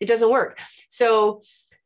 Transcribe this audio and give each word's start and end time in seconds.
It 0.00 0.06
doesn't 0.06 0.30
work. 0.30 0.60
So, 0.88 1.42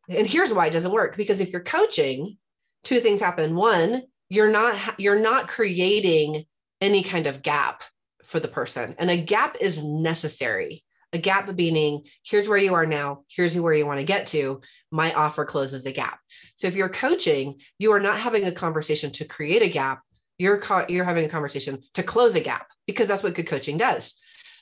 and 0.09 0.27
here's 0.27 0.53
why 0.53 0.67
it 0.67 0.73
doesn't 0.73 0.93
work 0.93 1.17
because 1.17 1.41
if 1.41 1.53
you're 1.53 1.63
coaching, 1.63 2.37
two 2.85 3.01
things 3.01 3.21
happen. 3.21 3.55
One, 3.55 4.03
you're 4.29 4.51
not 4.51 4.99
you're 4.99 5.21
not 5.21 5.49
creating 5.49 6.45
any 6.81 7.03
kind 7.03 7.27
of 7.27 7.43
gap 7.43 7.83
for 8.25 8.41
the 8.41 8.49
person. 8.49 8.95
And 8.99 9.11
a 9.11 9.21
gap 9.21 9.57
is 9.61 9.83
necessary. 9.83 10.85
A 11.13 11.19
gap 11.19 11.53
meaning 11.55 12.05
here's 12.25 12.49
where 12.49 12.59
you 12.59 12.75
are 12.75 12.87
now, 12.87 13.25
here's 13.29 13.59
where 13.59 13.75
you 13.75 13.85
want 13.85 13.99
to 13.99 14.05
get 14.05 14.29
to. 14.29 14.61
My 14.93 15.13
offer 15.13 15.45
closes 15.45 15.83
the 15.85 15.93
gap. 15.93 16.21
So 16.55 16.69
if 16.69 16.77
you're 16.77 16.89
coaching, 16.89 17.61
you 17.79 17.93
are 17.93 18.01
not 18.01 18.21
having 18.21 18.45
a 18.45 18.53
conversation 18.53 19.11
to 19.13 19.25
create 19.25 19.63
a 19.63 19.69
gap. 19.69 20.01
You're 20.39 20.59
co- 20.59 20.87
you're 20.89 21.05
having 21.05 21.25
a 21.25 21.29
conversation 21.29 21.83
to 21.95 22.03
close 22.03 22.35
a 22.37 22.41
gap 22.41 22.69
because 22.87 23.09
that's 23.09 23.23
what 23.23 23.35
good 23.35 23.49
coaching 23.49 23.77
does. 23.77 24.15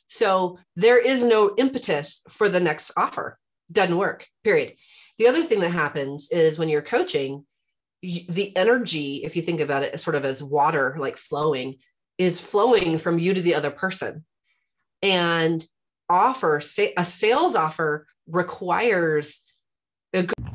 So 0.08 0.58
there 0.74 0.98
is 0.98 1.22
no 1.22 1.54
impetus 1.56 2.22
for 2.28 2.48
the 2.48 2.60
next 2.60 2.90
offer. 2.96 3.38
Doesn't 3.70 3.96
work. 3.96 4.26
Period. 4.42 4.74
The 5.18 5.28
other 5.28 5.42
thing 5.42 5.60
that 5.60 5.70
happens 5.70 6.30
is 6.30 6.58
when 6.58 6.68
you're 6.68 6.82
coaching, 6.82 7.44
the 8.02 8.56
energy, 8.56 9.22
if 9.24 9.36
you 9.36 9.42
think 9.42 9.60
about 9.60 9.82
it 9.82 10.00
sort 10.00 10.16
of 10.16 10.24
as 10.24 10.42
water 10.42 10.96
like 10.98 11.18
flowing, 11.18 11.76
is 12.16 12.40
flowing 12.40 12.98
from 12.98 13.18
you 13.18 13.34
to 13.34 13.42
the 13.42 13.54
other 13.54 13.70
person. 13.70 14.24
And 15.02 15.64
offer, 16.08 16.58
say, 16.60 16.94
a 16.96 17.04
sales 17.04 17.54
offer 17.54 18.06
requires 18.26 19.42
a 20.14 20.22
good 20.22 20.47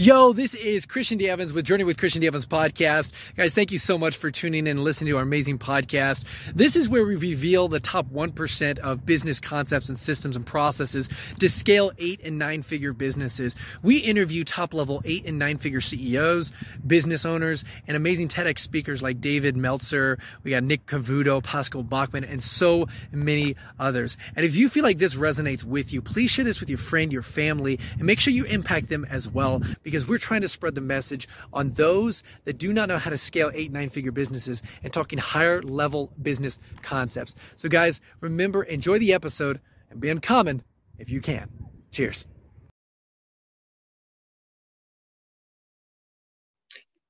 Yo, 0.00 0.32
this 0.32 0.54
is 0.54 0.86
Christian 0.86 1.18
D. 1.18 1.28
Evans 1.28 1.52
with 1.52 1.66
Journey 1.66 1.84
with 1.84 1.98
Christian 1.98 2.22
D. 2.22 2.26
Evans 2.26 2.46
podcast. 2.46 3.10
Guys, 3.36 3.52
thank 3.52 3.70
you 3.70 3.78
so 3.78 3.98
much 3.98 4.16
for 4.16 4.30
tuning 4.30 4.60
in 4.60 4.66
and 4.68 4.82
listening 4.82 5.10
to 5.10 5.18
our 5.18 5.22
amazing 5.22 5.58
podcast. 5.58 6.24
This 6.54 6.74
is 6.74 6.88
where 6.88 7.04
we 7.04 7.16
reveal 7.16 7.68
the 7.68 7.80
top 7.80 8.06
1% 8.06 8.78
of 8.78 9.04
business 9.04 9.40
concepts 9.40 9.90
and 9.90 9.98
systems 9.98 10.36
and 10.36 10.46
processes 10.46 11.10
to 11.38 11.50
scale 11.50 11.92
eight 11.98 12.18
and 12.24 12.38
nine 12.38 12.62
figure 12.62 12.94
businesses. 12.94 13.54
We 13.82 13.98
interview 13.98 14.42
top 14.42 14.72
level 14.72 15.02
eight 15.04 15.26
and 15.26 15.38
nine 15.38 15.58
figure 15.58 15.82
CEOs, 15.82 16.50
business 16.86 17.26
owners, 17.26 17.62
and 17.86 17.94
amazing 17.94 18.28
TEDx 18.28 18.60
speakers 18.60 19.02
like 19.02 19.20
David 19.20 19.54
Meltzer. 19.54 20.18
We 20.44 20.52
got 20.52 20.62
Nick 20.62 20.86
Cavuto, 20.86 21.44
Pascal 21.44 21.82
Bachman, 21.82 22.24
and 22.24 22.42
so 22.42 22.86
many 23.12 23.54
others. 23.78 24.16
And 24.34 24.46
if 24.46 24.54
you 24.54 24.70
feel 24.70 24.82
like 24.82 24.96
this 24.96 25.16
resonates 25.16 25.62
with 25.62 25.92
you, 25.92 26.00
please 26.00 26.30
share 26.30 26.46
this 26.46 26.58
with 26.58 26.70
your 26.70 26.78
friend, 26.78 27.12
your 27.12 27.20
family, 27.20 27.78
and 27.98 28.04
make 28.04 28.18
sure 28.18 28.32
you 28.32 28.44
impact 28.44 28.88
them 28.88 29.04
as 29.10 29.28
well 29.28 29.60
because 29.90 30.06
we're 30.06 30.18
trying 30.18 30.42
to 30.42 30.48
spread 30.48 30.74
the 30.74 30.80
message 30.80 31.28
on 31.52 31.72
those 31.72 32.22
that 32.44 32.58
do 32.58 32.72
not 32.72 32.88
know 32.88 32.98
how 32.98 33.10
to 33.10 33.18
scale 33.18 33.50
eight, 33.54 33.72
nine 33.72 33.90
figure 33.90 34.12
businesses 34.12 34.62
and 34.84 34.92
talking 34.92 35.18
higher 35.18 35.60
level 35.62 36.12
business 36.22 36.58
concepts. 36.82 37.34
So, 37.56 37.68
guys, 37.68 38.00
remember, 38.20 38.62
enjoy 38.62 39.00
the 39.00 39.12
episode 39.12 39.60
and 39.90 40.00
be 40.00 40.08
uncommon 40.08 40.62
if 40.98 41.10
you 41.10 41.20
can. 41.20 41.48
Cheers. 41.90 42.24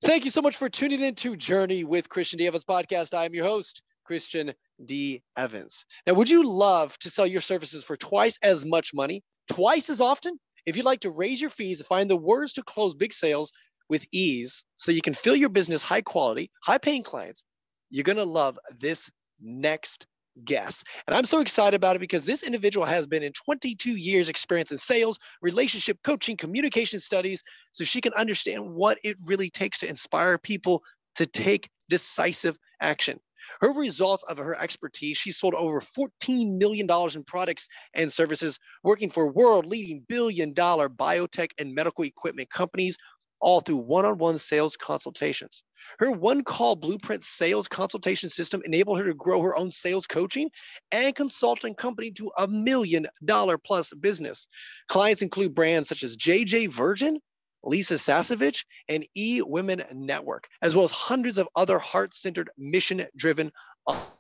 Thank 0.03 0.25
you 0.25 0.31
so 0.31 0.41
much 0.41 0.57
for 0.57 0.71
tuning 0.71 1.03
in 1.03 1.15
to 1.17 1.37
Journey 1.37 1.85
with 1.85 2.09
Christian 2.09 2.39
D. 2.39 2.47
Evans 2.47 2.65
podcast. 2.65 3.13
I 3.13 3.27
am 3.27 3.35
your 3.35 3.45
host, 3.45 3.83
Christian 4.05 4.55
D. 4.83 5.23
Evans. 5.37 5.85
Now, 6.07 6.15
would 6.15 6.31
you 6.31 6.49
love 6.49 6.99
to 7.01 7.11
sell 7.11 7.27
your 7.27 7.43
services 7.43 7.85
for 7.85 7.99
twice 7.99 8.39
as 8.43 8.65
much 8.65 8.95
money, 8.95 9.23
twice 9.53 9.91
as 9.91 10.01
often? 10.01 10.41
If 10.67 10.77
you'd 10.77 10.87
like 10.87 11.01
to 11.01 11.11
raise 11.11 11.41
your 11.41 11.51
fees, 11.51 11.83
find 11.83 12.09
the 12.09 12.17
words 12.17 12.53
to 12.55 12.63
close 12.63 12.95
big 12.95 13.13
sales 13.13 13.53
with 13.89 14.07
ease 14.13 14.65
so 14.77 14.93
you 14.93 15.03
can 15.03 15.15
fill 15.15 15.37
your 15.37 15.49
business 15.49 15.83
high 15.83 16.03
quality, 16.03 16.51
high 16.63 16.79
paying 16.79 17.03
clients, 17.03 17.45
you're 17.91 18.05
going 18.05 18.17
to 18.17 18.25
love 18.25 18.59
this 18.79 19.11
next 19.41 20.07
guest. 20.45 20.87
And 21.07 21.17
I'm 21.17 21.25
so 21.25 21.41
excited 21.41 21.77
about 21.77 21.97
it 21.97 22.01
because 22.01 22.25
this 22.25 22.43
individual 22.43 22.87
has 22.87 23.07
been 23.07 23.23
in 23.23 23.33
22 23.33 23.91
years 23.91 24.29
experience 24.29 24.71
in 24.71 24.79
sales, 24.79 25.19
relationship 25.43 25.99
coaching, 26.05 26.37
communication 26.37 27.01
studies, 27.01 27.43
so 27.73 27.85
she 27.85 28.01
can 28.01 28.13
understand 28.15 28.71
what 28.71 28.99
it 29.03 29.17
really 29.25 29.51
takes 29.51 29.81
to 29.81 29.89
inspire 29.89 30.39
people 30.39 30.83
to 31.17 31.27
take 31.27 31.69
decisive 31.89 32.57
action. 32.81 33.19
Her 33.61 33.73
results 33.73 34.23
of 34.25 34.39
her 34.39 34.57
expertise, 34.61 35.17
she 35.17 35.33
sold 35.33 35.55
over 35.55 35.81
$14 35.81 36.59
million 36.59 36.89
in 37.15 37.25
products 37.25 37.69
and 37.95 38.13
services, 38.13 38.59
working 38.83 39.11
for 39.11 39.33
world 39.33 39.67
leading 39.67 40.05
billion 40.09 40.53
dollar 40.53 40.89
biotech 40.89 41.51
and 41.59 41.75
medical 41.75 42.05
equipment 42.05 42.51
companies, 42.51 42.99
all 43.41 43.61
through 43.61 43.79
one 43.79 44.05
on 44.05 44.19
one 44.19 44.39
sales 44.39 44.77
consultations. 44.77 45.65
Her 45.99 46.13
one 46.13 46.45
call 46.45 46.77
blueprint 46.77 47.25
sales 47.25 47.69
consultation 47.69 48.29
system 48.29 48.63
enabled 48.65 48.99
her 48.99 49.07
to 49.07 49.15
grow 49.15 49.41
her 49.43 49.57
own 49.57 49.71
sales 49.71 50.07
coaching 50.07 50.51
and 50.93 51.15
consulting 51.15 51.75
company 51.75 52.11
to 52.13 52.31
a 52.37 52.47
million 52.47 53.07
dollar 53.25 53.57
plus 53.59 53.95
business. 53.95 54.47
Clients 54.89 55.23
include 55.23 55.55
brands 55.55 55.89
such 55.89 56.03
as 56.03 56.17
JJ 56.17 56.69
Virgin, 56.69 57.19
Lisa 57.63 57.95
Sasevich, 57.95 58.65
and 58.89 59.07
E 59.17 59.43
Women 59.43 59.83
Network, 59.93 60.49
as 60.63 60.75
well 60.75 60.85
as 60.85 60.91
hundreds 60.91 61.39
of 61.39 61.49
other 61.55 61.79
heart 61.79 62.15
centered, 62.15 62.51
mission 62.57 63.07
driven 63.17 63.53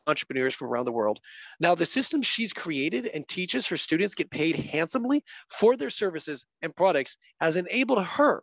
entrepreneurs 0.07 0.55
from 0.55 0.69
around 0.69 0.85
the 0.85 0.93
world. 0.93 1.21
Now, 1.59 1.75
the 1.75 1.87
system 1.87 2.23
she's 2.23 2.53
created 2.53 3.07
and 3.07 3.27
teaches 3.27 3.67
her 3.69 3.77
students 3.77 4.15
get 4.15 4.31
paid 4.31 4.57
handsomely 4.57 5.25
for 5.49 5.77
their 5.77 5.91
services 5.91 6.47
and 6.63 6.75
products 6.75 7.19
has 7.41 7.57
enabled 7.57 8.05
her 8.05 8.43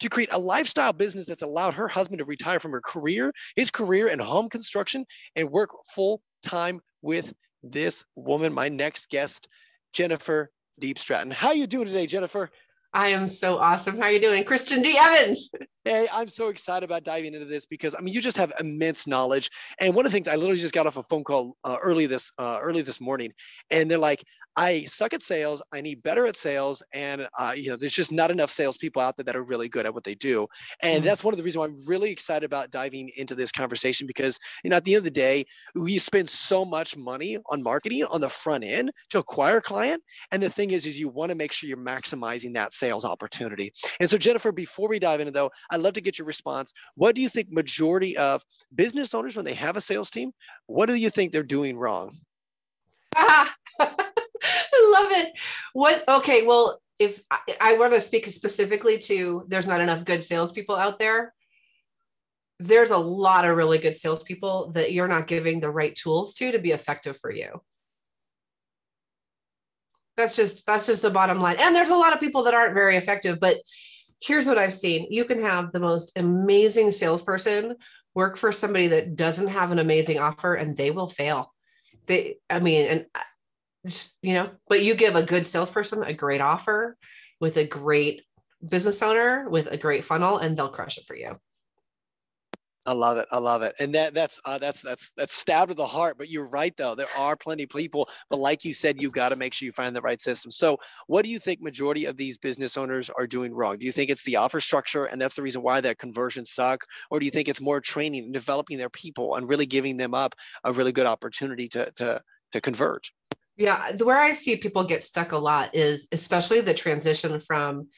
to 0.00 0.08
create 0.08 0.32
a 0.32 0.38
lifestyle 0.38 0.92
business 0.92 1.26
that's 1.26 1.42
allowed 1.42 1.74
her 1.74 1.88
husband 1.88 2.18
to 2.18 2.24
retire 2.24 2.58
from 2.58 2.72
her 2.72 2.80
career, 2.80 3.32
his 3.56 3.70
career 3.70 4.08
in 4.08 4.18
home 4.18 4.48
construction, 4.48 5.04
and 5.36 5.50
work 5.50 5.70
full 5.94 6.22
time 6.42 6.80
with 7.02 7.34
this 7.62 8.04
woman, 8.14 8.52
my 8.52 8.68
next 8.68 9.10
guest, 9.10 9.48
Jennifer 9.92 10.50
Diepstraten. 10.80 11.32
How 11.32 11.52
you 11.52 11.66
doing 11.66 11.86
today, 11.86 12.06
Jennifer? 12.06 12.50
I 12.94 13.08
am 13.08 13.28
so 13.28 13.58
awesome. 13.58 13.96
How 13.96 14.04
are 14.04 14.12
you 14.12 14.20
doing? 14.20 14.44
Christian 14.44 14.80
D. 14.80 14.96
Evans. 14.96 15.50
Hey, 15.84 16.08
I'm 16.10 16.28
so 16.28 16.48
excited 16.48 16.82
about 16.82 17.04
diving 17.04 17.34
into 17.34 17.44
this 17.44 17.66
because 17.66 17.94
I 17.94 18.00
mean 18.00 18.14
you 18.14 18.22
just 18.22 18.38
have 18.38 18.54
immense 18.58 19.06
knowledge. 19.06 19.50
And 19.78 19.94
one 19.94 20.06
of 20.06 20.12
the 20.12 20.16
things 20.16 20.28
I 20.28 20.36
literally 20.36 20.60
just 20.60 20.72
got 20.72 20.86
off 20.86 20.96
a 20.96 21.02
phone 21.02 21.24
call 21.24 21.58
uh, 21.62 21.76
early 21.82 22.06
this 22.06 22.32
uh, 22.38 22.58
early 22.62 22.80
this 22.80 23.02
morning, 23.02 23.32
and 23.70 23.90
they're 23.90 23.98
like, 23.98 24.24
I 24.56 24.84
suck 24.84 25.12
at 25.12 25.22
sales. 25.22 25.62
I 25.72 25.80
need 25.80 26.02
better 26.02 26.26
at 26.26 26.36
sales, 26.36 26.82
and 26.92 27.28
uh, 27.38 27.52
you 27.54 27.70
know, 27.70 27.76
there's 27.76 27.92
just 27.92 28.12
not 28.12 28.30
enough 28.30 28.50
salespeople 28.50 29.02
out 29.02 29.16
there 29.16 29.24
that 29.24 29.36
are 29.36 29.42
really 29.42 29.68
good 29.68 29.84
at 29.84 29.92
what 29.92 30.04
they 30.04 30.14
do. 30.14 30.46
And 30.82 30.96
mm-hmm. 30.96 31.04
that's 31.04 31.24
one 31.24 31.34
of 31.34 31.38
the 31.38 31.44
reasons 31.44 31.58
why 31.58 31.66
I'm 31.66 31.86
really 31.86 32.10
excited 32.10 32.46
about 32.46 32.70
diving 32.70 33.10
into 33.16 33.34
this 33.34 33.52
conversation 33.52 34.06
because 34.06 34.38
you 34.62 34.70
know 34.70 34.76
at 34.76 34.84
the 34.84 34.94
end 34.94 35.00
of 35.00 35.04
the 35.04 35.10
day, 35.10 35.44
we 35.74 35.98
spend 35.98 36.30
so 36.30 36.64
much 36.64 36.96
money 36.96 37.36
on 37.50 37.62
marketing 37.62 38.04
on 38.04 38.20
the 38.20 38.28
front 38.28 38.64
end 38.64 38.90
to 39.10 39.18
acquire 39.18 39.58
a 39.58 39.62
client, 39.62 40.02
and 40.30 40.42
the 40.42 40.48
thing 40.48 40.70
is, 40.70 40.86
is 40.86 40.98
you 40.98 41.08
want 41.08 41.30
to 41.30 41.36
make 41.36 41.52
sure 41.52 41.68
you're 41.68 41.76
maximizing 41.76 42.54
that 42.54 42.72
sales 42.72 43.04
opportunity. 43.04 43.70
And 44.00 44.08
so, 44.08 44.16
Jennifer, 44.16 44.52
before 44.52 44.88
we 44.88 44.98
dive 44.98 45.20
into 45.20 45.32
though, 45.32 45.50
I'd 45.74 45.80
love 45.80 45.94
to 45.94 46.00
get 46.00 46.18
your 46.18 46.26
response. 46.26 46.72
What 46.94 47.14
do 47.14 47.20
you 47.20 47.28
think 47.28 47.50
majority 47.50 48.16
of 48.16 48.42
business 48.74 49.14
owners, 49.14 49.36
when 49.36 49.44
they 49.44 49.54
have 49.54 49.76
a 49.76 49.80
sales 49.80 50.10
team, 50.10 50.32
what 50.66 50.86
do 50.86 50.94
you 50.94 51.10
think 51.10 51.32
they're 51.32 51.42
doing 51.42 51.76
wrong? 51.76 52.16
Ah, 53.16 53.54
I 53.80 53.86
love 54.92 55.12
it. 55.12 55.32
What? 55.72 56.04
Okay, 56.08 56.46
well, 56.46 56.80
if 56.98 57.22
I, 57.30 57.38
I 57.60 57.78
want 57.78 57.92
to 57.92 58.00
speak 58.00 58.26
specifically 58.26 58.98
to, 58.98 59.44
there's 59.48 59.66
not 59.66 59.80
enough 59.80 60.04
good 60.04 60.22
salespeople 60.22 60.76
out 60.76 60.98
there. 60.98 61.34
There's 62.60 62.90
a 62.92 62.98
lot 62.98 63.44
of 63.44 63.56
really 63.56 63.78
good 63.78 63.96
salespeople 63.96 64.70
that 64.72 64.92
you're 64.92 65.08
not 65.08 65.26
giving 65.26 65.60
the 65.60 65.70
right 65.70 65.94
tools 65.94 66.34
to 66.36 66.52
to 66.52 66.58
be 66.60 66.70
effective 66.70 67.18
for 67.18 67.32
you 67.32 67.60
that's 70.16 70.36
just 70.36 70.66
that's 70.66 70.86
just 70.86 71.02
the 71.02 71.10
bottom 71.10 71.40
line 71.40 71.56
and 71.58 71.74
there's 71.74 71.90
a 71.90 71.96
lot 71.96 72.12
of 72.12 72.20
people 72.20 72.44
that 72.44 72.54
aren't 72.54 72.74
very 72.74 72.96
effective 72.96 73.40
but 73.40 73.56
here's 74.20 74.46
what 74.46 74.58
I've 74.58 74.74
seen 74.74 75.06
you 75.10 75.24
can 75.24 75.42
have 75.42 75.72
the 75.72 75.80
most 75.80 76.12
amazing 76.16 76.92
salesperson 76.92 77.76
work 78.14 78.36
for 78.36 78.52
somebody 78.52 78.88
that 78.88 79.16
doesn't 79.16 79.48
have 79.48 79.72
an 79.72 79.78
amazing 79.78 80.18
offer 80.18 80.54
and 80.54 80.76
they 80.76 80.90
will 80.90 81.08
fail. 81.08 81.52
They, 82.06 82.36
I 82.48 82.60
mean, 82.60 82.86
and 82.86 83.06
uh, 83.14 83.20
just, 83.86 84.16
you 84.22 84.34
know, 84.34 84.50
but 84.68 84.82
you 84.82 84.94
give 84.94 85.16
a 85.16 85.24
good 85.24 85.44
salesperson 85.44 86.02
a 86.04 86.14
great 86.14 86.40
offer 86.40 86.96
with 87.40 87.56
a 87.56 87.66
great 87.66 88.22
business 88.64 89.02
owner 89.02 89.48
with 89.48 89.66
a 89.66 89.76
great 89.76 90.04
funnel 90.04 90.38
and 90.38 90.56
they'll 90.56 90.68
crush 90.68 90.98
it 90.98 91.06
for 91.06 91.16
you. 91.16 91.38
I 92.86 92.92
love 92.92 93.16
it. 93.16 93.26
I 93.30 93.38
love 93.38 93.62
it. 93.62 93.74
And 93.80 93.94
that 93.94 94.12
that's 94.12 94.40
uh, 94.44 94.58
that's 94.58 94.82
that's 94.82 95.12
that's 95.12 95.34
stabbed 95.34 95.70
to 95.70 95.74
the 95.74 95.86
heart. 95.86 96.18
But 96.18 96.28
you're 96.28 96.46
right 96.46 96.76
though. 96.76 96.94
There 96.94 97.06
are 97.16 97.34
plenty 97.34 97.62
of 97.62 97.70
people, 97.70 98.08
but 98.28 98.38
like 98.38 98.64
you 98.64 98.74
said, 98.74 99.00
you've 99.00 99.12
got 99.12 99.30
to 99.30 99.36
make 99.36 99.54
sure 99.54 99.64
you 99.64 99.72
find 99.72 99.96
the 99.96 100.02
right 100.02 100.20
system. 100.20 100.50
So, 100.50 100.78
what 101.06 101.24
do 101.24 101.30
you 101.30 101.38
think 101.38 101.62
majority 101.62 102.04
of 102.04 102.16
these 102.16 102.36
business 102.36 102.76
owners 102.76 103.08
are 103.08 103.26
doing 103.26 103.54
wrong? 103.54 103.78
Do 103.78 103.86
you 103.86 103.92
think 103.92 104.10
it's 104.10 104.24
the 104.24 104.36
offer 104.36 104.60
structure, 104.60 105.06
and 105.06 105.20
that's 105.20 105.34
the 105.34 105.42
reason 105.42 105.62
why 105.62 105.80
that 105.80 105.98
conversions 105.98 106.50
suck, 106.50 106.84
or 107.10 107.18
do 107.18 107.24
you 107.24 107.30
think 107.30 107.48
it's 107.48 107.60
more 107.60 107.80
training 107.80 108.24
and 108.24 108.34
developing 108.34 108.76
their 108.76 108.90
people 108.90 109.36
and 109.36 109.48
really 109.48 109.66
giving 109.66 109.96
them 109.96 110.12
up 110.12 110.34
a 110.64 110.72
really 110.72 110.92
good 110.92 111.06
opportunity 111.06 111.68
to 111.68 111.90
to 111.96 112.20
to 112.52 112.60
convert? 112.60 113.10
Yeah, 113.56 113.96
where 113.96 114.20
I 114.20 114.32
see 114.32 114.56
people 114.56 114.84
get 114.84 115.02
stuck 115.02 115.32
a 115.32 115.38
lot 115.38 115.74
is 115.74 116.08
especially 116.12 116.60
the 116.60 116.74
transition 116.74 117.40
from 117.40 117.88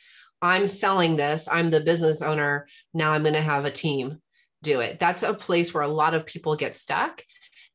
I'm 0.42 0.68
selling 0.68 1.16
this, 1.16 1.48
I'm 1.50 1.70
the 1.70 1.80
business 1.80 2.22
owner, 2.22 2.68
now 2.92 3.12
I'm 3.12 3.22
going 3.22 3.34
to 3.34 3.40
have 3.40 3.64
a 3.64 3.70
team 3.70 4.20
do 4.66 4.80
it. 4.80 4.98
That's 4.98 5.22
a 5.22 5.32
place 5.32 5.72
where 5.72 5.84
a 5.84 5.88
lot 5.88 6.14
of 6.14 6.26
people 6.26 6.56
get 6.56 6.76
stuck. 6.76 7.22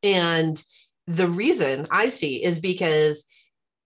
And 0.03 0.61
the 1.07 1.27
reason 1.27 1.87
I 1.89 2.09
see 2.09 2.43
is 2.43 2.59
because 2.59 3.25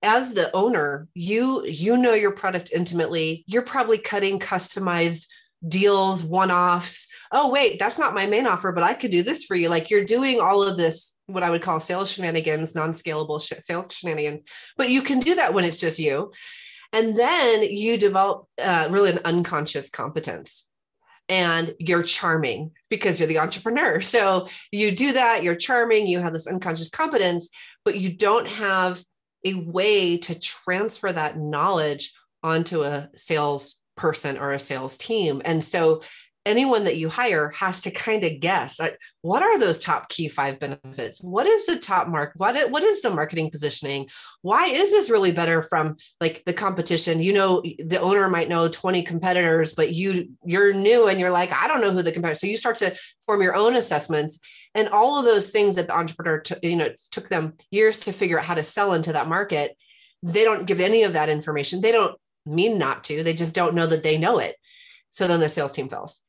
as 0.02 0.34
the 0.34 0.56
owner, 0.56 1.08
you 1.14 1.66
you 1.66 1.98
know 1.98 2.14
your 2.14 2.32
product 2.32 2.72
intimately. 2.74 3.44
You're 3.48 3.64
probably 3.64 3.98
cutting 3.98 4.40
customized 4.40 5.26
deals, 5.68 6.24
one-offs. 6.24 7.08
Oh, 7.32 7.50
wait, 7.50 7.80
that's 7.80 7.98
not 7.98 8.14
my 8.14 8.28
main 8.28 8.46
offer, 8.46 8.72
but 8.72 8.84
I 8.84 8.94
could 8.94 9.12
do 9.12 9.24
this 9.24 9.46
for 9.46 9.56
you. 9.56 9.68
Like 9.68 9.90
you're 9.90 10.06
doing 10.06 10.40
all 10.40 10.62
of 10.62 10.78
this, 10.78 11.18
what 11.26 11.44
I 11.44 11.50
would 11.50 11.64
call 11.64 11.80
sales 11.80 12.12
shenanigans, 12.12 12.76
non-scalable 12.76 13.42
sh- 13.42 13.60
sales 13.60 13.92
shenanigans. 13.92 14.44
But 14.78 14.90
you 14.90 15.02
can 15.02 15.20
do 15.20 15.36
that 15.36 15.54
when 15.54 15.66
it's 15.66 15.80
just 15.80 15.98
you. 15.98 16.32
And 16.94 17.16
then 17.16 17.64
you 17.64 17.98
develop 17.98 18.48
uh, 18.62 18.88
really 18.92 19.12
an 19.12 19.22
unconscious 19.26 19.90
competence 19.90 20.68
and 21.28 21.74
you're 21.80 22.04
charming 22.04 22.72
because 22.90 23.20
you're 23.20 23.28
the 23.28 23.40
entrepreneur. 23.40 24.02
So 24.02 24.48
you 24.72 24.96
do 24.96 25.14
that, 25.14 25.44
you're 25.44 25.56
charming, 25.56 26.08
you 26.08 26.20
have 26.20 26.34
this 26.34 26.48
unconscious 26.48 26.90
competence, 26.90 27.50
but 27.84 27.98
you 27.98 28.14
don't 28.14 28.48
have 28.48 29.04
a 29.44 29.56
way 29.56 30.18
to 30.18 30.40
transfer 30.40 31.12
that 31.12 31.38
knowledge 31.38 32.14
onto 32.44 32.84
a 32.84 33.10
sales 33.16 33.80
person 33.96 34.38
or 34.38 34.52
a 34.52 34.60
sales 34.60 34.98
team. 34.98 35.42
And 35.46 35.64
so 35.64 36.02
anyone 36.46 36.84
that 36.84 36.98
you 36.98 37.10
hire 37.10 37.50
has 37.50 37.82
to 37.82 37.92
kind 37.92 38.24
of 38.24 38.40
guess 38.40 38.80
what 39.22 39.42
are 39.42 39.58
those 39.58 39.80
top 39.80 40.10
key 40.10 40.28
five 40.28 40.60
benefits? 40.60 41.22
What 41.22 41.48
is 41.48 41.66
the 41.66 41.78
top 41.78 42.08
mark? 42.08 42.34
What, 42.36 42.70
what 42.70 42.84
is 42.84 43.02
the 43.02 43.10
marketing 43.10 43.50
positioning? 43.50 44.08
Why 44.42 44.68
is 44.68 44.92
this 44.92 45.10
really 45.10 45.32
better 45.32 45.64
from 45.64 45.98
like 46.22 46.44
the 46.46 46.54
competition? 46.54 47.22
You 47.22 47.34
know 47.34 47.64
the 47.80 48.00
owner 48.00 48.30
might 48.30 48.50
know 48.50 48.70
20 48.70 49.04
competitors 49.04 49.74
but 49.74 49.94
you 49.94 50.30
you're 50.44 50.74
new 50.74 51.08
and 51.08 51.20
you're 51.20 51.32
like 51.32 51.52
i 51.52 51.68
don't 51.68 51.82
know 51.82 51.92
who 51.92 52.02
the 52.02 52.12
competitor 52.12 52.38
so 52.38 52.48
you 52.48 52.58
start 52.58 52.78
to 52.80 52.96
form 53.26 53.42
your 53.42 53.56
own 53.56 53.76
assessments. 53.76 54.40
And 54.74 54.90
all 54.90 55.18
of 55.18 55.26
those 55.26 55.52
things 55.52 55.76
that 55.76 55.88
the 55.88 55.98
entrepreneur 55.98 56.40
t- 56.40 56.56
you 56.62 56.76
know 56.76 56.90
took 57.12 57.30
them 57.30 57.54
years 57.72 58.00
to 58.02 58.14
figure 58.14 58.38
out 58.38 58.46
how 58.46 58.56
to 58.56 58.64
sell 58.64 58.94
into 58.94 59.14
that 59.14 59.28
market 59.28 59.76
they 60.24 60.44
don't 60.44 60.66
give 60.66 60.80
any 60.80 61.04
of 61.04 61.14
that 61.14 61.30
information. 61.30 61.82
They 61.82 61.92
don't 61.92 62.16
mean 62.48 62.80
not 62.80 63.04
to. 63.06 63.24
They 63.24 63.34
just 63.34 63.54
don't 63.54 63.76
know 63.76 63.86
that 63.86 64.02
they 64.02 64.18
know 64.18 64.40
it. 64.40 64.56
So 65.12 65.28
then 65.28 65.40
the 65.40 65.50
sales 65.50 65.74
team 65.74 65.88
fails 65.88 66.22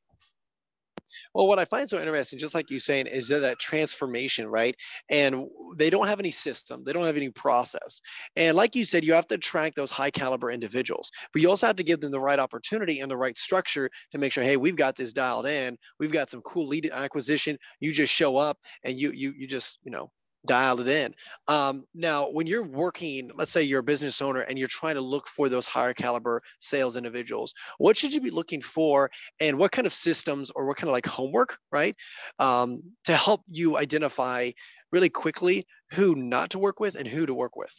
well, 1.34 1.46
what 1.46 1.58
I 1.58 1.64
find 1.64 1.88
so 1.88 1.98
interesting, 1.98 2.38
just 2.38 2.54
like 2.54 2.70
you 2.70 2.80
saying, 2.80 3.06
is 3.06 3.28
that, 3.28 3.40
that 3.40 3.58
transformation, 3.58 4.46
right? 4.46 4.74
And 5.10 5.46
they 5.76 5.90
don't 5.90 6.08
have 6.08 6.20
any 6.20 6.30
system, 6.30 6.84
they 6.84 6.92
don't 6.92 7.04
have 7.04 7.16
any 7.16 7.30
process. 7.30 8.00
And 8.36 8.56
like 8.56 8.74
you 8.74 8.84
said, 8.84 9.04
you 9.04 9.14
have 9.14 9.26
to 9.28 9.36
attract 9.36 9.76
those 9.76 9.90
high 9.90 10.10
caliber 10.10 10.50
individuals, 10.50 11.10
but 11.32 11.42
you 11.42 11.50
also 11.50 11.66
have 11.66 11.76
to 11.76 11.84
give 11.84 12.00
them 12.00 12.12
the 12.12 12.20
right 12.20 12.38
opportunity 12.38 13.00
and 13.00 13.10
the 13.10 13.16
right 13.16 13.36
structure 13.36 13.90
to 14.12 14.18
make 14.18 14.32
sure, 14.32 14.44
hey, 14.44 14.56
we've 14.56 14.76
got 14.76 14.96
this 14.96 15.12
dialed 15.12 15.46
in. 15.46 15.76
We've 15.98 16.12
got 16.12 16.30
some 16.30 16.42
cool 16.42 16.66
lead 16.66 16.90
acquisition. 16.92 17.58
You 17.80 17.92
just 17.92 18.12
show 18.12 18.36
up 18.36 18.58
and 18.84 18.98
you 18.98 19.10
you 19.12 19.32
you 19.36 19.46
just 19.46 19.78
you 19.84 19.90
know 19.90 20.10
dialed 20.46 20.80
it 20.80 20.88
in. 20.88 21.14
Um, 21.48 21.84
now, 21.94 22.30
when 22.30 22.46
you're 22.46 22.62
working, 22.66 23.30
let's 23.36 23.52
say 23.52 23.62
you're 23.62 23.80
a 23.80 23.84
business 23.84 24.22
owner 24.22 24.40
and 24.40 24.58
you're 24.58 24.68
trying 24.68 24.94
to 24.94 25.00
look 25.00 25.28
for 25.28 25.48
those 25.48 25.66
higher 25.66 25.92
caliber 25.92 26.42
sales 26.60 26.96
individuals, 26.96 27.54
what 27.78 27.96
should 27.96 28.14
you 28.14 28.20
be 28.20 28.30
looking 28.30 28.62
for, 28.62 29.10
and 29.40 29.58
what 29.58 29.72
kind 29.72 29.86
of 29.86 29.92
systems 29.92 30.50
or 30.50 30.66
what 30.66 30.76
kind 30.76 30.88
of 30.88 30.92
like 30.92 31.06
homework, 31.06 31.58
right, 31.70 31.94
um, 32.38 32.82
to 33.04 33.16
help 33.16 33.42
you 33.50 33.76
identify 33.76 34.50
really 34.92 35.10
quickly 35.10 35.66
who 35.92 36.14
not 36.14 36.50
to 36.50 36.58
work 36.58 36.80
with 36.80 36.94
and 36.94 37.06
who 37.06 37.26
to 37.26 37.34
work 37.34 37.56
with? 37.56 37.74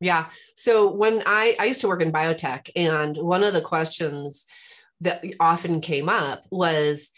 Yeah. 0.00 0.26
So 0.56 0.92
when 0.92 1.22
I 1.24 1.56
I 1.58 1.66
used 1.66 1.80
to 1.80 1.88
work 1.88 2.02
in 2.02 2.12
biotech, 2.12 2.70
and 2.76 3.16
one 3.16 3.42
of 3.42 3.54
the 3.54 3.62
questions 3.62 4.44
that 5.00 5.24
often 5.40 5.80
came 5.80 6.08
up 6.08 6.44
was 6.50 7.10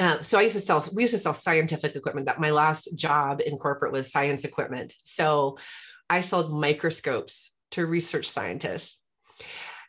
uh, 0.00 0.22
so 0.22 0.38
I 0.38 0.42
used 0.42 0.56
to 0.56 0.62
sell, 0.62 0.82
we 0.94 1.02
used 1.02 1.12
to 1.12 1.18
sell 1.18 1.34
scientific 1.34 1.94
equipment. 1.94 2.24
That 2.24 2.40
my 2.40 2.50
last 2.50 2.96
job 2.96 3.42
in 3.44 3.58
corporate 3.58 3.92
was 3.92 4.10
science 4.10 4.44
equipment. 4.44 4.94
So 5.04 5.58
I 6.08 6.22
sold 6.22 6.58
microscopes 6.58 7.52
to 7.72 7.86
research 7.86 8.26
scientists. 8.26 9.04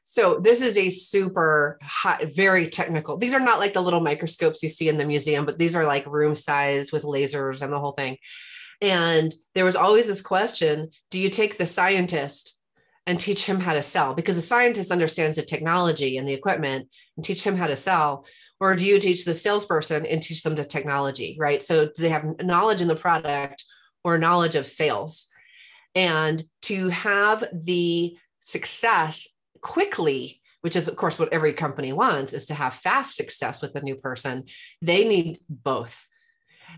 So 0.04 0.40
this 0.40 0.60
is 0.60 0.75
a 0.75 0.90
super 0.90 1.80
high, 1.81 2.25
very 2.36 2.68
technical. 2.68 3.16
These 3.16 3.34
are 3.34 3.40
not 3.40 3.60
like 3.60 3.74
the 3.74 3.81
little 3.81 4.02
microscopes 4.02 4.62
you 4.62 4.68
see 4.68 4.90
in 4.90 4.98
the 4.98 5.06
museum, 5.06 5.46
but 5.46 5.58
these 5.58 5.78
are 5.78 5.86
like 5.86 6.06
room 6.06 6.36
size 6.36 6.92
with 6.92 7.04
lasers 7.04 7.62
and 7.62 7.72
the 7.72 7.80
whole 7.80 7.94
thing. 7.94 8.18
And 8.81 9.34
there 9.56 9.64
was 9.64 9.78
always 9.78 10.07
this 10.07 10.22
question: 10.22 10.90
Do 11.10 11.19
you 11.19 11.30
take 11.30 11.57
the 11.57 11.66
scientist 11.66 12.60
and 13.07 13.18
teach 13.18 13.46
him 13.46 13.62
how 13.62 13.75
to 13.75 13.81
sell? 13.81 14.14
Because 14.14 14.36
the 14.36 14.42
scientist 14.42 14.92
understands 14.92 15.38
the 15.38 15.44
technology 15.44 16.18
and 16.18 16.28
the 16.28 16.34
equipment 16.34 16.90
and 17.16 17.24
teach 17.24 17.48
him 17.48 17.56
how 17.56 17.68
to 17.68 17.78
sell 17.78 18.25
or 18.62 18.75
do 18.75 18.86
you 18.86 19.00
teach 19.00 19.25
the 19.25 19.34
salesperson 19.34 20.06
and 20.06 20.22
teach 20.22 20.44
them 20.44 20.56
the 20.56 20.63
technology 20.63 21.36
right? 21.40 21.62
So 21.62 21.88
do 21.88 21.94
they 21.98 22.10
have 22.10 22.40
knowledge 22.40 22.81
in 22.81 22.88
the 22.88 22.96
product 22.96 23.66
or 24.04 24.18
knowledge 24.18 24.56
of 24.56 24.66
sales? 24.66 25.28
And 25.96 26.42
to 26.63 26.88
have 26.90 27.44
the 27.52 28.16
success 28.40 29.28
quickly 29.60 30.38
which 30.62 30.75
is 30.75 30.88
of 30.88 30.96
course 30.96 31.18
what 31.19 31.34
every 31.34 31.54
company 31.54 31.92
wants 31.92 32.34
is 32.34 32.46
to 32.46 32.54
have 32.54 32.74
fast 32.75 33.16
success 33.16 33.62
with 33.62 33.75
a 33.75 33.81
new 33.81 33.96
person 33.96 34.44
they 34.81 35.07
need 35.07 35.40
both. 35.50 36.07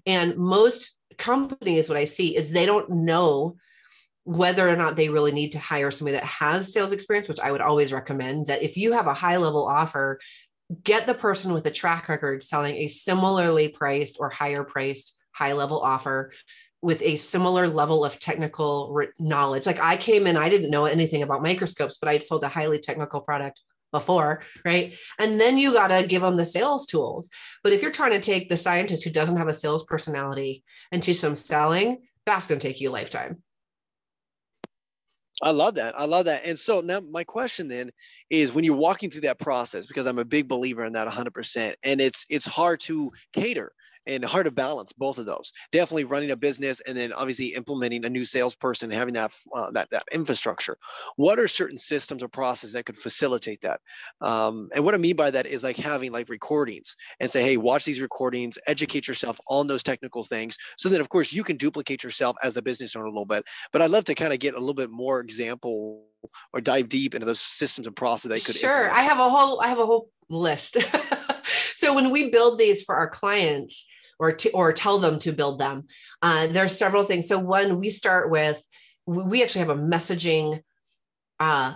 And 0.05 0.37
most 0.37 0.97
companies 1.17 1.89
what 1.89 1.97
i 1.97 2.05
see 2.05 2.35
is 2.35 2.51
they 2.51 2.65
don't 2.65 2.89
know 2.89 3.55
whether 4.25 4.67
or 4.67 4.75
not 4.75 4.95
they 4.95 5.09
really 5.09 5.31
need 5.31 5.51
to 5.51 5.59
hire 5.59 5.91
somebody 5.91 6.17
that 6.17 6.23
has 6.23 6.71
sales 6.71 6.93
experience, 6.93 7.27
which 7.27 7.41
I 7.41 7.51
would 7.51 7.61
always 7.61 7.91
recommend 7.91 8.47
that 8.47 8.63
if 8.63 8.77
you 8.77 8.93
have 8.93 9.07
a 9.07 9.13
high 9.13 9.37
level 9.37 9.67
offer, 9.67 10.19
get 10.83 11.05
the 11.05 11.13
person 11.13 11.53
with 11.53 11.65
a 11.65 11.71
track 11.71 12.09
record 12.09 12.43
selling 12.43 12.75
a 12.75 12.87
similarly 12.87 13.69
priced 13.69 14.17
or 14.19 14.29
higher 14.29 14.63
priced 14.63 15.17
high 15.31 15.53
level 15.53 15.79
offer 15.79 16.31
with 16.81 17.01
a 17.01 17.17
similar 17.17 17.67
level 17.67 18.03
of 18.03 18.19
technical 18.19 18.99
knowledge. 19.17 19.65
Like 19.65 19.79
I 19.79 19.97
came 19.97 20.27
in, 20.27 20.35
I 20.35 20.49
didn't 20.49 20.69
know 20.69 20.85
anything 20.85 21.23
about 21.23 21.41
microscopes, 21.41 21.97
but 21.97 22.09
I 22.09 22.19
sold 22.19 22.43
a 22.43 22.49
highly 22.49 22.79
technical 22.79 23.21
product 23.21 23.61
before, 23.91 24.41
right? 24.65 24.95
And 25.17 25.39
then 25.39 25.57
you 25.57 25.71
got 25.71 25.87
to 25.87 26.05
give 26.05 26.21
them 26.21 26.35
the 26.35 26.45
sales 26.45 26.85
tools. 26.85 27.29
But 27.63 27.71
if 27.71 27.81
you're 27.81 27.91
trying 27.91 28.11
to 28.11 28.21
take 28.21 28.49
the 28.49 28.57
scientist 28.57 29.03
who 29.03 29.11
doesn't 29.11 29.37
have 29.37 29.47
a 29.47 29.53
sales 29.53 29.85
personality 29.85 30.63
and 30.91 31.01
teach 31.01 31.21
them 31.21 31.35
selling, 31.35 32.01
that's 32.25 32.47
going 32.47 32.59
to 32.59 32.67
take 32.67 32.81
you 32.81 32.89
a 32.89 32.91
lifetime. 32.91 33.41
I 35.43 35.51
love 35.51 35.75
that. 35.75 35.99
I 35.99 36.05
love 36.05 36.25
that. 36.25 36.45
And 36.45 36.57
so 36.57 36.79
now 36.79 37.01
my 37.01 37.25
question 37.25 37.67
then 37.67 37.91
is 38.29 38.53
when 38.53 38.63
you're 38.63 38.77
walking 38.77 39.09
through 39.09 39.21
that 39.21 39.39
process, 39.39 39.85
because 39.85 40.07
I'm 40.07 40.17
a 40.17 40.25
big 40.25 40.47
believer 40.47 40.85
in 40.85 40.93
that 40.93 41.07
100%, 41.07 41.73
and 41.83 41.99
it's 41.99 42.25
it's 42.29 42.47
hard 42.47 42.79
to 42.81 43.11
cater 43.33 43.73
and 44.07 44.23
hard 44.23 44.45
to 44.45 44.51
balance 44.51 44.93
both 44.93 45.17
of 45.17 45.25
those. 45.25 45.53
Definitely 45.71 46.05
running 46.05 46.31
a 46.31 46.35
business 46.35 46.81
and 46.81 46.97
then 46.97 47.13
obviously 47.13 47.47
implementing 47.47 48.05
a 48.05 48.09
new 48.09 48.25
salesperson, 48.25 48.91
having 48.91 49.13
that 49.13 49.35
uh, 49.53 49.71
that 49.71 49.89
that 49.91 50.03
infrastructure. 50.11 50.77
What 51.15 51.39
are 51.39 51.47
certain 51.47 51.77
systems 51.77 52.23
or 52.23 52.27
processes 52.27 52.73
that 52.73 52.85
could 52.85 52.97
facilitate 52.97 53.61
that? 53.61 53.81
Um, 54.21 54.69
and 54.73 54.83
what 54.83 54.93
I 54.93 54.97
mean 54.97 55.15
by 55.15 55.31
that 55.31 55.45
is 55.45 55.63
like 55.63 55.77
having 55.77 56.11
like 56.11 56.29
recordings 56.29 56.95
and 57.19 57.29
say, 57.29 57.43
hey, 57.43 57.57
watch 57.57 57.85
these 57.85 58.01
recordings, 58.01 58.57
educate 58.67 59.07
yourself 59.07 59.39
on 59.47 59.67
those 59.67 59.83
technical 59.83 60.23
things, 60.23 60.57
so 60.77 60.89
that 60.89 61.01
of 61.01 61.09
course 61.09 61.33
you 61.33 61.43
can 61.43 61.57
duplicate 61.57 62.03
yourself 62.03 62.35
as 62.43 62.57
a 62.57 62.61
business 62.61 62.95
owner 62.95 63.05
a 63.05 63.09
little 63.09 63.25
bit. 63.25 63.45
But 63.71 63.81
I'd 63.81 63.91
love 63.91 64.05
to 64.05 64.15
kind 64.15 64.33
of 64.33 64.39
get 64.39 64.55
a 64.55 64.59
little 64.59 64.73
bit 64.73 64.91
more 64.91 65.19
example 65.19 66.05
or 66.53 66.61
dive 66.61 66.89
deep 66.89 67.15
into 67.15 67.25
those 67.25 67.41
systems 67.41 67.87
and 67.87 67.95
processes 67.95 68.29
they 68.29 68.51
could. 68.51 68.59
Sure, 68.59 68.85
implement. 68.85 68.97
I 68.97 69.03
have 69.03 69.19
a 69.19 69.29
whole 69.29 69.61
I 69.61 69.67
have 69.67 69.79
a 69.79 69.85
whole 69.85 70.09
list. 70.29 70.77
so 71.83 71.93
when 71.93 72.11
we 72.11 72.29
build 72.29 72.57
these 72.57 72.81
for 72.83 72.95
our 72.95 73.09
clients 73.09 73.85
or 74.17 74.31
to, 74.31 74.49
or 74.51 74.71
tell 74.71 74.99
them 74.99 75.19
to 75.19 75.33
build 75.33 75.59
them, 75.59 75.87
uh, 76.21 76.47
there's 76.47 76.77
several 76.77 77.03
things. 77.03 77.27
So 77.27 77.39
one, 77.39 77.77
we 77.77 77.89
start 77.89 78.31
with 78.31 78.63
we 79.05 79.43
actually 79.43 79.65
have 79.65 79.77
a 79.77 79.81
messaging 79.81 80.61
uh, 81.41 81.73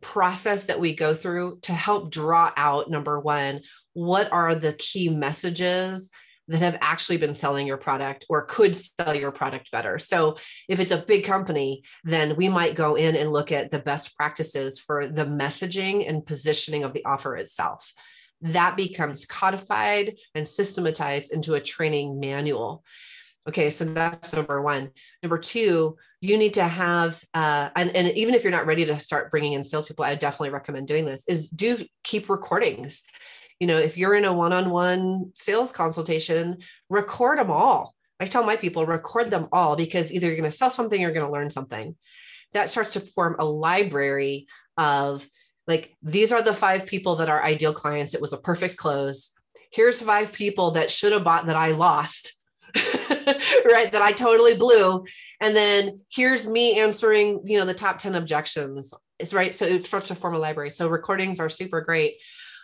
process 0.00 0.66
that 0.66 0.80
we 0.80 0.96
go 0.96 1.14
through 1.14 1.60
to 1.62 1.72
help 1.72 2.10
draw 2.10 2.52
out 2.56 2.90
number 2.90 3.20
one, 3.20 3.60
what 3.92 4.32
are 4.32 4.56
the 4.56 4.72
key 4.72 5.08
messages 5.08 6.10
that 6.48 6.58
have 6.58 6.78
actually 6.80 7.18
been 7.18 7.34
selling 7.34 7.68
your 7.68 7.76
product 7.76 8.26
or 8.28 8.46
could 8.46 8.74
sell 8.74 9.14
your 9.14 9.30
product 9.30 9.70
better. 9.70 10.00
So, 10.00 10.38
if 10.68 10.80
it's 10.80 10.90
a 10.90 11.04
big 11.06 11.24
company, 11.24 11.84
then 12.02 12.34
we 12.34 12.48
might 12.48 12.74
go 12.74 12.96
in 12.96 13.14
and 13.14 13.30
look 13.30 13.52
at 13.52 13.70
the 13.70 13.78
best 13.78 14.16
practices 14.16 14.80
for 14.80 15.06
the 15.06 15.26
messaging 15.26 16.08
and 16.08 16.26
positioning 16.26 16.82
of 16.82 16.92
the 16.92 17.04
offer 17.04 17.36
itself 17.36 17.92
that 18.42 18.76
becomes 18.76 19.26
codified 19.26 20.16
and 20.34 20.46
systematized 20.46 21.32
into 21.32 21.54
a 21.54 21.60
training 21.60 22.20
manual. 22.20 22.84
Okay, 23.48 23.70
so 23.70 23.84
that's 23.84 24.32
number 24.32 24.60
one. 24.60 24.90
Number 25.22 25.38
two, 25.38 25.96
you 26.20 26.36
need 26.36 26.54
to 26.54 26.64
have, 26.64 27.22
uh, 27.32 27.70
and, 27.74 27.94
and 27.96 28.08
even 28.16 28.34
if 28.34 28.44
you're 28.44 28.52
not 28.52 28.66
ready 28.66 28.84
to 28.86 29.00
start 29.00 29.30
bringing 29.30 29.54
in 29.54 29.64
salespeople, 29.64 30.04
I 30.04 30.14
definitely 30.14 30.50
recommend 30.50 30.88
doing 30.88 31.06
this, 31.06 31.26
is 31.26 31.48
do 31.48 31.84
keep 32.04 32.28
recordings. 32.28 33.02
You 33.58 33.66
know, 33.66 33.78
if 33.78 33.96
you're 33.96 34.14
in 34.14 34.24
a 34.24 34.32
one 34.32 34.52
on 34.52 34.70
one 34.70 35.32
sales 35.36 35.72
consultation, 35.72 36.58
record 36.88 37.38
them 37.38 37.50
all. 37.50 37.94
I 38.20 38.26
tell 38.26 38.44
my 38.44 38.56
people, 38.56 38.84
record 38.84 39.30
them 39.30 39.48
all 39.52 39.76
because 39.76 40.12
either 40.12 40.26
you're 40.26 40.36
going 40.36 40.50
to 40.50 40.56
sell 40.56 40.70
something 40.70 40.98
or 40.98 41.04
you're 41.04 41.14
going 41.14 41.26
to 41.26 41.32
learn 41.32 41.50
something. 41.50 41.96
That 42.52 42.68
starts 42.68 42.92
to 42.92 43.00
form 43.00 43.36
a 43.38 43.44
library 43.44 44.46
of 44.76 45.26
like 45.70 45.96
these 46.02 46.32
are 46.32 46.42
the 46.42 46.52
five 46.52 46.84
people 46.84 47.16
that 47.16 47.30
are 47.30 47.42
ideal 47.42 47.72
clients 47.72 48.14
it 48.14 48.20
was 48.20 48.34
a 48.34 48.38
perfect 48.38 48.76
close 48.76 49.32
here's 49.72 50.02
five 50.02 50.32
people 50.32 50.72
that 50.72 50.90
should 50.90 51.12
have 51.12 51.24
bought 51.24 51.46
that 51.46 51.56
i 51.56 51.70
lost 51.70 52.40
right? 52.76 53.90
That 53.92 54.02
I 54.02 54.12
totally 54.12 54.56
blew. 54.56 55.04
And 55.40 55.56
then 55.56 56.00
here's 56.10 56.46
me 56.46 56.78
answering, 56.78 57.40
you 57.44 57.58
know, 57.58 57.64
the 57.64 57.74
top 57.74 57.98
10 57.98 58.14
objections. 58.14 58.92
It's 59.18 59.34
right. 59.34 59.54
So 59.54 59.66
it 59.66 59.84
starts 59.84 60.08
to 60.08 60.14
form 60.14 60.34
a 60.34 60.38
library. 60.38 60.70
So 60.70 60.88
recordings 60.88 61.40
are 61.40 61.48
super 61.48 61.80
great. 61.80 62.16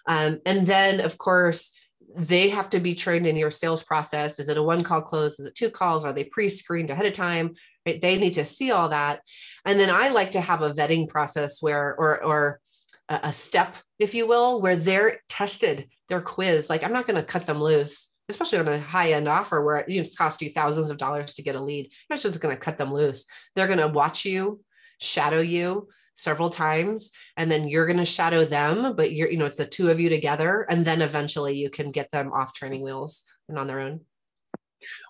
Um, 0.06 0.40
and 0.46 0.66
then, 0.66 1.00
of 1.00 1.18
course, 1.18 1.72
they 2.14 2.50
have 2.50 2.70
to 2.70 2.80
be 2.80 2.94
trained 2.94 3.26
in 3.26 3.36
your 3.36 3.50
sales 3.50 3.82
process. 3.82 4.38
Is 4.38 4.48
it 4.48 4.56
a 4.56 4.62
one 4.62 4.82
call 4.82 5.02
close? 5.02 5.40
Is 5.40 5.46
it 5.46 5.54
two 5.54 5.70
calls? 5.70 6.04
Are 6.04 6.12
they 6.12 6.24
pre 6.24 6.48
screened 6.48 6.90
ahead 6.90 7.06
of 7.06 7.12
time? 7.12 7.54
Right? 7.84 8.00
They 8.00 8.18
need 8.18 8.34
to 8.34 8.44
see 8.44 8.70
all 8.70 8.90
that. 8.90 9.22
And 9.64 9.78
then 9.80 9.90
I 9.90 10.08
like 10.08 10.32
to 10.32 10.40
have 10.40 10.62
a 10.62 10.72
vetting 10.72 11.08
process 11.08 11.60
where, 11.60 11.94
or, 11.98 12.22
or 12.22 12.60
a 13.08 13.32
step, 13.32 13.74
if 13.98 14.14
you 14.14 14.26
will, 14.26 14.60
where 14.60 14.76
they're 14.76 15.20
tested, 15.28 15.88
they're 16.08 16.20
quizzed. 16.20 16.68
Like 16.68 16.82
I'm 16.82 16.92
not 16.92 17.06
going 17.06 17.16
to 17.16 17.22
cut 17.22 17.46
them 17.46 17.60
loose, 17.60 18.10
especially 18.28 18.58
on 18.58 18.68
a 18.68 18.80
high 18.80 19.12
end 19.12 19.28
offer 19.28 19.64
where 19.64 19.84
it 19.86 20.08
costs 20.16 20.42
you 20.42 20.50
thousands 20.50 20.90
of 20.90 20.96
dollars 20.96 21.34
to 21.34 21.42
get 21.42 21.54
a 21.54 21.62
lead. 21.62 21.90
Not 22.10 22.20
just 22.20 22.40
going 22.40 22.54
to 22.54 22.60
cut 22.60 22.78
them 22.78 22.92
loose. 22.92 23.26
They're 23.54 23.68
going 23.68 23.78
to 23.78 23.88
watch 23.88 24.24
you, 24.24 24.60
shadow 25.00 25.40
you, 25.40 25.88
several 26.16 26.48
times 26.48 27.10
and 27.36 27.50
then 27.50 27.68
you're 27.68 27.86
going 27.86 27.98
to 27.98 28.04
shadow 28.04 28.46
them 28.46 28.96
but 28.96 29.12
you're 29.12 29.28
you 29.28 29.36
know 29.36 29.44
it's 29.44 29.58
the 29.58 29.66
two 29.66 29.90
of 29.90 30.00
you 30.00 30.08
together 30.08 30.66
and 30.70 30.82
then 30.82 31.02
eventually 31.02 31.54
you 31.54 31.68
can 31.68 31.90
get 31.90 32.10
them 32.10 32.32
off 32.32 32.54
training 32.54 32.82
wheels 32.82 33.22
and 33.50 33.58
on 33.58 33.66
their 33.66 33.80
own 33.80 34.00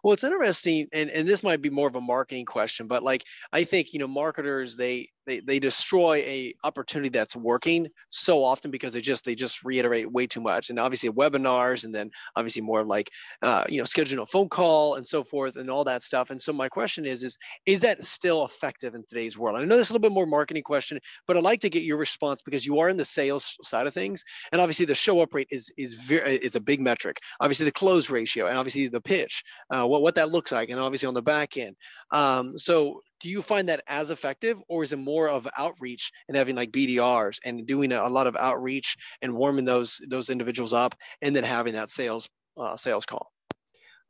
well, 0.03 0.15
it's 0.15 0.25
interesting, 0.25 0.88
and, 0.93 1.11
and 1.11 1.29
this 1.29 1.43
might 1.43 1.61
be 1.61 1.71
more 1.71 1.88
of 1.88 1.97
a 1.97 2.00
marketing 2.00 2.45
question, 2.45 2.87
but 2.87 3.03
like 3.03 3.25
I 3.53 3.65
think 3.65 3.93
you 3.93 3.99
know 3.99 4.07
marketers 4.07 4.76
they 4.76 5.09
they 5.26 5.40
they 5.40 5.59
destroy 5.59 6.16
a 6.18 6.54
opportunity 6.64 7.09
that's 7.09 7.37
working 7.37 7.88
so 8.11 8.45
often 8.45 8.71
because 8.71 8.92
they 8.92 9.00
just 9.00 9.25
they 9.25 9.35
just 9.35 9.64
reiterate 9.64 10.11
way 10.11 10.26
too 10.26 10.40
much. 10.40 10.71
And 10.71 10.78
obviously 10.78 11.11
webinars 11.11 11.85
and 11.85 11.95
then 11.95 12.11
obviously 12.37 12.62
more 12.62 12.85
like 12.85 13.11
uh, 13.42 13.64
you 13.68 13.78
know 13.78 13.85
scheduling 13.85 14.23
a 14.23 14.26
phone 14.26 14.49
call 14.49 14.95
and 14.95 15.06
so 15.06 15.25
forth 15.25 15.56
and 15.56 15.71
all 15.71 15.85
that 15.85 16.02
stuff. 16.02 16.30
And 16.30 16.40
so 16.40 16.52
my 16.52 16.68
question 16.68 17.04
is 17.04 17.23
is 17.23 17.38
is 17.66 17.80
that 17.80 18.04
still 18.04 18.45
effective 18.45 18.95
in 18.95 19.04
today's 19.09 19.38
world? 19.38 19.59
I 19.59 19.64
know 19.64 19.76
this 19.76 19.88
is 19.88 19.90
a 19.90 19.95
little 19.95 20.09
bit 20.09 20.14
more 20.14 20.26
marketing 20.26 20.62
question 20.62 20.99
but 21.26 21.37
i'd 21.37 21.42
like 21.42 21.61
to 21.61 21.71
get 21.71 21.83
your 21.83 21.97
response 21.97 22.42
because 22.42 22.64
you 22.64 22.78
are 22.78 22.88
in 22.88 22.97
the 22.97 23.04
sales 23.04 23.56
side 23.62 23.87
of 23.87 23.95
things. 23.95 24.25
And 24.52 24.61
obviously 24.61 24.87
the 24.87 24.95
show 24.95 25.21
up 25.21 25.35
rate 25.35 25.49
is 25.50 25.73
is 25.76 25.95
very 25.95 26.37
it's 26.37 26.56
a 26.56 26.61
big 26.61 26.80
metric. 26.80 27.18
Obviously 27.40 27.66
the 27.66 27.73
close 27.73 28.11
ratio 28.11 28.47
and 28.47 28.59
obviously 28.59 28.88
the 28.88 29.00
pitch 29.00 29.45
uh, 29.71 29.87
what, 29.87 30.02
what 30.02 30.14
that 30.14 30.30
looks 30.30 30.52
like 30.52 30.71
and 30.71 30.80
obviously 30.80 31.09
on 31.09 31.14
the 31.14 31.23
back 31.23 31.56
end. 31.56 31.76
Um, 32.11 32.59
so 32.59 33.02
do 33.20 33.28
you 33.28 33.42
find 33.42 33.68
that 33.68 33.80
as 33.88 34.11
effective 34.11 34.58
or 34.68 34.82
is 34.82 34.92
it 34.92 34.99
more 34.99 35.28
of 35.28 35.49
outreach 35.58 36.12
and 36.28 36.37
having 36.37 36.56
like 36.56 36.70
bdrs 36.70 37.38
and 37.44 37.66
doing 37.66 37.92
a, 37.92 38.08
lot 38.08 38.26
of 38.26 38.37
outreach 38.37 38.96
and 39.23 39.35
warming 39.35 39.64
those 39.64 40.00
those 40.08 40.30
individuals 40.30 40.73
up 40.73 40.94
and 41.23 41.35
then 41.35 41.44
having 41.44 41.75
that 41.75 41.90
sales 41.90 42.28
uh, 42.56 42.76
sales 42.76 43.06
call 43.06 43.32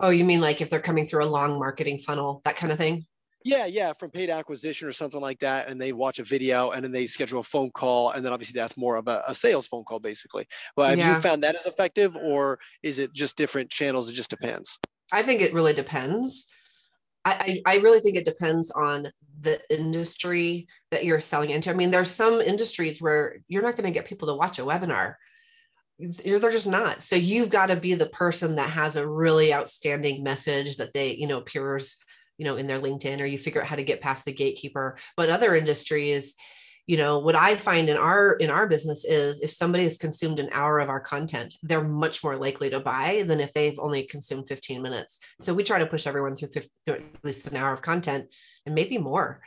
oh 0.00 0.10
you 0.10 0.24
mean 0.24 0.40
like 0.40 0.60
if 0.60 0.70
they're 0.70 0.80
coming 0.80 1.06
through 1.06 1.24
a 1.24 1.26
long 1.26 1.58
marketing 1.58 1.98
funnel 1.98 2.40
that 2.44 2.56
kind 2.56 2.72
of 2.72 2.78
thing 2.78 3.06
yeah, 3.46 3.66
yeah, 3.66 3.92
from 3.92 4.10
paid 4.10 4.28
acquisition 4.28 4.88
or 4.88 4.92
something 4.92 5.20
like 5.20 5.38
that, 5.38 5.68
and 5.68 5.80
they 5.80 5.92
watch 5.92 6.18
a 6.18 6.24
video 6.24 6.72
and 6.72 6.82
then 6.82 6.90
they 6.90 7.06
schedule 7.06 7.38
a 7.38 7.44
phone 7.44 7.70
call, 7.70 8.10
and 8.10 8.24
then 8.24 8.32
obviously 8.32 8.58
that's 8.58 8.76
more 8.76 8.96
of 8.96 9.06
a, 9.06 9.22
a 9.28 9.36
sales 9.36 9.68
phone 9.68 9.84
call, 9.84 10.00
basically. 10.00 10.48
Well, 10.76 10.88
have 10.88 10.98
yeah. 10.98 11.14
you 11.14 11.20
found 11.20 11.44
that 11.44 11.54
as 11.54 11.64
effective, 11.64 12.16
or 12.16 12.58
is 12.82 12.98
it 12.98 13.12
just 13.12 13.36
different 13.36 13.70
channels? 13.70 14.10
It 14.10 14.14
just 14.14 14.30
depends. 14.30 14.80
I 15.12 15.22
think 15.22 15.42
it 15.42 15.54
really 15.54 15.74
depends. 15.74 16.48
I, 17.26 17.62
I 17.66 17.76
really 17.78 18.00
think 18.00 18.16
it 18.16 18.24
depends 18.24 18.70
on 18.70 19.10
the 19.40 19.60
industry 19.68 20.68
that 20.90 21.04
you're 21.04 21.20
selling 21.20 21.50
into. 21.50 21.70
I 21.70 21.74
mean, 21.74 21.90
there's 21.90 22.10
some 22.10 22.40
industries 22.40 23.02
where 23.02 23.38
you're 23.48 23.62
not 23.62 23.76
going 23.76 23.86
to 23.86 23.90
get 23.90 24.06
people 24.06 24.28
to 24.28 24.34
watch 24.34 24.58
a 24.58 24.62
webinar. 24.62 25.14
They're 25.98 26.38
just 26.38 26.66
not. 26.66 27.02
So 27.02 27.16
you've 27.16 27.50
got 27.50 27.66
to 27.66 27.76
be 27.76 27.94
the 27.94 28.06
person 28.06 28.56
that 28.56 28.70
has 28.70 28.96
a 28.96 29.06
really 29.06 29.52
outstanding 29.52 30.22
message 30.22 30.76
that 30.76 30.92
they, 30.94 31.14
you 31.14 31.26
know, 31.26 31.38
appears, 31.38 31.98
you 32.38 32.44
know, 32.44 32.56
in 32.56 32.66
their 32.66 32.80
LinkedIn, 32.80 33.20
or 33.20 33.26
you 33.26 33.38
figure 33.38 33.60
out 33.60 33.66
how 33.66 33.76
to 33.76 33.84
get 33.84 34.00
past 34.00 34.24
the 34.24 34.32
gatekeeper. 34.32 34.98
But 35.16 35.30
other 35.30 35.56
industries, 35.56 36.34
you 36.86 36.96
know 36.96 37.18
what 37.18 37.34
i 37.34 37.56
find 37.56 37.88
in 37.88 37.96
our 37.96 38.34
in 38.34 38.50
our 38.50 38.66
business 38.66 39.04
is 39.04 39.42
if 39.42 39.50
somebody 39.50 39.84
has 39.84 39.98
consumed 39.98 40.38
an 40.38 40.48
hour 40.52 40.78
of 40.78 40.88
our 40.88 41.00
content 41.00 41.54
they're 41.62 41.82
much 41.82 42.22
more 42.22 42.36
likely 42.36 42.70
to 42.70 42.80
buy 42.80 43.24
than 43.26 43.40
if 43.40 43.52
they've 43.52 43.78
only 43.78 44.04
consumed 44.04 44.48
15 44.48 44.82
minutes. 44.82 45.20
So 45.40 45.54
we 45.54 45.64
try 45.64 45.78
to 45.78 45.86
push 45.86 46.06
everyone 46.06 46.36
through, 46.36 46.48
50, 46.48 46.70
through 46.84 46.94
at 46.94 47.24
least 47.24 47.46
an 47.48 47.56
hour 47.56 47.72
of 47.72 47.82
content 47.82 48.26
and 48.64 48.74
maybe 48.74 48.98
more. 48.98 49.42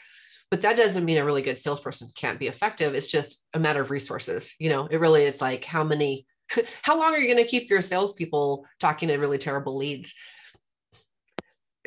But 0.51 0.63
that 0.63 0.77
doesn't 0.77 1.05
mean 1.05 1.17
a 1.17 1.25
really 1.25 1.43
good 1.43 1.57
salesperson 1.57 2.09
can't 2.15 2.39
be 2.39 2.47
effective. 2.47 2.95
It's 2.95 3.07
just 3.07 3.45
a 3.53 3.59
matter 3.59 3.81
of 3.81 3.91
resources 3.91 4.55
you 4.59 4.69
know? 4.69 4.87
It 4.87 4.99
really 4.99 5.23
is 5.23 5.41
like 5.41 5.65
how 5.65 5.83
many 5.83 6.25
how 6.81 6.97
long 6.97 7.13
are 7.13 7.19
you 7.19 7.31
going 7.31 7.43
to 7.43 7.49
keep 7.49 7.69
your 7.69 7.81
salespeople 7.81 8.65
talking 8.79 9.09
to 9.09 9.17
really 9.17 9.37
terrible 9.37 9.77
leads 9.77 10.13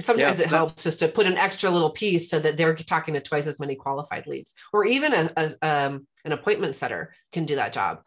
sometimes 0.05 0.39
yeah, 0.39 0.47
it 0.47 0.51
that, 0.51 0.57
helps 0.57 0.85
just 0.85 1.01
to 1.01 1.09
put 1.09 1.27
an 1.27 1.37
extra 1.37 1.71
little 1.71 1.91
piece 1.91 2.31
so 2.31 2.39
that 2.39 2.57
they're 2.57 2.75
talking 2.75 3.15
to 3.15 3.21
twice 3.21 3.47
as 3.47 3.61
many 3.61 3.75
qualified 3.77 4.27
leads. 4.27 4.55
Or 4.73 4.85
even 4.85 5.13
a, 5.13 5.31
a 5.37 5.53
um, 5.63 6.07
an 6.25 6.33
appointment 6.33 6.75
setter 6.75 7.15
can 7.33 7.47
do 7.47 7.57
that 7.57 7.73
job 7.73 8.03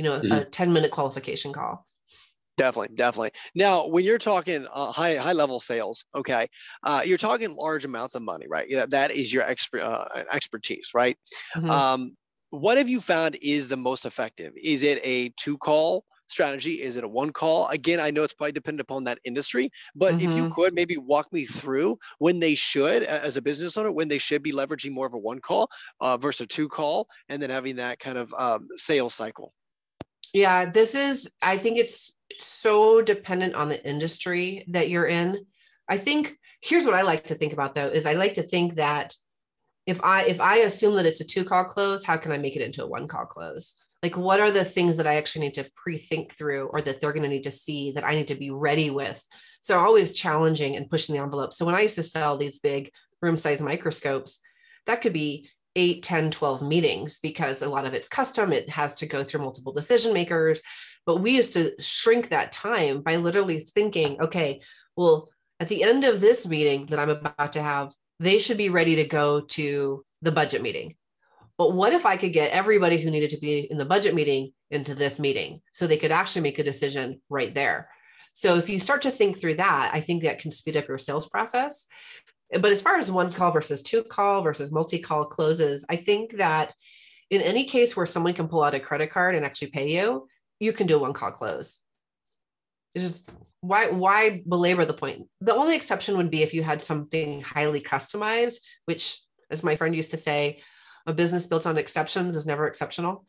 you 0.00 0.04
know 0.04 0.18
mm-hmm. 0.18 0.32
a 0.32 0.44
10 0.46 0.72
minute 0.72 0.90
qualification 0.90 1.52
call. 1.52 1.84
Definitely 2.56 2.96
definitely. 2.96 3.32
Now 3.54 3.86
when 3.86 4.02
you're 4.02 4.18
talking 4.18 4.66
uh, 4.72 4.92
high 4.92 5.16
high 5.16 5.34
level 5.34 5.60
sales 5.60 6.06
okay 6.14 6.48
uh, 6.84 7.02
you're 7.04 7.18
talking 7.18 7.54
large 7.54 7.84
amounts 7.84 8.14
of 8.14 8.22
money 8.22 8.46
right? 8.48 8.66
Yeah, 8.68 8.86
that 8.88 9.10
is 9.10 9.30
your 9.32 9.42
expert 9.42 9.82
uh, 9.82 10.24
expertise 10.32 10.90
right? 10.94 11.18
Mm-hmm. 11.54 11.70
um, 11.70 12.16
what 12.48 12.78
have 12.78 12.88
you 12.88 13.00
found 13.00 13.36
is 13.42 13.68
the 13.68 13.76
most 13.76 14.06
effective? 14.06 14.52
Is 14.60 14.82
it 14.82 15.00
a 15.04 15.32
two 15.36 15.58
call 15.58 16.04
strategy? 16.30 16.82
Is 16.82 16.96
it 16.96 17.04
a 17.04 17.08
one 17.08 17.32
call? 17.32 17.68
Again, 17.68 18.00
I 18.00 18.10
know 18.10 18.22
it's 18.22 18.32
probably 18.32 18.52
dependent 18.52 18.82
upon 18.82 19.04
that 19.04 19.18
industry, 19.24 19.70
but 19.94 20.14
mm-hmm. 20.14 20.24
if 20.24 20.30
you 20.36 20.44
mm-hmm. 20.44 20.54
could 20.54 20.74
maybe 20.74 20.96
walk 20.96 21.32
me 21.32 21.44
through 21.44 21.98
when 22.18 22.40
they 22.40 22.54
should, 22.54 23.02
as 23.02 23.36
a 23.36 23.42
business 23.42 23.76
owner, 23.76 23.92
when 23.92 24.08
they 24.08 24.18
should 24.18 24.42
be 24.42 24.52
leveraging 24.52 24.92
more 24.92 25.06
of 25.06 25.14
a 25.14 25.18
one 25.18 25.40
call 25.40 25.70
uh, 26.00 26.16
versus 26.16 26.42
a 26.42 26.46
two 26.46 26.68
call, 26.68 27.08
and 27.28 27.42
then 27.42 27.50
having 27.50 27.76
that 27.76 27.98
kind 27.98 28.18
of 28.18 28.32
um, 28.36 28.68
sales 28.76 29.14
cycle. 29.14 29.52
Yeah, 30.32 30.70
this 30.70 30.94
is, 30.94 31.30
I 31.42 31.56
think 31.56 31.78
it's 31.78 32.14
so 32.38 33.02
dependent 33.02 33.54
on 33.54 33.68
the 33.68 33.88
industry 33.88 34.64
that 34.68 34.88
you're 34.88 35.06
in. 35.06 35.44
I 35.88 35.98
think 35.98 36.36
here's 36.60 36.84
what 36.84 36.94
I 36.94 37.02
like 37.02 37.26
to 37.26 37.34
think 37.34 37.52
about 37.52 37.74
though 37.74 37.88
is 37.88 38.06
I 38.06 38.12
like 38.12 38.34
to 38.34 38.42
think 38.42 38.74
that 38.74 39.14
if 39.86 40.00
I 40.04 40.24
if 40.24 40.40
I 40.40 40.58
assume 40.58 40.94
that 40.96 41.06
it's 41.06 41.20
a 41.20 41.24
two 41.24 41.44
call 41.44 41.64
close, 41.64 42.04
how 42.04 42.16
can 42.16 42.32
I 42.32 42.38
make 42.38 42.54
it 42.54 42.62
into 42.62 42.84
a 42.84 42.86
one 42.86 43.08
call 43.08 43.24
close? 43.24 43.76
Like 44.02 44.16
what 44.16 44.40
are 44.40 44.50
the 44.50 44.64
things 44.64 44.96
that 44.96 45.06
i 45.06 45.16
actually 45.16 45.46
need 45.46 45.54
to 45.54 45.70
pre-think 45.74 46.32
through 46.32 46.68
or 46.72 46.80
that 46.82 47.00
they're 47.00 47.12
going 47.12 47.22
to 47.22 47.28
need 47.28 47.44
to 47.44 47.50
see 47.50 47.92
that 47.92 48.04
i 48.04 48.14
need 48.14 48.28
to 48.28 48.34
be 48.34 48.50
ready 48.50 48.90
with? 48.90 49.24
So 49.60 49.78
always 49.78 50.14
challenging 50.14 50.76
and 50.76 50.88
pushing 50.88 51.14
the 51.14 51.22
envelope. 51.22 51.52
So 51.52 51.64
when 51.64 51.74
i 51.74 51.82
used 51.82 51.96
to 51.96 52.02
sell 52.02 52.36
these 52.36 52.60
big 52.60 52.90
room 53.22 53.36
size 53.36 53.60
microscopes 53.60 54.40
that 54.86 55.02
could 55.02 55.12
be 55.12 55.48
8 55.76 56.02
10 56.02 56.30
12 56.30 56.62
meetings 56.62 57.18
because 57.22 57.62
a 57.62 57.68
lot 57.68 57.84
of 57.84 57.94
it's 57.94 58.08
custom. 58.08 58.52
It 58.52 58.68
has 58.70 58.96
to 58.96 59.06
go 59.06 59.22
through 59.22 59.42
multiple 59.42 59.72
decision 59.72 60.12
makers. 60.12 60.62
But 61.06 61.18
we 61.18 61.36
used 61.36 61.54
to 61.54 61.80
shrink 61.80 62.28
that 62.28 62.50
time 62.52 63.02
by 63.02 63.16
literally 63.16 63.60
thinking 63.60 64.20
okay 64.20 64.60
well 64.96 65.28
at 65.60 65.68
the 65.68 65.82
end 65.82 66.04
of 66.04 66.20
this 66.20 66.46
meeting 66.46 66.86
that 66.86 66.98
i'm 66.98 67.10
about 67.10 67.52
to 67.52 67.62
have 67.62 67.92
they 68.18 68.38
should 68.38 68.58
be 68.58 68.68
ready 68.68 68.96
to 68.96 69.06
go 69.06 69.40
to 69.40 70.04
the 70.22 70.32
budget 70.32 70.62
meeting 70.62 70.94
but 71.60 71.74
what 71.74 71.92
if 71.92 72.06
I 72.06 72.16
could 72.16 72.32
get 72.32 72.52
everybody 72.52 72.98
who 72.98 73.10
needed 73.10 73.28
to 73.30 73.36
be 73.36 73.70
in 73.70 73.76
the 73.76 73.84
budget 73.84 74.14
meeting 74.14 74.54
into 74.70 74.94
this 74.94 75.18
meeting 75.18 75.60
so 75.72 75.86
they 75.86 75.98
could 75.98 76.10
actually 76.10 76.40
make 76.40 76.58
a 76.58 76.64
decision 76.64 77.20
right 77.28 77.54
there? 77.54 77.90
So 78.32 78.56
if 78.56 78.70
you 78.70 78.78
start 78.78 79.02
to 79.02 79.10
think 79.10 79.38
through 79.38 79.56
that, 79.56 79.90
I 79.92 80.00
think 80.00 80.22
that 80.22 80.38
can 80.38 80.52
speed 80.52 80.78
up 80.78 80.88
your 80.88 80.96
sales 80.96 81.28
process. 81.28 81.86
But 82.50 82.72
as 82.72 82.80
far 82.80 82.96
as 82.96 83.10
one 83.10 83.30
call 83.30 83.50
versus 83.50 83.82
two 83.82 84.02
call 84.02 84.40
versus 84.40 84.72
multi 84.72 85.00
call 85.00 85.26
closes, 85.26 85.84
I 85.90 85.96
think 85.96 86.38
that 86.38 86.72
in 87.28 87.42
any 87.42 87.66
case 87.66 87.94
where 87.94 88.06
someone 88.06 88.32
can 88.32 88.48
pull 88.48 88.62
out 88.62 88.72
a 88.72 88.80
credit 88.80 89.10
card 89.10 89.34
and 89.34 89.44
actually 89.44 89.68
pay 89.68 89.90
you, 89.90 90.28
you 90.60 90.72
can 90.72 90.86
do 90.86 90.96
a 90.96 91.00
one 91.00 91.12
call 91.12 91.30
close. 91.30 91.80
It's 92.94 93.04
just 93.04 93.32
why 93.60 93.90
why 93.90 94.42
belabor 94.48 94.86
the 94.86 94.94
point? 94.94 95.28
The 95.42 95.54
only 95.54 95.76
exception 95.76 96.16
would 96.16 96.30
be 96.30 96.42
if 96.42 96.54
you 96.54 96.62
had 96.62 96.80
something 96.80 97.42
highly 97.42 97.82
customized, 97.82 98.60
which 98.86 99.20
as 99.50 99.62
my 99.62 99.76
friend 99.76 99.94
used 99.94 100.12
to 100.12 100.16
say, 100.16 100.60
a 101.10 101.14
business 101.14 101.46
built 101.46 101.66
on 101.66 101.76
exceptions 101.76 102.36
is 102.36 102.46
never 102.46 102.66
exceptional. 102.66 103.24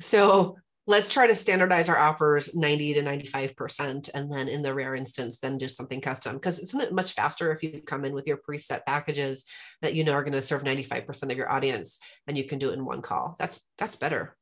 So 0.00 0.56
let's 0.86 1.08
try 1.08 1.26
to 1.26 1.34
standardize 1.34 1.88
our 1.88 1.98
offers 1.98 2.54
90 2.54 2.94
to 2.94 3.02
95%. 3.02 4.10
And 4.14 4.32
then 4.32 4.48
in 4.48 4.62
the 4.62 4.74
rare 4.74 4.94
instance, 4.94 5.40
then 5.40 5.58
do 5.58 5.68
something 5.68 6.00
custom. 6.00 6.34
Because 6.34 6.58
isn't 6.58 6.80
it 6.80 6.92
much 6.92 7.12
faster 7.12 7.52
if 7.52 7.62
you 7.62 7.82
come 7.86 8.04
in 8.04 8.12
with 8.12 8.26
your 8.26 8.38
preset 8.38 8.84
packages 8.86 9.44
that 9.82 9.94
you 9.94 10.04
know 10.04 10.12
are 10.12 10.22
going 10.22 10.32
to 10.32 10.42
serve 10.42 10.64
95% 10.64 11.30
of 11.30 11.36
your 11.36 11.50
audience 11.50 12.00
and 12.26 12.36
you 12.36 12.44
can 12.44 12.58
do 12.58 12.70
it 12.70 12.74
in 12.74 12.84
one 12.84 13.02
call? 13.02 13.36
That's 13.38 13.60
that's 13.76 13.96
better. 13.96 14.36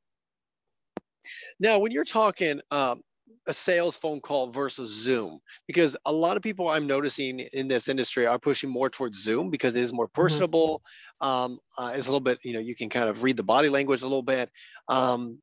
Now, 1.58 1.80
when 1.80 1.90
you're 1.90 2.04
talking 2.04 2.60
um, 2.70 3.00
a 3.46 3.52
sales 3.52 3.96
phone 3.96 4.20
call 4.20 4.48
versus 4.48 4.90
Zoom 4.90 5.40
because 5.66 5.96
a 6.04 6.12
lot 6.12 6.36
of 6.36 6.42
people 6.42 6.68
I'm 6.68 6.86
noticing 6.86 7.40
in 7.40 7.68
this 7.68 7.88
industry 7.88 8.26
are 8.26 8.38
pushing 8.38 8.70
more 8.70 8.90
towards 8.90 9.22
Zoom 9.22 9.50
because 9.50 9.76
it 9.76 9.82
is 9.82 9.92
more 9.92 10.06
mm-hmm. 10.06 10.20
personable. 10.20 10.82
Mm-hmm. 11.22 11.26
Um, 11.26 11.58
uh, 11.78 11.92
it's 11.94 12.08
a 12.08 12.10
little 12.10 12.20
bit, 12.20 12.38
you 12.42 12.52
know, 12.52 12.60
you 12.60 12.74
can 12.74 12.88
kind 12.88 13.08
of 13.08 13.22
read 13.22 13.36
the 13.36 13.42
body 13.42 13.68
language 13.68 14.02
a 14.02 14.06
little 14.06 14.22
bit. 14.22 14.50
Um, 14.88 15.38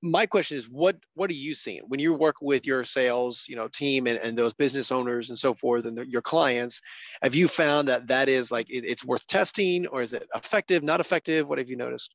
my 0.00 0.26
question 0.26 0.56
is 0.56 0.68
what 0.68 0.96
what 1.14 1.28
are 1.28 1.34
you 1.34 1.54
seeing 1.54 1.82
when 1.88 1.98
you 1.98 2.14
work 2.14 2.36
with 2.40 2.64
your 2.66 2.84
sales 2.84 3.46
you 3.48 3.56
know 3.56 3.66
team 3.68 4.06
and, 4.06 4.18
and 4.20 4.38
those 4.38 4.54
business 4.54 4.92
owners 4.92 5.28
and 5.28 5.38
so 5.38 5.54
forth 5.54 5.86
and 5.86 5.98
the, 5.98 6.08
your 6.08 6.22
clients 6.22 6.80
have 7.20 7.34
you 7.34 7.48
found 7.48 7.88
that 7.88 8.06
that 8.06 8.28
is 8.28 8.52
like 8.52 8.70
it, 8.70 8.84
it's 8.84 9.04
worth 9.04 9.26
testing 9.26 9.86
or 9.88 10.00
is 10.00 10.12
it 10.12 10.28
effective 10.36 10.82
not 10.84 11.00
effective 11.00 11.48
what 11.48 11.58
have 11.58 11.68
you 11.68 11.76
noticed 11.76 12.14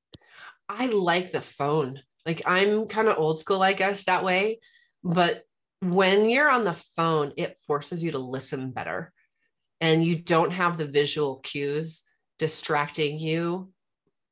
i 0.69 0.85
like 0.85 1.31
the 1.31 1.41
phone 1.41 1.99
like 2.25 2.41
i'm 2.45 2.87
kind 2.87 3.09
of 3.09 3.17
old 3.17 3.39
school 3.39 3.61
i 3.61 3.73
guess 3.73 4.05
that 4.05 4.23
way 4.23 4.59
but 5.03 5.43
when 5.81 6.29
you're 6.29 6.49
on 6.49 6.63
the 6.63 6.73
phone 6.73 7.33
it 7.37 7.59
forces 7.67 8.03
you 8.03 8.11
to 8.11 8.19
listen 8.19 8.71
better. 8.71 9.11
And 9.81 10.03
you 10.03 10.15
don't 10.15 10.51
have 10.51 10.77
the 10.77 10.87
visual 10.87 11.41
cues 11.43 12.03
distracting 12.39 13.19
you. 13.19 13.69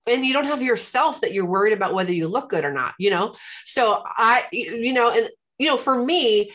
And 0.08 0.26
you 0.26 0.34
don't 0.34 0.46
have 0.46 0.62
yourself 0.62 1.22
that 1.22 1.34
you're 1.34 1.46
worried 1.46 1.74
about 1.74 1.94
whether 1.94 2.14
you 2.14 2.28
look 2.28 2.50
good 2.50 2.66
or 2.66 2.72
not 2.72 2.96
you 2.98 3.10
know? 3.10 3.36
So 3.66 4.04
i 4.06 4.46
you 4.52 4.94
know 4.94 5.10
and 5.10 5.30
you 5.60 5.68
know 5.68 5.78
for 5.78 6.02
me 6.02 6.52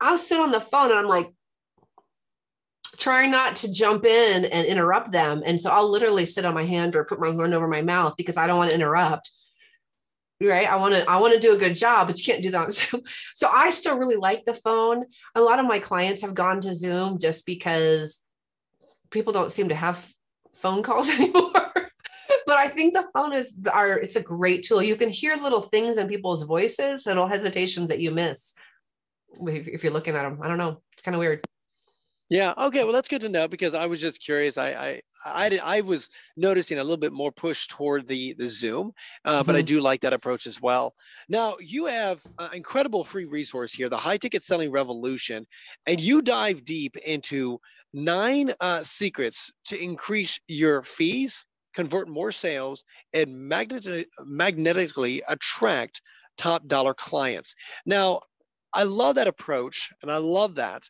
i'll 0.00 0.18
sit 0.18 0.38
on 0.38 0.52
the 0.52 0.60
phone 0.60 0.90
and 0.90 0.98
i'm 0.98 1.06
like 1.06 1.32
trying 2.98 3.30
not 3.30 3.56
to 3.56 3.72
jump 3.72 4.04
in 4.04 4.44
and 4.44 4.66
interrupt 4.66 5.10
them. 5.10 5.42
And 5.44 5.60
so 5.60 5.70
i'll 5.70 5.90
literally 5.90 6.26
sit 6.26 6.44
on 6.44 6.54
my 6.54 6.64
hand 6.64 6.94
or 6.94 7.04
put 7.04 7.20
my 7.20 7.28
hand 7.28 7.54
over 7.54 7.68
my 7.68 7.82
mouth 7.82 8.14
because 8.16 8.36
i 8.36 8.46
don't 8.46 8.58
want 8.58 8.70
to 8.70 8.76
interrupt 8.76 9.30
right 10.40 10.68
i 10.68 10.76
want 10.76 10.94
to 10.94 11.08
i 11.08 11.16
want 11.16 11.32
to 11.32 11.40
do 11.40 11.54
a 11.54 11.58
good 11.58 11.74
job 11.74 12.08
but 12.08 12.18
you 12.18 12.24
can't 12.24 12.42
do 12.42 12.50
that 12.50 12.72
so, 12.72 13.00
so 13.34 13.48
i 13.52 13.70
still 13.70 13.98
really 13.98 14.16
like 14.16 14.44
the 14.44 14.54
phone 14.54 15.04
a 15.34 15.40
lot 15.40 15.58
of 15.58 15.66
my 15.66 15.78
clients 15.78 16.22
have 16.22 16.34
gone 16.34 16.60
to 16.60 16.74
zoom 16.74 17.18
just 17.18 17.46
because 17.46 18.20
people 19.10 19.32
don't 19.32 19.52
seem 19.52 19.68
to 19.68 19.74
have 19.74 20.08
phone 20.54 20.82
calls 20.82 21.08
anymore 21.18 21.50
but 22.46 22.56
I 22.56 22.68
think 22.68 22.94
the 22.94 23.08
phone 23.12 23.32
is 23.32 23.54
our 23.72 23.98
it's 23.98 24.16
a 24.16 24.22
great 24.22 24.62
tool. 24.62 24.82
You 24.82 24.96
can 24.96 25.08
hear 25.08 25.36
little 25.36 25.62
things 25.62 25.98
in 25.98 26.08
people's 26.08 26.44
voices, 26.44 27.06
little 27.06 27.26
hesitations 27.26 27.88
that 27.88 28.00
you 28.00 28.10
miss 28.10 28.54
if 29.40 29.82
you're 29.82 29.92
looking 29.92 30.14
at 30.14 30.22
them. 30.22 30.40
I 30.42 30.48
don't 30.48 30.58
know. 30.58 30.80
It's 30.92 31.02
kind 31.02 31.14
of 31.14 31.20
weird. 31.20 31.44
Yeah. 32.34 32.52
Okay. 32.58 32.82
Well, 32.82 32.92
that's 32.92 33.06
good 33.06 33.20
to 33.20 33.28
know 33.28 33.46
because 33.46 33.74
I 33.74 33.86
was 33.86 34.00
just 34.00 34.20
curious. 34.20 34.58
I 34.58 34.70
I 34.70 35.00
I, 35.24 35.60
I 35.62 35.80
was 35.82 36.10
noticing 36.36 36.80
a 36.80 36.82
little 36.82 36.96
bit 36.96 37.12
more 37.12 37.30
push 37.30 37.68
toward 37.68 38.08
the 38.08 38.32
the 38.32 38.48
Zoom, 38.48 38.90
uh, 39.24 39.38
mm-hmm. 39.38 39.46
but 39.46 39.54
I 39.54 39.60
mm-hmm. 39.60 39.66
do 39.66 39.80
like 39.80 40.00
that 40.00 40.12
approach 40.12 40.48
as 40.48 40.60
well. 40.60 40.94
Now 41.28 41.54
you 41.60 41.86
have 41.86 42.20
an 42.40 42.48
incredible 42.52 43.04
free 43.04 43.26
resource 43.26 43.72
here, 43.72 43.88
the 43.88 43.96
High 43.96 44.16
Ticket 44.16 44.42
Selling 44.42 44.72
Revolution, 44.72 45.46
and 45.86 46.00
you 46.00 46.22
dive 46.22 46.64
deep 46.64 46.96
into 46.96 47.60
nine 47.92 48.50
uh, 48.60 48.82
secrets 48.82 49.52
to 49.66 49.80
increase 49.80 50.40
your 50.48 50.82
fees 50.82 51.44
convert 51.72 52.08
more 52.08 52.30
sales, 52.30 52.84
and 53.12 53.36
magnet- 53.36 54.08
magnetically 54.24 55.22
attract 55.28 56.00
top 56.36 56.66
dollar 56.68 56.94
clients. 56.94 57.54
Now, 57.84 58.20
I 58.74 58.82
love 58.82 59.14
that 59.14 59.28
approach 59.28 59.92
and 60.02 60.10
I 60.10 60.16
love 60.16 60.56
that. 60.56 60.82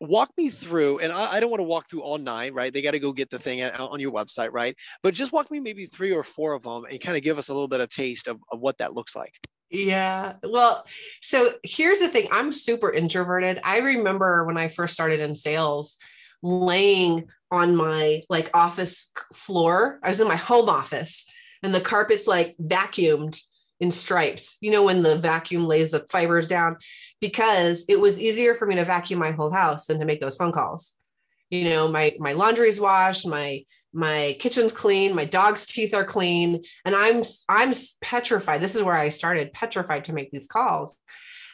Walk 0.00 0.30
me 0.36 0.50
through, 0.50 0.98
and 0.98 1.12
I, 1.12 1.34
I 1.34 1.40
don't 1.40 1.50
want 1.50 1.60
to 1.60 1.64
walk 1.64 1.88
through 1.88 2.02
all 2.02 2.18
nine, 2.18 2.52
right? 2.52 2.72
They 2.72 2.82
got 2.82 2.90
to 2.90 2.98
go 2.98 3.12
get 3.12 3.30
the 3.30 3.38
thing 3.38 3.62
uh, 3.62 3.74
on 3.78 4.00
your 4.00 4.12
website, 4.12 4.52
right? 4.52 4.76
But 5.02 5.14
just 5.14 5.32
walk 5.32 5.50
me 5.50 5.60
maybe 5.60 5.86
three 5.86 6.12
or 6.12 6.22
four 6.22 6.52
of 6.52 6.62
them 6.62 6.84
and 6.84 7.00
kind 7.00 7.16
of 7.16 7.22
give 7.22 7.38
us 7.38 7.48
a 7.48 7.52
little 7.52 7.68
bit 7.68 7.80
of 7.80 7.88
taste 7.88 8.28
of, 8.28 8.38
of 8.52 8.60
what 8.60 8.78
that 8.78 8.94
looks 8.94 9.16
like. 9.16 9.34
Yeah. 9.70 10.34
Well, 10.44 10.86
so 11.22 11.54
here's 11.62 11.98
the 11.98 12.08
thing 12.08 12.28
I'm 12.30 12.52
super 12.52 12.92
introverted. 12.92 13.60
I 13.64 13.78
remember 13.78 14.44
when 14.44 14.56
I 14.56 14.68
first 14.68 14.94
started 14.94 15.20
in 15.20 15.34
sales, 15.34 15.98
laying 16.42 17.28
on 17.50 17.74
my 17.74 18.22
like 18.28 18.50
office 18.54 19.10
floor. 19.34 19.98
I 20.02 20.10
was 20.10 20.20
in 20.20 20.28
my 20.28 20.36
home 20.36 20.68
office 20.68 21.24
and 21.62 21.74
the 21.74 21.80
carpet's 21.80 22.26
like 22.26 22.54
vacuumed 22.60 23.40
in 23.80 23.90
stripes, 23.90 24.56
you 24.60 24.70
know, 24.70 24.84
when 24.84 25.02
the 25.02 25.18
vacuum 25.18 25.66
lays 25.66 25.90
the 25.90 26.06
fibers 26.10 26.48
down, 26.48 26.76
because 27.20 27.84
it 27.88 28.00
was 28.00 28.18
easier 28.18 28.54
for 28.54 28.66
me 28.66 28.74
to 28.76 28.84
vacuum 28.84 29.20
my 29.20 29.32
whole 29.32 29.50
house 29.50 29.86
than 29.86 29.98
to 29.98 30.06
make 30.06 30.20
those 30.20 30.36
phone 30.36 30.52
calls. 30.52 30.94
You 31.50 31.68
know, 31.70 31.88
my 31.88 32.16
my 32.18 32.32
laundry's 32.32 32.80
washed, 32.80 33.26
my 33.26 33.64
my 33.92 34.36
kitchen's 34.40 34.72
clean, 34.72 35.14
my 35.14 35.24
dog's 35.24 35.66
teeth 35.66 35.94
are 35.94 36.04
clean, 36.04 36.64
and 36.84 36.94
I'm 36.94 37.22
I'm 37.48 37.74
petrified. 38.00 38.60
This 38.60 38.74
is 38.74 38.82
where 38.82 38.96
I 38.96 39.10
started, 39.10 39.52
petrified 39.52 40.04
to 40.04 40.12
make 40.12 40.30
these 40.30 40.48
calls. 40.48 40.98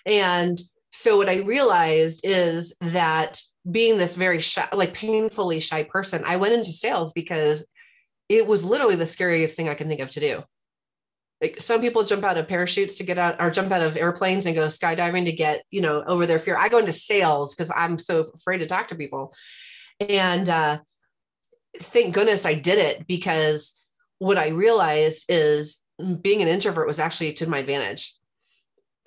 And 0.06 0.58
so 0.92 1.16
what 1.16 1.28
I 1.28 1.36
realized 1.36 2.20
is 2.24 2.74
that 2.80 3.40
being 3.70 3.96
this 3.96 4.16
very 4.16 4.40
shy, 4.40 4.68
like 4.72 4.94
painfully 4.94 5.60
shy 5.60 5.84
person, 5.84 6.22
I 6.24 6.36
went 6.36 6.54
into 6.54 6.72
sales 6.72 7.12
because 7.12 7.66
it 8.28 8.46
was 8.46 8.64
literally 8.64 8.96
the 8.96 9.06
scariest 9.06 9.56
thing 9.56 9.68
I 9.68 9.74
can 9.74 9.88
think 9.88 10.00
of 10.00 10.10
to 10.10 10.20
do. 10.20 10.42
Like 11.42 11.60
some 11.60 11.80
people 11.80 12.04
jump 12.04 12.22
out 12.22 12.38
of 12.38 12.46
parachutes 12.46 12.96
to 12.98 13.04
get 13.04 13.18
out 13.18 13.40
or 13.40 13.50
jump 13.50 13.72
out 13.72 13.82
of 13.82 13.96
airplanes 13.96 14.46
and 14.46 14.54
go 14.54 14.68
skydiving 14.68 15.24
to 15.24 15.32
get, 15.32 15.64
you 15.70 15.80
know, 15.80 16.02
over 16.06 16.24
their 16.24 16.38
fear. 16.38 16.56
I 16.56 16.68
go 16.68 16.78
into 16.78 16.92
sales 16.92 17.54
because 17.54 17.70
I'm 17.74 17.98
so 17.98 18.20
afraid 18.32 18.58
to 18.58 18.66
talk 18.66 18.88
to 18.88 18.94
people. 18.94 19.34
And 20.00 20.48
uh, 20.48 20.78
thank 21.80 22.14
goodness 22.14 22.46
I 22.46 22.54
did 22.54 22.78
it 22.78 23.06
because 23.08 23.74
what 24.18 24.38
I 24.38 24.50
realized 24.50 25.24
is 25.28 25.80
being 26.20 26.42
an 26.42 26.48
introvert 26.48 26.86
was 26.86 27.00
actually 27.00 27.32
to 27.34 27.48
my 27.48 27.58
advantage 27.58 28.14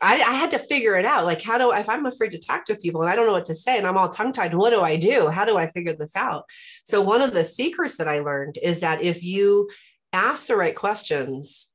I, 0.01 0.15
I, 0.15 0.33
had 0.33 0.51
to 0.51 0.59
figure 0.59 0.95
it 0.97 1.05
out. 1.05 1.25
Like, 1.25 1.41
how 1.41 1.57
do 1.57 1.71
if 1.71 1.87
I'm 1.87 2.05
afraid 2.05 2.31
to 2.31 2.39
talk 2.39 2.65
to 2.65 2.75
people 2.75 3.01
and 3.01 3.09
I 3.09 3.15
don't 3.15 3.27
know 3.27 3.31
what 3.31 3.45
to 3.45 3.55
say 3.55 3.77
and 3.77 3.87
I'm 3.87 3.97
all 3.97 4.09
tongue 4.09 4.33
tied, 4.33 4.53
what 4.53 4.71
do 4.71 4.81
I 4.81 4.97
do? 4.97 5.29
How 5.29 5.45
do 5.45 5.57
I 5.57 5.67
figure 5.67 5.95
this 5.95 6.15
out? 6.15 6.45
So, 6.83 7.01
one 7.01 7.21
of 7.21 7.33
the 7.33 7.45
secrets 7.45 7.97
that 7.97 8.07
I 8.07 8.19
learned 8.19 8.59
is 8.61 8.81
that 8.81 9.01
if 9.01 9.23
you 9.23 9.69
ask 10.11 10.47
the 10.47 10.57
right 10.57 10.75
questions, 10.75 11.71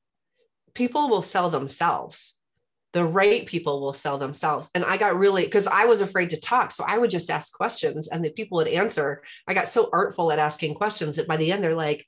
people 0.74 1.08
will 1.08 1.22
sell 1.22 1.50
themselves. 1.50 2.34
The 2.92 3.04
right 3.04 3.46
people 3.46 3.80
will 3.80 3.92
sell 3.92 4.18
themselves. 4.18 4.70
And 4.74 4.84
I 4.84 4.96
got 4.96 5.16
really, 5.16 5.44
because 5.44 5.68
I 5.68 5.84
was 5.84 6.00
afraid 6.00 6.30
to 6.30 6.40
talk. 6.40 6.72
So 6.72 6.84
I 6.86 6.98
would 6.98 7.10
just 7.10 7.30
ask 7.30 7.52
questions 7.52 8.08
and 8.08 8.24
the 8.24 8.32
people 8.32 8.56
would 8.56 8.66
answer. 8.66 9.22
I 9.46 9.54
got 9.54 9.68
so 9.68 9.88
artful 9.92 10.32
at 10.32 10.40
asking 10.40 10.74
questions 10.74 11.16
that 11.16 11.28
by 11.28 11.36
the 11.36 11.52
end, 11.52 11.62
they're 11.62 11.74
like, 11.74 12.06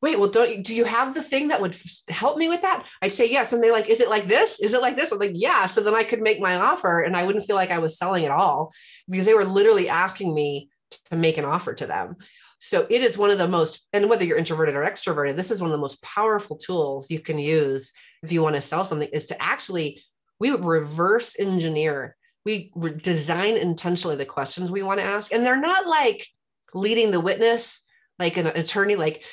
wait, 0.00 0.18
well, 0.18 0.30
don't 0.30 0.62
do 0.62 0.74
you 0.74 0.84
have 0.84 1.12
the 1.12 1.22
thing 1.22 1.48
that 1.48 1.60
would 1.60 1.76
help 2.08 2.38
me 2.38 2.48
with 2.48 2.62
that? 2.62 2.84
I'd 3.02 3.12
say 3.12 3.30
yes. 3.30 3.52
And 3.52 3.62
they're 3.62 3.72
like, 3.72 3.88
is 3.88 4.00
it 4.00 4.08
like 4.08 4.26
this? 4.28 4.60
Is 4.60 4.72
it 4.72 4.80
like 4.80 4.96
this? 4.96 5.10
I'm 5.10 5.18
like, 5.18 5.32
yeah. 5.34 5.66
So 5.66 5.80
then 5.80 5.94
I 5.94 6.04
could 6.04 6.20
make 6.20 6.40
my 6.40 6.54
offer 6.54 7.00
and 7.00 7.16
I 7.16 7.24
wouldn't 7.24 7.44
feel 7.44 7.56
like 7.56 7.70
I 7.70 7.78
was 7.78 7.98
selling 7.98 8.24
at 8.24 8.30
all 8.30 8.72
because 9.08 9.26
they 9.26 9.34
were 9.34 9.44
literally 9.44 9.88
asking 9.88 10.32
me 10.32 10.70
to 11.10 11.16
make 11.16 11.36
an 11.36 11.44
offer 11.44 11.74
to 11.74 11.86
them. 11.86 12.16
So 12.60 12.86
it 12.90 13.02
is 13.02 13.16
one 13.16 13.30
of 13.30 13.38
the 13.38 13.48
most, 13.48 13.86
and 13.92 14.08
whether 14.08 14.24
you're 14.24 14.38
introverted 14.38 14.74
or 14.74 14.84
extroverted, 14.84 15.36
this 15.36 15.50
is 15.50 15.60
one 15.60 15.70
of 15.70 15.76
the 15.76 15.80
most 15.80 16.02
powerful 16.02 16.56
tools 16.56 17.10
you 17.10 17.20
can 17.20 17.38
use 17.38 17.92
if 18.22 18.32
you 18.32 18.42
want 18.42 18.56
to 18.56 18.60
sell 18.60 18.84
something 18.84 19.08
is 19.12 19.26
to 19.26 19.40
actually, 19.40 20.02
we 20.40 20.50
reverse 20.50 21.38
engineer. 21.38 22.16
We 22.44 22.72
design 23.02 23.54
intentionally 23.54 24.16
the 24.16 24.24
questions 24.24 24.70
we 24.70 24.82
want 24.82 25.00
to 25.00 25.06
ask. 25.06 25.32
And 25.32 25.44
they're 25.44 25.60
not 25.60 25.86
like 25.86 26.26
leading 26.74 27.10
the 27.10 27.20
witness, 27.20 27.84
like 28.18 28.36
an 28.36 28.46
attorney, 28.46 28.96
like 28.96 29.24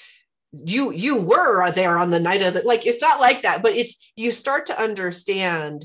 you 0.52 0.92
you 0.92 1.22
were 1.22 1.70
there 1.72 1.98
on 1.98 2.10
the 2.10 2.20
night 2.20 2.42
of 2.42 2.54
the 2.54 2.62
like 2.62 2.86
it's 2.86 3.02
not 3.02 3.20
like 3.20 3.42
that 3.42 3.62
but 3.62 3.76
it's 3.76 4.12
you 4.16 4.32
start 4.32 4.68
to 4.68 4.80
understand 4.80 5.84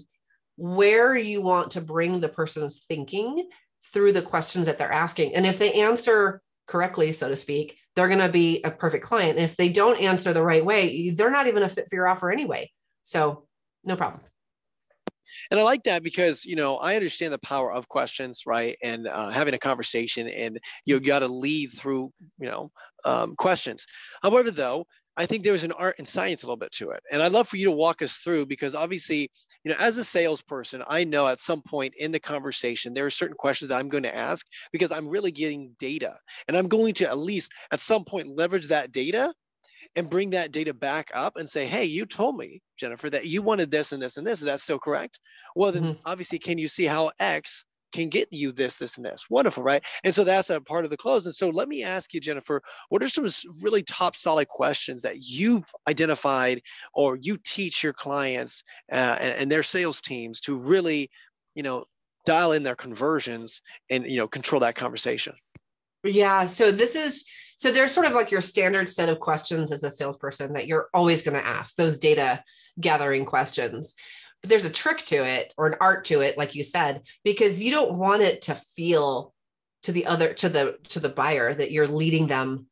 where 0.56 1.16
you 1.16 1.42
want 1.42 1.72
to 1.72 1.80
bring 1.80 2.20
the 2.20 2.28
person's 2.28 2.84
thinking 2.86 3.48
through 3.92 4.12
the 4.12 4.22
questions 4.22 4.66
that 4.66 4.78
they're 4.78 4.92
asking 4.92 5.34
and 5.34 5.46
if 5.46 5.58
they 5.58 5.72
answer 5.72 6.40
correctly 6.70 7.12
so 7.12 7.28
to 7.28 7.36
speak 7.36 7.76
they're 7.96 8.08
going 8.08 8.20
to 8.20 8.28
be 8.30 8.62
a 8.62 8.70
perfect 8.70 9.04
client 9.04 9.36
and 9.36 9.44
if 9.44 9.56
they 9.56 9.68
don't 9.68 10.00
answer 10.00 10.32
the 10.32 10.42
right 10.42 10.64
way 10.64 11.10
they're 11.10 11.30
not 11.30 11.46
even 11.46 11.62
a 11.62 11.68
fit 11.68 11.88
for 11.88 11.96
your 11.96 12.08
offer 12.08 12.30
anyway 12.30 12.70
so 13.02 13.46
no 13.84 13.96
problem 13.96 14.20
and 15.50 15.58
I 15.58 15.62
like 15.62 15.84
that 15.84 16.02
because 16.02 16.44
you 16.44 16.56
know 16.56 16.76
I 16.76 16.96
understand 16.96 17.32
the 17.32 17.38
power 17.38 17.72
of 17.72 17.88
questions, 17.88 18.42
right? 18.46 18.76
And 18.82 19.06
uh, 19.06 19.30
having 19.30 19.54
a 19.54 19.58
conversation, 19.58 20.28
and 20.28 20.58
you've 20.84 21.04
got 21.04 21.20
to 21.20 21.28
lead 21.28 21.72
through 21.72 22.10
you 22.38 22.48
know 22.48 22.70
um, 23.04 23.36
questions. 23.36 23.86
However, 24.22 24.50
though, 24.50 24.86
I 25.20 25.26
think 25.26 25.44
there's 25.44 25.64
an 25.64 25.72
art 25.72 25.96
and 25.98 26.08
science 26.08 26.42
a 26.42 26.46
little 26.46 26.56
bit 26.56 26.72
to 26.72 26.92
it. 26.92 27.02
And 27.12 27.22
I'd 27.22 27.32
love 27.32 27.46
for 27.46 27.58
you 27.58 27.66
to 27.66 27.72
walk 27.72 28.00
us 28.00 28.16
through 28.16 28.46
because 28.46 28.74
obviously, 28.74 29.30
you 29.64 29.70
know, 29.70 29.76
as 29.78 29.98
a 29.98 30.04
salesperson, 30.04 30.82
I 30.88 31.04
know 31.04 31.28
at 31.28 31.40
some 31.40 31.60
point 31.60 31.92
in 31.98 32.10
the 32.10 32.18
conversation, 32.18 32.94
there 32.94 33.04
are 33.04 33.10
certain 33.10 33.36
questions 33.36 33.68
that 33.68 33.78
I'm 33.78 33.90
going 33.90 34.04
to 34.04 34.16
ask 34.16 34.46
because 34.72 34.90
I'm 34.90 35.06
really 35.06 35.30
getting 35.30 35.76
data. 35.78 36.16
And 36.48 36.56
I'm 36.56 36.68
going 36.68 36.94
to 36.94 37.04
at 37.10 37.18
least 37.18 37.52
at 37.70 37.80
some 37.80 38.06
point 38.06 38.34
leverage 38.34 38.68
that 38.68 38.92
data 38.92 39.30
and 39.94 40.08
bring 40.08 40.30
that 40.30 40.52
data 40.52 40.72
back 40.72 41.10
up 41.12 41.36
and 41.36 41.46
say, 41.46 41.66
hey, 41.66 41.84
you 41.84 42.06
told 42.06 42.38
me, 42.38 42.62
Jennifer, 42.78 43.10
that 43.10 43.26
you 43.26 43.42
wanted 43.42 43.70
this 43.70 43.92
and 43.92 44.02
this 44.02 44.16
and 44.16 44.26
this. 44.26 44.38
Is 44.38 44.46
that 44.46 44.60
still 44.60 44.78
correct? 44.78 45.20
Well, 45.54 45.70
then 45.70 45.82
mm-hmm. 45.82 46.00
obviously, 46.06 46.38
can 46.38 46.56
you 46.56 46.68
see 46.68 46.86
how 46.86 47.10
X 47.20 47.66
can 47.92 48.08
get 48.08 48.28
you 48.32 48.52
this, 48.52 48.76
this, 48.76 48.96
and 48.96 49.06
this? 49.06 49.28
Wonderful, 49.30 49.62
right? 49.62 49.82
And 50.04 50.14
so 50.14 50.24
that's 50.24 50.50
a 50.50 50.60
part 50.60 50.84
of 50.84 50.90
the 50.90 50.96
close. 50.96 51.26
And 51.26 51.34
so 51.34 51.50
let 51.50 51.68
me 51.68 51.82
ask 51.82 52.14
you, 52.14 52.20
Jennifer, 52.20 52.62
what 52.88 53.02
are 53.02 53.08
some 53.08 53.26
really 53.62 53.82
top 53.82 54.16
solid 54.16 54.48
questions 54.48 55.02
that 55.02 55.22
you've 55.22 55.64
identified 55.88 56.62
or 56.94 57.16
you 57.16 57.38
teach 57.44 57.82
your 57.82 57.92
clients 57.92 58.62
uh, 58.92 59.16
and, 59.20 59.34
and 59.34 59.52
their 59.52 59.62
sales 59.62 60.00
teams 60.00 60.40
to 60.42 60.56
really, 60.56 61.10
you 61.54 61.62
know, 61.62 61.84
dial 62.26 62.52
in 62.52 62.62
their 62.62 62.76
conversions 62.76 63.62
and 63.88 64.04
you 64.04 64.16
know 64.16 64.28
control 64.28 64.60
that 64.60 64.74
conversation? 64.74 65.34
Yeah. 66.04 66.46
So 66.46 66.70
this 66.70 66.94
is 66.94 67.24
so 67.56 67.70
there's 67.70 67.92
sort 67.92 68.06
of 68.06 68.12
like 68.12 68.30
your 68.30 68.40
standard 68.40 68.88
set 68.88 69.08
of 69.08 69.20
questions 69.20 69.70
as 69.72 69.84
a 69.84 69.90
salesperson 69.90 70.54
that 70.54 70.66
you're 70.66 70.88
always 70.94 71.22
going 71.22 71.36
to 71.36 71.46
ask 71.46 71.76
those 71.76 71.98
data 71.98 72.42
gathering 72.80 73.24
questions. 73.24 73.94
But 74.42 74.50
there's 74.50 74.64
a 74.64 74.70
trick 74.70 74.98
to 75.06 75.16
it 75.16 75.52
or 75.56 75.66
an 75.66 75.76
art 75.80 76.06
to 76.06 76.20
it, 76.20 76.38
like 76.38 76.54
you 76.54 76.64
said, 76.64 77.02
because 77.24 77.62
you 77.62 77.70
don't 77.70 77.94
want 77.94 78.22
it 78.22 78.42
to 78.42 78.54
feel 78.54 79.34
to 79.82 79.92
the 79.92 80.06
other 80.06 80.34
to 80.34 80.48
the 80.48 80.78
to 80.88 81.00
the 81.00 81.08
buyer 81.08 81.52
that 81.52 81.70
you're 81.70 81.86
leading 81.86 82.26
them. 82.26 82.66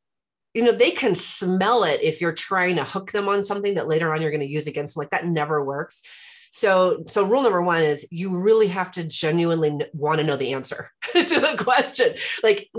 You 0.55 0.65
know 0.65 0.73
they 0.73 0.91
can 0.91 1.15
smell 1.15 1.85
it 1.85 2.03
if 2.03 2.21
you're 2.21 2.33
trying 2.33 2.77
to 2.77 2.85
hook 2.85 3.13
them 3.13 3.29
on 3.29 3.43
something 3.43 3.75
that 3.75 3.89
later 3.89 4.13
on 4.13 4.23
you're 4.23 4.31
going 4.31 4.41
to 4.41 4.47
use 4.47 4.67
against 4.67 4.95
them 4.95 5.03
like 5.03 5.11
that 5.11 5.27
never 5.27 5.65
works. 5.65 6.03
So 6.51 7.05
so 7.07 7.25
rule 7.25 7.43
number 7.43 7.63
one 7.63 7.83
is 7.83 8.07
you 8.11 8.39
really 8.39 8.69
have 8.69 8.93
to 8.93 9.05
genuinely 9.05 9.87
want 9.93 10.19
to 10.19 10.27
know 10.27 10.37
the 10.37 10.55
answer 10.55 10.91
to 11.13 11.41
the 11.41 11.57
question. 11.59 12.15
Like 12.43 12.71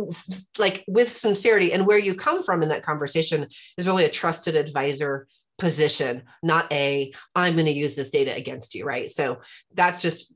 like 0.58 0.84
with 0.88 1.12
sincerity 1.12 1.74
and 1.74 1.86
where 1.86 2.00
you 2.00 2.16
come 2.16 2.44
from 2.44 2.64
in 2.64 2.70
that 2.70 2.84
conversation 2.84 3.48
is 3.78 3.88
really 3.88 4.06
a 4.06 4.10
trusted 4.10 4.56
advisor 4.56 5.28
position 5.60 6.24
not 6.42 6.72
a 6.72 7.14
i'm 7.36 7.54
going 7.54 7.66
to 7.66 7.72
use 7.72 7.96
this 7.96 8.10
data 8.10 8.36
against 8.36 8.76
you 8.76 8.86
right? 8.90 9.12
So 9.12 9.42
that's 9.74 10.02
just 10.02 10.34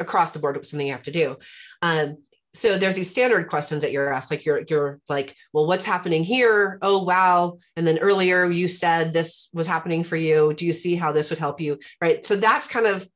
across 0.00 0.32
the 0.32 0.38
board 0.38 0.64
something 0.66 0.86
you 0.86 0.92
have 0.92 1.04
to 1.04 1.10
do. 1.10 1.36
Um, 1.80 2.18
so 2.54 2.76
there's 2.76 2.96
these 2.96 3.10
standard 3.10 3.48
questions 3.48 3.82
that 3.82 3.92
you're 3.92 4.12
asked 4.12 4.30
like 4.30 4.44
you're 4.44 4.62
you're 4.68 5.00
like 5.08 5.34
well 5.52 5.66
what's 5.66 5.86
happening 5.86 6.22
here? 6.22 6.78
Oh 6.82 7.02
wow. 7.02 7.58
And 7.76 7.86
then 7.86 7.98
earlier 7.98 8.44
you 8.44 8.68
said 8.68 9.12
this 9.12 9.48
was 9.54 9.66
happening 9.66 10.04
for 10.04 10.16
you. 10.16 10.52
Do 10.54 10.66
you 10.66 10.72
see 10.72 10.96
how 10.96 11.12
this 11.12 11.30
would 11.30 11.38
help 11.38 11.60
you 11.60 11.78
right? 12.00 12.26
So 12.26 12.36
that's 12.36 12.66
kind 12.66 12.86
of 12.86 13.06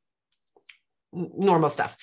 normal 1.12 1.70
stuff. 1.70 1.96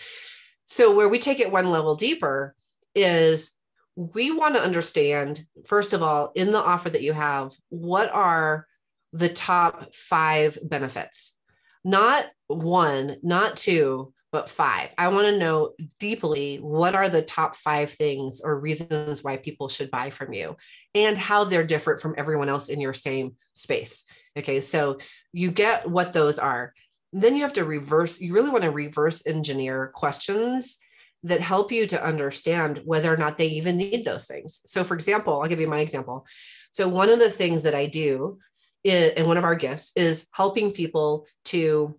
So 0.67 0.95
where 0.95 1.09
we 1.09 1.19
take 1.19 1.39
it 1.39 1.51
one 1.51 1.71
level 1.71 1.95
deeper 1.95 2.55
is 2.93 3.51
we 3.95 4.31
want 4.31 4.55
to 4.55 4.61
understand 4.61 5.41
first 5.65 5.93
of 5.93 6.03
all 6.03 6.31
in 6.35 6.51
the 6.51 6.59
offer 6.59 6.89
that 6.89 7.03
you 7.03 7.13
have 7.13 7.51
what 7.69 8.11
are 8.11 8.67
the 9.13 9.29
top 9.29 9.95
5 9.95 10.59
benefits 10.63 11.37
not 11.83 12.25
one 12.47 13.17
not 13.23 13.57
two 13.57 14.13
but 14.33 14.49
five. 14.49 14.89
I 14.97 15.09
want 15.09 15.27
to 15.27 15.37
know 15.37 15.73
deeply 15.99 16.57
what 16.57 16.95
are 16.95 17.07
the 17.07 17.21
top 17.21 17.55
five 17.55 17.91
things 17.91 18.41
or 18.43 18.59
reasons 18.59 19.23
why 19.23 19.37
people 19.37 19.69
should 19.69 19.91
buy 19.91 20.09
from 20.09 20.33
you 20.33 20.57
and 20.95 21.15
how 21.15 21.43
they're 21.43 21.63
different 21.63 22.01
from 22.01 22.15
everyone 22.17 22.49
else 22.49 22.67
in 22.67 22.81
your 22.81 22.95
same 22.95 23.35
space. 23.53 24.05
Okay, 24.35 24.59
so 24.59 24.97
you 25.33 25.51
get 25.51 25.87
what 25.87 26.13
those 26.13 26.39
are. 26.39 26.73
Then 27.11 27.35
you 27.35 27.43
have 27.43 27.53
to 27.53 27.63
reverse, 27.63 28.19
you 28.19 28.33
really 28.33 28.49
want 28.49 28.63
to 28.63 28.71
reverse 28.71 29.23
engineer 29.27 29.91
questions 29.93 30.79
that 31.21 31.39
help 31.39 31.71
you 31.71 31.85
to 31.87 32.03
understand 32.03 32.81
whether 32.85 33.13
or 33.13 33.17
not 33.17 33.37
they 33.37 33.47
even 33.47 33.77
need 33.77 34.03
those 34.03 34.25
things. 34.25 34.61
So, 34.65 34.83
for 34.83 34.95
example, 34.95 35.39
I'll 35.39 35.47
give 35.47 35.59
you 35.59 35.67
my 35.67 35.81
example. 35.81 36.25
So, 36.71 36.89
one 36.89 37.09
of 37.09 37.19
the 37.19 37.29
things 37.29 37.61
that 37.63 37.75
I 37.75 37.85
do 37.85 38.39
in 38.83 39.27
one 39.27 39.37
of 39.37 39.43
our 39.43 39.55
gifts 39.55 39.91
is 39.95 40.27
helping 40.33 40.71
people 40.71 41.25
to 41.45 41.97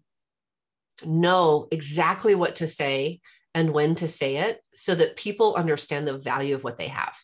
know 1.05 1.66
exactly 1.70 2.35
what 2.35 2.57
to 2.57 2.68
say 2.68 3.20
and 3.55 3.73
when 3.73 3.94
to 3.94 4.09
say 4.09 4.37
it 4.37 4.61
so 4.75 4.94
that 4.94 5.16
people 5.16 5.55
understand 5.55 6.07
the 6.07 6.18
value 6.18 6.55
of 6.55 6.64
what 6.64 6.79
they 6.79 6.88
have. 6.88 7.16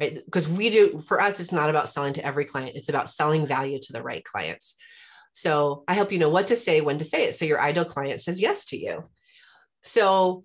Right? 0.00 0.20
Because 0.24 0.48
we 0.48 0.70
do 0.70 0.98
for 0.98 1.20
us 1.20 1.38
it's 1.38 1.52
not 1.52 1.70
about 1.70 1.88
selling 1.88 2.14
to 2.14 2.26
every 2.26 2.44
client. 2.44 2.76
It's 2.76 2.88
about 2.88 3.10
selling 3.10 3.46
value 3.46 3.78
to 3.80 3.92
the 3.92 4.02
right 4.02 4.24
clients. 4.24 4.76
So 5.32 5.84
i 5.88 5.94
help 5.94 6.12
you 6.12 6.18
know 6.18 6.30
what 6.30 6.48
to 6.48 6.56
say 6.56 6.80
when 6.80 6.98
to 6.98 7.04
say 7.04 7.24
it. 7.24 7.36
So 7.36 7.44
your 7.44 7.60
ideal 7.60 7.84
client 7.84 8.22
says 8.22 8.40
yes 8.40 8.66
to 8.66 8.76
you. 8.76 9.04
So 9.82 10.44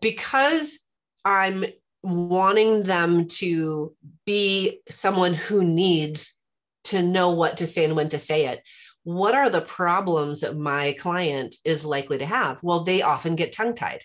because 0.00 0.78
i'm 1.24 1.64
wanting 2.02 2.82
them 2.82 3.28
to 3.28 3.94
be 4.26 4.80
someone 4.88 5.34
who 5.34 5.62
needs 5.62 6.36
to 6.84 7.02
know 7.02 7.30
what 7.30 7.58
to 7.58 7.66
say 7.66 7.84
and 7.84 7.96
when 7.96 8.08
to 8.08 8.18
say 8.18 8.46
it 8.46 8.62
what 9.04 9.34
are 9.34 9.50
the 9.50 9.60
problems 9.60 10.40
that 10.40 10.56
my 10.56 10.92
client 10.98 11.56
is 11.64 11.84
likely 11.84 12.18
to 12.18 12.26
have? 12.26 12.62
Well, 12.62 12.84
they 12.84 13.02
often 13.02 13.36
get 13.36 13.52
tongue 13.52 13.74
tied. 13.74 14.02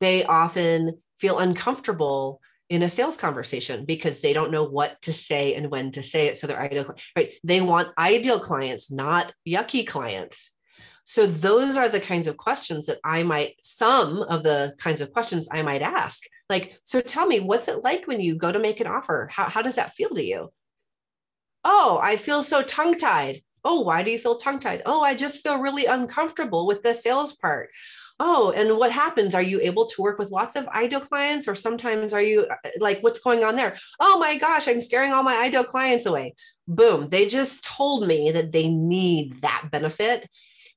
They 0.00 0.24
often 0.24 1.00
feel 1.18 1.38
uncomfortable 1.38 2.40
in 2.68 2.82
a 2.82 2.88
sales 2.88 3.16
conversation 3.16 3.84
because 3.84 4.20
they 4.20 4.32
don't 4.32 4.52
know 4.52 4.64
what 4.64 5.00
to 5.02 5.12
say 5.12 5.54
and 5.54 5.70
when 5.70 5.90
to 5.92 6.02
say 6.02 6.28
it. 6.28 6.38
So 6.38 6.46
they're 6.46 6.60
ideal, 6.60 6.94
right? 7.16 7.32
They 7.42 7.60
want 7.60 7.88
ideal 7.98 8.38
clients, 8.38 8.90
not 8.90 9.34
yucky 9.48 9.86
clients. 9.86 10.52
So 11.04 11.26
those 11.26 11.76
are 11.76 11.88
the 11.88 12.00
kinds 12.00 12.28
of 12.28 12.36
questions 12.36 12.86
that 12.86 12.98
I 13.02 13.24
might, 13.24 13.56
some 13.64 14.22
of 14.22 14.44
the 14.44 14.74
kinds 14.78 15.00
of 15.00 15.12
questions 15.12 15.48
I 15.50 15.62
might 15.62 15.82
ask. 15.82 16.22
Like, 16.48 16.78
so 16.84 17.00
tell 17.00 17.26
me, 17.26 17.40
what's 17.40 17.66
it 17.66 17.82
like 17.82 18.06
when 18.06 18.20
you 18.20 18.36
go 18.36 18.52
to 18.52 18.58
make 18.60 18.80
an 18.80 18.86
offer? 18.86 19.28
How, 19.32 19.48
how 19.48 19.62
does 19.62 19.74
that 19.74 19.94
feel 19.94 20.10
to 20.10 20.22
you? 20.22 20.52
Oh, 21.64 22.00
I 22.02 22.16
feel 22.16 22.42
so 22.42 22.62
tongue 22.62 22.96
tied. 22.96 23.42
Oh, 23.64 23.82
why 23.82 24.02
do 24.02 24.10
you 24.10 24.18
feel 24.18 24.36
tongue 24.36 24.58
tied? 24.58 24.82
Oh, 24.86 25.02
I 25.02 25.14
just 25.14 25.42
feel 25.42 25.60
really 25.60 25.84
uncomfortable 25.86 26.66
with 26.66 26.82
the 26.82 26.94
sales 26.94 27.34
part. 27.34 27.70
Oh, 28.18 28.50
and 28.50 28.76
what 28.78 28.92
happens? 28.92 29.34
Are 29.34 29.42
you 29.42 29.60
able 29.60 29.86
to 29.86 30.02
work 30.02 30.18
with 30.18 30.30
lots 30.30 30.56
of 30.56 30.68
ideal 30.68 31.00
clients, 31.00 31.48
or 31.48 31.54
sometimes 31.54 32.12
are 32.12 32.22
you 32.22 32.42
uh, 32.42 32.68
like, 32.78 33.02
what's 33.02 33.20
going 33.20 33.44
on 33.44 33.56
there? 33.56 33.76
Oh 33.98 34.18
my 34.18 34.36
gosh, 34.36 34.68
I'm 34.68 34.80
scaring 34.80 35.12
all 35.12 35.22
my 35.22 35.36
ideal 35.36 35.64
clients 35.64 36.06
away. 36.06 36.34
Boom. 36.68 37.08
They 37.08 37.26
just 37.26 37.64
told 37.64 38.06
me 38.06 38.30
that 38.32 38.52
they 38.52 38.68
need 38.68 39.42
that 39.42 39.68
benefit. 39.70 40.28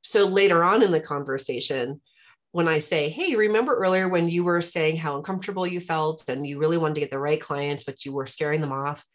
So 0.02 0.26
later 0.26 0.64
on 0.64 0.84
in 0.84 0.92
the 0.92 1.02
conversation, 1.02 2.02
when 2.52 2.68
I 2.68 2.80
say, 2.80 3.10
Hey, 3.10 3.36
remember 3.36 3.76
earlier 3.76 4.08
when 4.08 4.30
you 4.30 4.44
were 4.44 4.62
saying 4.62 4.98
how 4.98 5.18
uncomfortable 5.18 5.68
you 5.68 5.80
felt 5.80 6.30
and 6.30 6.46
you 6.46 6.60
really 6.60 6.78
wanted 6.78 6.96
to 6.96 7.02
get 7.02 7.10
the 7.10 7.20
right 7.20 7.42
clients, 7.42 7.84
but 7.84 8.06
you 8.06 8.14
were 8.14 8.26
scaring 8.26 8.62
them 8.62 8.72
off? 8.72 9.06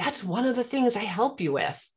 That's 0.00 0.24
one 0.24 0.46
of 0.46 0.56
the 0.56 0.64
things 0.64 0.96
I 0.96 1.04
help 1.04 1.40
you 1.40 1.52
with. 1.52 1.88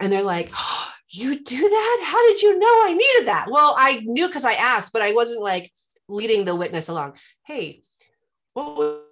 And 0.00 0.10
they're 0.10 0.22
like, 0.22 0.50
oh, 0.54 0.88
You 1.10 1.42
do 1.42 1.68
that? 1.68 2.04
How 2.04 2.28
did 2.28 2.42
you 2.42 2.58
know 2.58 2.66
I 2.66 2.92
needed 2.92 3.28
that? 3.28 3.46
Well, 3.50 3.74
I 3.78 4.00
knew 4.04 4.26
because 4.26 4.44
I 4.44 4.54
asked, 4.54 4.92
but 4.92 5.02
I 5.02 5.12
wasn't 5.12 5.40
like 5.40 5.72
leading 6.06 6.44
the 6.44 6.54
witness 6.54 6.88
along. 6.88 7.14
Hey, 7.46 7.82
what 8.52 9.04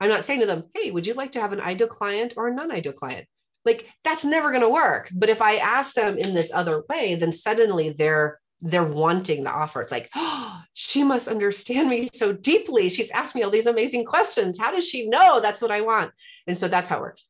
I'm 0.00 0.08
not 0.08 0.24
saying 0.24 0.40
to 0.40 0.46
them, 0.46 0.64
Hey, 0.74 0.90
would 0.90 1.06
you 1.06 1.14
like 1.14 1.32
to 1.32 1.40
have 1.40 1.52
an 1.52 1.60
ideal 1.60 1.86
client 1.86 2.34
or 2.36 2.48
a 2.48 2.54
non 2.54 2.72
ideal 2.72 2.94
client? 2.94 3.26
Like 3.66 3.86
that's 4.04 4.24
never 4.24 4.50
going 4.50 4.62
to 4.62 4.70
work. 4.70 5.10
But 5.12 5.28
if 5.28 5.42
I 5.42 5.56
ask 5.56 5.94
them 5.94 6.16
in 6.16 6.32
this 6.32 6.50
other 6.52 6.84
way, 6.88 7.16
then 7.16 7.32
suddenly 7.32 7.90
they're 7.90 8.40
they're 8.62 8.84
wanting 8.84 9.44
the 9.44 9.50
offer. 9.50 9.82
It's 9.82 9.92
like, 9.92 10.10
oh, 10.14 10.60
she 10.74 11.04
must 11.04 11.28
understand 11.28 11.88
me 11.88 12.08
so 12.14 12.32
deeply. 12.32 12.88
She's 12.88 13.10
asked 13.10 13.34
me 13.34 13.42
all 13.42 13.50
these 13.50 13.66
amazing 13.66 14.04
questions. 14.04 14.58
How 14.58 14.72
does 14.72 14.88
she 14.88 15.08
know 15.08 15.40
that's 15.40 15.62
what 15.62 15.70
I 15.70 15.80
want? 15.80 16.12
And 16.46 16.56
so 16.56 16.68
that's 16.68 16.88
how 16.88 16.98
it 16.98 17.02
works. 17.02 17.26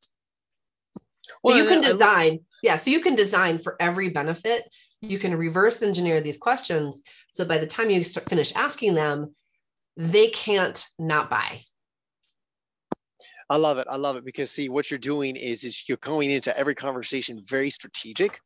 So 1.44 1.54
you 1.54 1.66
can 1.66 1.80
design, 1.80 2.32
I, 2.32 2.40
yeah. 2.62 2.76
So 2.76 2.90
you 2.90 3.00
can 3.00 3.14
design 3.14 3.58
for 3.58 3.76
every 3.78 4.10
benefit. 4.10 4.64
You 5.00 5.18
can 5.18 5.36
reverse 5.36 5.82
engineer 5.82 6.20
these 6.20 6.38
questions. 6.38 7.02
So 7.32 7.44
by 7.44 7.58
the 7.58 7.66
time 7.66 7.90
you 7.90 8.02
start, 8.02 8.28
finish 8.28 8.54
asking 8.56 8.94
them, 8.94 9.34
they 9.96 10.28
can't 10.30 10.84
not 10.98 11.30
buy. 11.30 11.60
I 13.48 13.56
love 13.56 13.78
it. 13.78 13.86
I 13.88 13.96
love 13.96 14.16
it 14.16 14.24
because 14.24 14.50
see 14.50 14.68
what 14.68 14.90
you're 14.90 14.98
doing 14.98 15.36
is 15.36 15.62
is 15.62 15.88
you're 15.88 15.98
going 15.98 16.30
into 16.30 16.56
every 16.58 16.74
conversation 16.74 17.40
very 17.46 17.70
strategic 17.70 18.40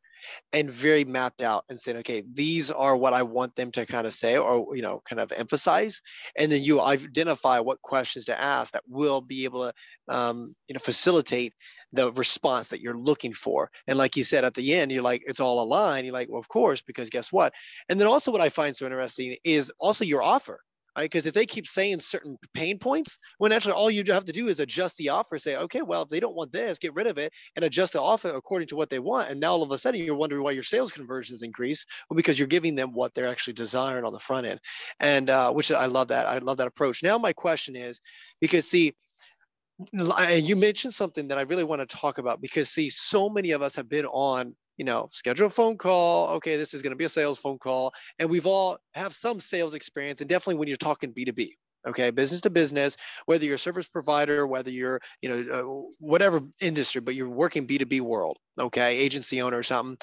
and 0.53 0.69
very 0.69 1.03
mapped 1.03 1.41
out 1.41 1.65
and 1.69 1.79
saying, 1.79 1.97
okay, 1.97 2.23
these 2.33 2.71
are 2.71 2.95
what 2.95 3.13
I 3.13 3.23
want 3.23 3.55
them 3.55 3.71
to 3.73 3.85
kind 3.85 4.07
of 4.07 4.13
say 4.13 4.37
or, 4.37 4.75
you 4.75 4.81
know, 4.81 5.01
kind 5.07 5.19
of 5.19 5.31
emphasize. 5.31 6.01
And 6.37 6.51
then 6.51 6.63
you 6.63 6.81
identify 6.81 7.59
what 7.59 7.81
questions 7.81 8.25
to 8.25 8.39
ask 8.39 8.73
that 8.73 8.83
will 8.87 9.21
be 9.21 9.45
able 9.45 9.71
to, 9.71 10.15
um, 10.15 10.55
you 10.67 10.73
know, 10.73 10.79
facilitate 10.79 11.53
the 11.93 12.11
response 12.13 12.69
that 12.69 12.81
you're 12.81 12.97
looking 12.97 13.33
for. 13.33 13.69
And 13.87 13.97
like 13.97 14.15
you 14.15 14.23
said 14.23 14.45
at 14.45 14.53
the 14.53 14.73
end, 14.73 14.91
you're 14.91 15.03
like, 15.03 15.23
it's 15.25 15.39
all 15.39 15.61
aligned. 15.61 16.05
You're 16.05 16.13
like, 16.13 16.29
well, 16.29 16.39
of 16.39 16.47
course, 16.47 16.81
because 16.81 17.09
guess 17.09 17.31
what? 17.31 17.53
And 17.89 17.99
then 17.99 18.07
also 18.07 18.31
what 18.31 18.41
I 18.41 18.49
find 18.49 18.75
so 18.75 18.85
interesting 18.85 19.35
is 19.43 19.71
also 19.79 20.05
your 20.05 20.23
offer 20.23 20.61
right? 20.95 21.03
Because 21.03 21.25
if 21.25 21.33
they 21.33 21.45
keep 21.45 21.67
saying 21.67 21.99
certain 21.99 22.37
pain 22.53 22.77
points, 22.77 23.17
when 23.37 23.51
actually 23.51 23.73
all 23.73 23.91
you 23.91 24.03
have 24.11 24.25
to 24.25 24.31
do 24.31 24.47
is 24.47 24.59
adjust 24.59 24.97
the 24.97 25.09
offer, 25.09 25.37
say, 25.37 25.55
okay, 25.55 25.81
well, 25.81 26.03
if 26.03 26.09
they 26.09 26.19
don't 26.19 26.35
want 26.35 26.51
this, 26.51 26.79
get 26.79 26.93
rid 26.95 27.07
of 27.07 27.17
it 27.17 27.31
and 27.55 27.65
adjust 27.65 27.93
the 27.93 28.01
offer 28.01 28.29
according 28.29 28.67
to 28.69 28.75
what 28.75 28.89
they 28.89 28.99
want. 28.99 29.29
And 29.29 29.39
now 29.39 29.51
all 29.51 29.63
of 29.63 29.71
a 29.71 29.77
sudden 29.77 30.01
you're 30.01 30.15
wondering 30.15 30.43
why 30.43 30.51
your 30.51 30.63
sales 30.63 30.91
conversions 30.91 31.43
increase. 31.43 31.85
Well, 32.09 32.15
because 32.15 32.37
you're 32.37 32.47
giving 32.47 32.75
them 32.75 32.93
what 32.93 33.13
they're 33.13 33.29
actually 33.29 33.53
desiring 33.53 34.05
on 34.05 34.13
the 34.13 34.19
front 34.19 34.47
end. 34.47 34.59
And 34.99 35.29
uh, 35.29 35.51
which 35.51 35.71
I 35.71 35.85
love 35.85 36.09
that. 36.09 36.27
I 36.27 36.39
love 36.39 36.57
that 36.57 36.67
approach. 36.67 37.03
Now, 37.03 37.17
my 37.17 37.33
question 37.33 37.75
is 37.75 38.01
because 38.39 38.67
see, 38.67 38.93
you 39.93 40.55
mentioned 40.55 40.93
something 40.93 41.29
that 41.29 41.37
I 41.37 41.41
really 41.41 41.63
want 41.63 41.87
to 41.87 41.97
talk 41.97 42.17
about 42.17 42.41
because 42.41 42.69
see, 42.69 42.89
so 42.89 43.29
many 43.29 43.51
of 43.51 43.61
us 43.61 43.75
have 43.75 43.89
been 43.89 44.05
on 44.05 44.55
you 44.81 44.85
know, 44.85 45.07
schedule 45.11 45.45
a 45.45 45.49
phone 45.51 45.77
call. 45.77 46.29
Okay, 46.37 46.57
this 46.57 46.73
is 46.73 46.81
going 46.81 46.89
to 46.89 46.97
be 46.97 47.03
a 47.05 47.09
sales 47.09 47.37
phone 47.37 47.59
call. 47.59 47.93
And 48.17 48.31
we've 48.31 48.47
all 48.47 48.79
have 48.95 49.13
some 49.13 49.39
sales 49.39 49.75
experience. 49.75 50.21
And 50.21 50.27
definitely 50.27 50.55
when 50.55 50.67
you're 50.67 50.75
talking 50.75 51.13
B2B, 51.13 51.49
okay, 51.85 52.09
business 52.09 52.41
to 52.41 52.49
business, 52.49 52.97
whether 53.27 53.45
you're 53.45 53.53
a 53.53 53.59
service 53.59 53.87
provider, 53.87 54.47
whether 54.47 54.71
you're, 54.71 54.99
you 55.21 55.29
know, 55.29 55.53
uh, 55.53 55.91
whatever 55.99 56.41
industry, 56.59 56.99
but 56.99 57.13
you're 57.13 57.29
working 57.29 57.67
B2B 57.67 58.01
world, 58.01 58.39
okay, 58.59 58.97
agency 58.97 59.39
owner 59.43 59.59
or 59.59 59.61
something. 59.61 59.99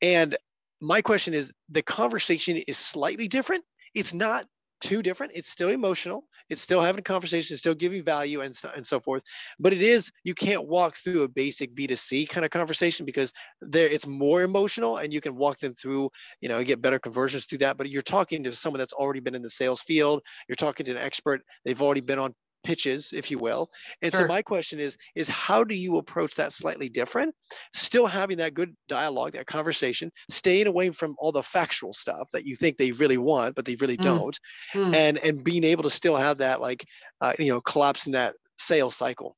And 0.00 0.36
my 0.80 1.02
question 1.02 1.34
is 1.34 1.52
the 1.68 1.82
conversation 1.82 2.58
is 2.58 2.78
slightly 2.78 3.26
different. 3.26 3.64
It's 3.92 4.14
not 4.14 4.46
too 4.80 5.02
different. 5.02 5.32
It's 5.34 5.48
still 5.48 5.70
emotional. 5.70 6.24
It's 6.48 6.60
still 6.60 6.80
having 6.80 7.02
conversations, 7.02 7.60
still 7.60 7.74
giving 7.74 8.04
value 8.04 8.40
and 8.40 8.54
so, 8.54 8.70
and 8.74 8.86
so 8.86 9.00
forth. 9.00 9.22
But 9.58 9.72
it 9.72 9.82
is, 9.82 10.10
you 10.24 10.34
can't 10.34 10.68
walk 10.68 10.96
through 10.96 11.22
a 11.22 11.28
basic 11.28 11.74
B2C 11.74 12.28
kind 12.28 12.44
of 12.44 12.50
conversation 12.50 13.06
because 13.06 13.32
there 13.60 13.88
it's 13.88 14.06
more 14.06 14.42
emotional 14.42 14.98
and 14.98 15.12
you 15.12 15.20
can 15.20 15.36
walk 15.36 15.58
them 15.58 15.74
through, 15.74 16.10
you 16.40 16.48
know, 16.48 16.62
get 16.62 16.82
better 16.82 16.98
conversions 16.98 17.46
through 17.46 17.58
that. 17.58 17.76
But 17.76 17.90
you're 17.90 18.02
talking 18.02 18.44
to 18.44 18.52
someone 18.52 18.78
that's 18.78 18.94
already 18.94 19.20
been 19.20 19.34
in 19.34 19.42
the 19.42 19.50
sales 19.50 19.82
field. 19.82 20.22
You're 20.48 20.56
talking 20.56 20.86
to 20.86 20.92
an 20.92 20.98
expert. 20.98 21.42
They've 21.64 21.80
already 21.82 22.00
been 22.00 22.18
on 22.18 22.34
pitches, 22.66 23.12
if 23.12 23.30
you 23.30 23.38
will. 23.38 23.70
And 24.02 24.12
sure. 24.12 24.22
so 24.22 24.26
my 24.26 24.42
question 24.42 24.80
is, 24.80 24.98
is 25.14 25.28
how 25.28 25.62
do 25.62 25.76
you 25.76 25.98
approach 25.98 26.34
that 26.34 26.52
slightly 26.52 26.88
different? 26.88 27.34
Still 27.72 28.06
having 28.06 28.38
that 28.38 28.54
good 28.54 28.76
dialogue, 28.88 29.32
that 29.32 29.46
conversation, 29.46 30.10
staying 30.28 30.66
away 30.66 30.90
from 30.90 31.14
all 31.18 31.30
the 31.30 31.42
factual 31.42 31.92
stuff 31.92 32.28
that 32.32 32.44
you 32.44 32.56
think 32.56 32.76
they 32.76 32.90
really 32.90 33.18
want, 33.18 33.54
but 33.54 33.64
they 33.64 33.76
really 33.76 33.96
mm. 33.96 34.02
don't, 34.02 34.38
mm. 34.74 34.94
and 34.94 35.18
and 35.18 35.44
being 35.44 35.64
able 35.64 35.84
to 35.84 35.90
still 35.90 36.16
have 36.16 36.38
that 36.38 36.60
like, 36.60 36.84
uh, 37.20 37.34
you 37.38 37.52
know, 37.52 37.60
collapse 37.60 38.06
in 38.06 38.12
that 38.12 38.34
sales 38.58 38.96
cycle. 38.96 39.36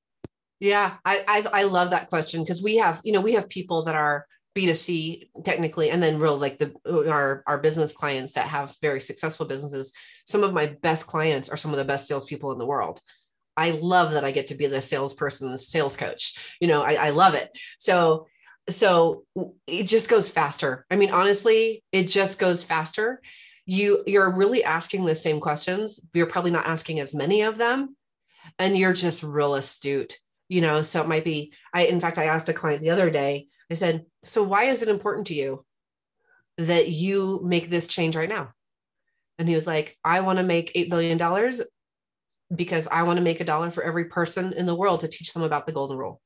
Yeah, 0.58 0.94
I 1.04 1.24
I, 1.28 1.60
I 1.60 1.62
love 1.64 1.90
that 1.90 2.08
question 2.08 2.42
because 2.42 2.62
we 2.62 2.78
have 2.78 3.00
you 3.04 3.12
know 3.12 3.20
we 3.20 3.34
have 3.34 3.48
people 3.48 3.84
that 3.84 3.94
are 3.94 4.26
B2C 4.58 5.28
technically, 5.44 5.90
and 5.90 6.02
then 6.02 6.18
real 6.18 6.36
like 6.36 6.58
the 6.58 6.74
our 6.86 7.44
our 7.46 7.58
business 7.58 7.92
clients 7.92 8.32
that 8.32 8.48
have 8.48 8.74
very 8.82 9.00
successful 9.00 9.46
businesses. 9.46 9.92
Some 10.26 10.42
of 10.42 10.52
my 10.52 10.66
best 10.82 11.06
clients 11.06 11.48
are 11.48 11.56
some 11.56 11.70
of 11.70 11.78
the 11.78 11.84
best 11.84 12.08
salespeople 12.08 12.52
in 12.52 12.58
the 12.58 12.66
world. 12.66 13.00
I 13.58 13.72
love 13.72 14.12
that 14.12 14.24
I 14.24 14.30
get 14.30 14.46
to 14.48 14.54
be 14.54 14.68
the 14.68 14.80
salesperson, 14.80 15.50
the 15.50 15.58
sales 15.58 15.96
coach. 15.96 16.38
You 16.60 16.68
know, 16.68 16.82
I, 16.82 17.08
I 17.08 17.10
love 17.10 17.34
it. 17.34 17.50
So 17.78 18.28
so 18.70 19.24
it 19.66 19.84
just 19.84 20.08
goes 20.08 20.30
faster. 20.30 20.86
I 20.90 20.96
mean, 20.96 21.10
honestly, 21.10 21.82
it 21.90 22.04
just 22.04 22.38
goes 22.38 22.62
faster. 22.62 23.20
You 23.66 24.04
you're 24.06 24.30
really 24.30 24.62
asking 24.62 25.04
the 25.04 25.14
same 25.16 25.40
questions. 25.40 25.98
You're 26.14 26.26
probably 26.26 26.52
not 26.52 26.66
asking 26.66 27.00
as 27.00 27.16
many 27.16 27.42
of 27.42 27.58
them, 27.58 27.96
and 28.60 28.78
you're 28.78 28.92
just 28.92 29.24
real 29.24 29.56
astute. 29.56 30.18
You 30.48 30.60
know, 30.60 30.82
so 30.82 31.02
it 31.02 31.08
might 31.08 31.24
be. 31.24 31.52
I 31.74 31.86
in 31.86 32.00
fact 32.00 32.18
I 32.18 32.26
asked 32.26 32.48
a 32.48 32.54
client 32.54 32.80
the 32.80 32.90
other 32.90 33.10
day. 33.10 33.48
I 33.70 33.74
said, 33.74 34.06
"So 34.24 34.44
why 34.44 34.64
is 34.64 34.82
it 34.82 34.88
important 34.88 35.26
to 35.28 35.34
you 35.34 35.64
that 36.58 36.88
you 36.88 37.40
make 37.44 37.68
this 37.68 37.88
change 37.88 38.14
right 38.14 38.28
now?" 38.28 38.52
And 39.36 39.48
he 39.48 39.56
was 39.56 39.66
like, 39.66 39.98
"I 40.04 40.20
want 40.20 40.38
to 40.38 40.44
make 40.44 40.72
eight 40.74 40.90
billion 40.90 41.18
dollars, 41.18 41.60
because 42.54 42.88
I 42.88 43.02
want 43.02 43.18
to 43.18 43.22
make 43.22 43.40
a 43.40 43.44
dollar 43.44 43.70
for 43.70 43.82
every 43.82 44.06
person 44.06 44.52
in 44.52 44.66
the 44.66 44.74
world 44.74 45.00
to 45.00 45.08
teach 45.08 45.32
them 45.32 45.42
about 45.42 45.66
the 45.66 45.72
golden 45.72 45.98
rule. 45.98 46.20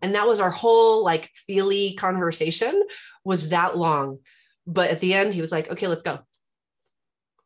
And 0.00 0.14
that 0.14 0.26
was 0.26 0.40
our 0.40 0.50
whole 0.50 1.04
like 1.04 1.30
feely 1.34 1.94
conversation 1.94 2.82
was 3.24 3.50
that 3.50 3.76
long. 3.76 4.18
But 4.66 4.90
at 4.90 5.00
the 5.00 5.14
end, 5.14 5.34
he 5.34 5.40
was 5.40 5.52
like, 5.52 5.70
okay, 5.70 5.88
let's 5.88 6.02
go. 6.02 6.20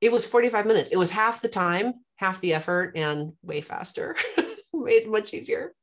It 0.00 0.12
was 0.12 0.26
45 0.26 0.66
minutes. 0.66 0.90
It 0.90 0.96
was 0.96 1.10
half 1.10 1.40
the 1.40 1.48
time, 1.48 1.94
half 2.16 2.40
the 2.40 2.54
effort, 2.54 2.96
and 2.96 3.32
way 3.42 3.60
faster. 3.60 4.16
Made 4.74 5.08
much 5.08 5.32
easier. 5.32 5.74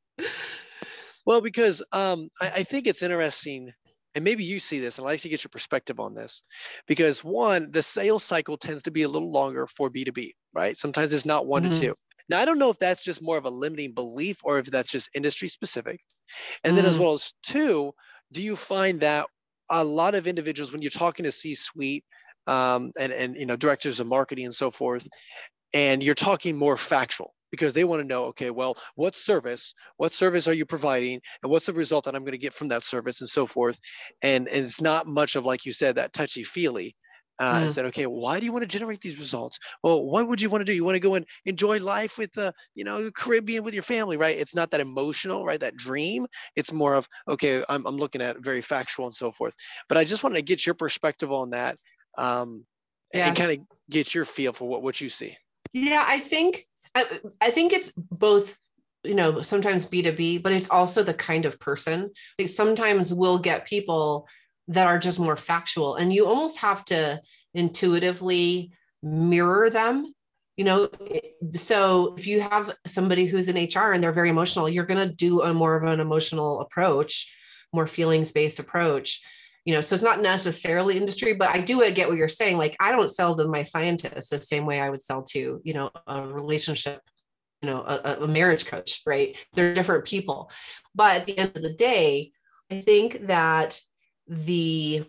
Well, 1.25 1.41
because 1.41 1.81
um, 1.91 2.29
I, 2.39 2.51
I 2.57 2.63
think 2.63 2.86
it's 2.86 3.01
interesting 3.01 3.73
and 4.15 4.23
maybe 4.23 4.43
you 4.43 4.59
see 4.59 4.79
this 4.79 4.97
and 4.97 5.07
i'd 5.07 5.12
like 5.12 5.21
to 5.21 5.29
get 5.29 5.43
your 5.43 5.49
perspective 5.49 5.99
on 5.99 6.13
this 6.13 6.43
because 6.88 7.23
one 7.23 7.71
the 7.71 7.81
sales 7.81 8.23
cycle 8.23 8.57
tends 8.57 8.83
to 8.83 8.91
be 8.91 9.03
a 9.03 9.07
little 9.07 9.31
longer 9.31 9.67
for 9.67 9.89
b2b 9.89 10.31
right 10.53 10.77
sometimes 10.77 11.13
it's 11.13 11.25
not 11.25 11.45
one 11.45 11.63
mm-hmm. 11.63 11.73
to 11.73 11.79
two 11.79 11.95
now, 12.29 12.39
I 12.39 12.45
don't 12.45 12.59
know 12.59 12.69
if 12.69 12.79
that's 12.79 13.03
just 13.03 13.21
more 13.21 13.38
of 13.38 13.45
a 13.45 13.49
limiting 13.49 13.93
belief 13.93 14.39
or 14.43 14.59
if 14.59 14.65
that's 14.65 14.91
just 14.91 15.09
industry 15.15 15.47
specific. 15.47 15.99
And 16.63 16.73
mm. 16.73 16.77
then, 16.77 16.86
as 16.86 16.97
mm. 16.97 17.01
well 17.01 17.13
as 17.13 17.21
two, 17.43 17.93
do 18.31 18.41
you 18.41 18.55
find 18.55 19.01
that 19.01 19.27
a 19.69 19.83
lot 19.83 20.15
of 20.15 20.27
individuals, 20.27 20.71
when 20.71 20.81
you're 20.81 20.91
talking 20.91 21.25
to 21.25 21.31
C-suite 21.31 22.03
um, 22.47 22.91
and 22.99 23.12
and 23.13 23.36
you 23.36 23.45
know 23.45 23.55
directors 23.55 23.99
of 23.99 24.07
marketing 24.07 24.45
and 24.45 24.55
so 24.55 24.71
forth, 24.71 25.07
and 25.73 26.03
you're 26.03 26.15
talking 26.15 26.57
more 26.57 26.77
factual 26.77 27.33
because 27.51 27.73
they 27.75 27.83
want 27.83 28.01
to 28.01 28.07
know, 28.07 28.25
okay, 28.25 28.49
well, 28.49 28.75
what 28.95 29.15
service, 29.15 29.75
what 29.97 30.12
service 30.12 30.47
are 30.47 30.53
you 30.53 30.65
providing, 30.65 31.21
and 31.43 31.51
what's 31.51 31.67
the 31.67 31.73
result 31.73 32.05
that 32.05 32.15
I'm 32.15 32.23
going 32.23 32.31
to 32.31 32.38
get 32.39 32.53
from 32.53 32.69
that 32.69 32.83
service, 32.83 33.21
and 33.21 33.29
so 33.29 33.45
forth. 33.45 33.77
And, 34.23 34.47
and 34.47 34.65
it's 34.65 34.81
not 34.81 35.05
much 35.05 35.36
of 35.36 35.45
like 35.45 35.63
you 35.63 35.71
said 35.71 35.95
that 35.95 36.13
touchy 36.13 36.43
feely 36.43 36.95
uh, 37.39 37.60
mm. 37.60 37.62
and 37.63 37.74
said, 37.74 37.86
okay, 37.86 38.06
why 38.06 38.39
do 38.39 38.46
you 38.46 38.52
want 38.52 38.63
to 38.63 38.67
generate 38.67 39.02
these 39.02 39.17
results? 39.17 39.60
Well, 39.84 40.06
what 40.06 40.28
would 40.28 40.41
you 40.41 40.50
want 40.50 40.62
to 40.62 40.65
do? 40.65 40.74
You 40.74 40.84
want 40.84 40.96
to 40.96 41.00
go 41.00 41.15
and 41.15 41.26
enjoy 41.46 41.80
life 41.80 42.17
with 42.17 42.32
the, 42.34 42.54
you 42.76 42.84
know, 42.84 43.10
Caribbean 43.12 43.63
with 43.63 43.74
your 43.74 43.84
family, 43.84 44.17
right? 44.17 44.38
It's 44.38 44.56
not 44.56 44.72
that 44.72 44.82
emotional, 44.82 45.46
right? 45.46 45.60
That 45.60 45.76
dream. 45.76 46.28
It's 46.56 46.72
more 46.72 46.93
of, 46.93 47.08
okay, 47.28 47.63
I'm, 47.69 47.86
I'm 47.86 47.98
looking 47.98 48.22
at 48.22 48.43
very 48.43 48.62
factual 48.62 49.06
and 49.06 49.15
so 49.15 49.32
forth. 49.32 49.56
But 49.89 49.98
I 49.98 50.04
just 50.04 50.24
wanted 50.24 50.36
to 50.36 50.43
get 50.43 50.65
your 50.65 50.76
perspective 50.76 51.32
on 51.32 51.52
that 51.52 51.78
um, 52.17 52.65
yeah. 53.13 53.28
and 53.28 53.38
kind 53.38 53.52
of 53.52 53.65
get 53.89 54.13
your 54.13 54.26
feel 54.26 54.54
for 54.54 54.67
what, 54.67 54.84
what 54.84 55.02
you 55.02 55.10
see. 55.10 55.36
Yeah, 55.74 56.04
I 56.06 56.19
think, 56.19 56.67
I, 56.93 57.06
I 57.41 57.52
think 57.52 57.74
it's 57.74 57.91
both 57.96 58.58
you 59.06 59.15
know 59.15 59.41
sometimes 59.41 59.86
b2b 59.86 60.41
but 60.41 60.54
it's 60.54 60.69
also 60.69 61.04
the 61.04 61.13
kind 61.13 61.43
of 61.43 61.60
person 61.60 62.10
like 62.39 62.48
sometimes 62.48 63.13
we'll 63.13 63.38
get 63.38 63.65
people 63.65 64.26
that 64.69 64.88
are 64.88 64.99
just 64.99 65.19
more 65.19 65.38
factual. 65.38 65.95
And 65.95 66.13
you 66.13 66.26
almost 66.26 66.60
have 66.60 66.86
to 66.86 67.21
intuitively 67.54 68.71
mirror 69.02 69.69
them 69.69 70.13
you 70.56 70.65
know? 70.65 70.89
So 71.56 72.15
if 72.17 72.28
you 72.28 72.41
have 72.41 72.76
somebody 72.86 73.26
who's 73.26 73.49
in 73.49 73.56
hr 73.56 73.91
and 73.93 74.04
they're 74.04 74.12
very 74.12 74.30
emotional 74.30 74.69
you're 74.69 74.86
going 74.86 75.08
to 75.08 75.15
do 75.15 75.41
a 75.41 75.54
more 75.54 75.76
of 75.76 75.84
an 75.84 75.99
emotional 75.99 76.62
approach 76.62 77.36
more 77.73 77.88
feelings 77.88 78.32
based 78.32 78.60
approach 78.60 79.21
you 79.65 79.73
know? 79.73 79.82
So 79.82 79.95
it's 79.95 80.04
not 80.04 80.21
necessarily 80.21 80.97
industry 80.97 81.34
but 81.34 81.49
i 81.49 81.60
do 81.60 81.80
get 81.91 82.08
what 82.08 82.17
you're 82.17 82.28
saying. 82.28 82.58
Like 82.58 82.76
i 82.80 82.91
don't 82.91 83.10
sell 83.10 83.36
to 83.36 83.47
my 83.47 83.63
scientists 83.63 84.30
the 84.30 84.39
same 84.39 84.65
way 84.65 84.80
i 84.80 84.89
would 84.89 85.02
sell 85.02 85.23
to 85.23 85.62
you 85.63 85.73
know 85.73 85.91
a 86.08 86.21
relationship 86.21 87.02
you 87.62 87.69
know 87.69 87.82
a, 87.82 88.17
a 88.21 88.28
marriage 88.28 88.65
coach 88.65 89.02
right? 89.06 89.38
They're 89.54 89.73
different 89.73 90.06
people. 90.06 90.52
But 90.95 91.21
at 91.21 91.26
the 91.26 91.38
end 91.38 91.54
of 91.56 91.62
the 91.63 91.73
day 91.73 92.32
i 92.71 92.80
think 92.82 93.28
that 93.28 93.80
the 94.27 95.05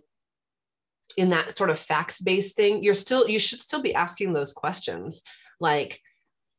in 1.16 1.30
that 1.30 1.56
sort 1.56 1.70
of 1.70 1.78
facts 1.78 2.20
based 2.20 2.56
thing 2.56 2.82
you're 2.82 2.94
still 2.94 3.28
you 3.28 3.38
should 3.38 3.60
still 3.60 3.82
be 3.82 3.94
asking 3.94 4.32
those 4.32 4.52
questions. 4.52 5.22
Like 5.60 6.00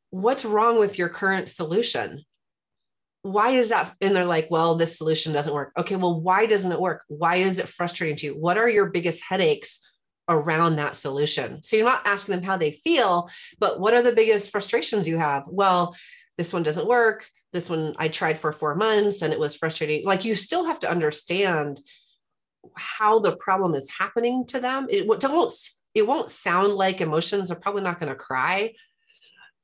what's 0.09 0.45
wrong 0.45 0.79
with 0.79 0.97
your 0.97 1.09
current 1.09 1.49
solution? 1.49 2.23
Why 3.21 3.51
is 3.51 3.69
that 3.69 3.95
and 4.01 4.15
they're 4.15 4.25
like 4.25 4.49
well 4.49 4.75
this 4.75 4.97
solution 4.97 5.33
doesn't 5.33 5.53
work. 5.53 5.71
Okay 5.77 5.95
well 5.95 6.21
why 6.21 6.45
doesn't 6.45 6.71
it 6.71 6.79
work? 6.79 7.03
Why 7.07 7.37
is 7.37 7.59
it 7.59 7.67
frustrating 7.67 8.17
to 8.17 8.27
you? 8.27 8.31
What 8.33 8.57
are 8.57 8.69
your 8.69 8.87
biggest 8.87 9.23
headaches 9.27 9.81
around 10.29 10.77
that 10.77 10.95
solution? 10.95 11.61
So 11.63 11.75
you're 11.75 11.85
not 11.85 12.07
asking 12.07 12.35
them 12.35 12.43
how 12.43 12.57
they 12.57 12.71
feel 12.71 13.29
but 13.59 13.79
what 13.79 13.93
are 13.93 14.01
the 14.01 14.13
biggest 14.13 14.51
frustrations 14.51 15.07
you 15.07 15.17
have? 15.17 15.45
Well 15.47 15.95
this 16.37 16.53
one 16.53 16.63
doesn't 16.63 16.87
work. 16.87 17.27
This 17.51 17.69
one 17.69 17.95
i 17.97 18.09
tried 18.09 18.37
for 18.37 18.51
four 18.51 18.75
months 18.75 19.21
and 19.21 19.33
it 19.33 19.39
was 19.39 19.55
frustrating. 19.55 20.05
Like 20.05 20.25
you 20.25 20.35
still 20.35 20.65
have 20.65 20.79
to 20.81 20.91
understand 20.91 21.79
how 22.75 23.19
the 23.19 23.35
problem 23.37 23.75
is 23.75 23.89
happening 23.89 24.45
to 24.47 24.59
them. 24.59 24.87
It 24.89 25.07
won't 25.07 25.23
it 25.93 26.05
won't 26.05 26.29
sound 26.29 26.73
like 26.73 26.99
emotions. 26.99 27.47
They're 27.47 27.57
probably 27.57 27.83
not 27.83 27.99
going 27.99 28.11
to 28.11 28.15
cry, 28.15 28.73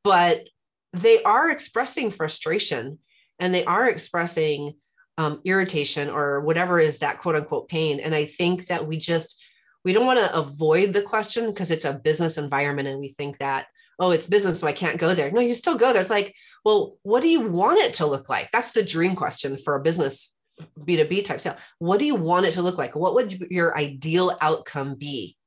but 0.03 0.47
they 0.93 1.21
are 1.23 1.49
expressing 1.49 2.09
frustration 2.09 2.99
and 3.39 3.53
they 3.53 3.65
are 3.65 3.89
expressing 3.89 4.75
um, 5.17 5.41
irritation 5.43 6.09
or 6.09 6.41
whatever 6.41 6.79
is 6.79 6.99
that 6.99 7.19
quote 7.19 7.35
unquote 7.35 7.67
pain. 7.67 7.99
And 7.99 8.15
I 8.15 8.25
think 8.25 8.67
that 8.67 8.87
we 8.87 8.97
just 8.97 9.43
we 9.83 9.93
don't 9.93 10.05
want 10.05 10.19
to 10.19 10.35
avoid 10.35 10.93
the 10.93 11.01
question 11.01 11.47
because 11.47 11.71
it's 11.71 11.85
a 11.85 11.93
business 11.93 12.37
environment 12.37 12.87
and 12.87 12.99
we 12.99 13.09
think 13.09 13.37
that 13.39 13.67
oh 13.99 14.11
it's 14.11 14.27
business 14.27 14.59
so 14.59 14.67
i 14.67 14.73
can't 14.73 14.99
go 14.99 15.13
there 15.13 15.31
no 15.31 15.39
you 15.39 15.55
still 15.55 15.77
go 15.77 15.91
there 15.91 16.01
it's 16.01 16.09
like 16.09 16.35
well 16.63 16.97
what 17.03 17.21
do 17.21 17.29
you 17.29 17.47
want 17.47 17.79
it 17.79 17.95
to 17.95 18.05
look 18.05 18.29
like 18.29 18.49
that's 18.51 18.71
the 18.71 18.83
dream 18.83 19.15
question 19.15 19.57
for 19.57 19.75
a 19.75 19.81
business 19.81 20.33
B2B 20.79 21.25
type 21.25 21.41
sale. 21.41 21.57
What 21.79 21.99
do 21.99 22.05
you 22.05 22.15
want 22.15 22.45
it 22.45 22.51
to 22.51 22.61
look 22.61 22.77
like? 22.77 22.95
What 22.95 23.15
would 23.15 23.47
your 23.49 23.77
ideal 23.77 24.37
outcome 24.41 24.95
be? 24.95 25.37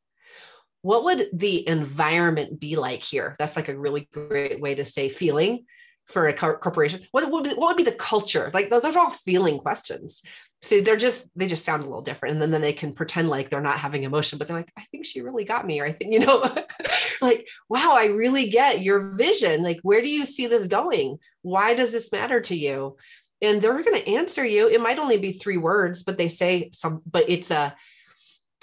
What 0.83 1.05
would 1.05 1.29
the 1.33 1.67
environment 1.67 2.61
be 2.61 2.77
like 2.77 3.03
here? 3.03 3.37
That's 3.39 3.57
like 3.57 3.69
a 3.69 3.79
really 3.79 4.09
great 4.13 4.61
way 4.61 4.75
to 4.75 4.85
say 4.85 5.09
feeling 5.09 5.65
for 6.07 6.29
a 6.29 6.35
corporation. 6.35 7.01
What 7.11 7.31
would, 7.31 7.45
be, 7.45 7.51
what 7.51 7.69
would 7.69 7.77
be 7.77 7.91
the 7.91 7.97
culture? 7.97 8.51
Like 8.53 8.69
those, 8.69 8.83
those 8.83 8.97
are 8.97 9.05
all 9.05 9.11
feeling 9.11 9.59
questions. 9.59 10.23
So 10.61 10.81
they're 10.81 10.97
just, 10.97 11.29
they 11.37 11.47
just 11.47 11.65
sound 11.65 11.83
a 11.83 11.87
little 11.87 12.03
different. 12.03 12.35
And 12.35 12.43
then, 12.43 12.51
then 12.51 12.61
they 12.61 12.73
can 12.73 12.95
pretend 12.95 13.29
like 13.29 13.51
they're 13.51 13.61
not 13.61 13.79
having 13.79 14.03
emotion, 14.03 14.39
but 14.39 14.49
they're 14.49 14.57
like, 14.57 14.73
I 14.79 14.83
think 14.83 15.05
she 15.05 15.21
really 15.21 15.45
got 15.45 15.67
me. 15.67 15.81
Or 15.81 15.87
I 15.87 15.93
think, 15.93 16.13
you 16.13 16.21
know, 16.21 16.43
like, 17.21 17.49
wow, 17.69 17.95
I 17.95 18.07
really 18.07 18.49
get 18.49 18.83
your 18.83 19.15
vision. 19.15 19.63
Like, 19.63 19.81
where 19.83 20.01
do 20.01 20.09
you 20.09 20.25
see 20.27 20.47
this 20.47 20.67
going? 20.67 21.19
Why 21.43 21.75
does 21.75 21.93
this 21.93 22.11
matter 22.13 22.41
to 22.43 22.57
you? 22.57 22.97
And 23.45 23.61
they're 23.61 23.83
going 23.83 24.03
to 24.03 24.11
answer 24.11 24.45
you. 24.45 24.69
It 24.69 24.81
might 24.81 24.99
only 24.99 25.19
be 25.19 25.33
three 25.33 25.59
words 25.59 26.03
but 26.03 26.17
they 26.17 26.29
say 26.29 26.71
some 26.73 27.03
but 27.07 27.29
it's 27.29 27.51
a 27.51 27.75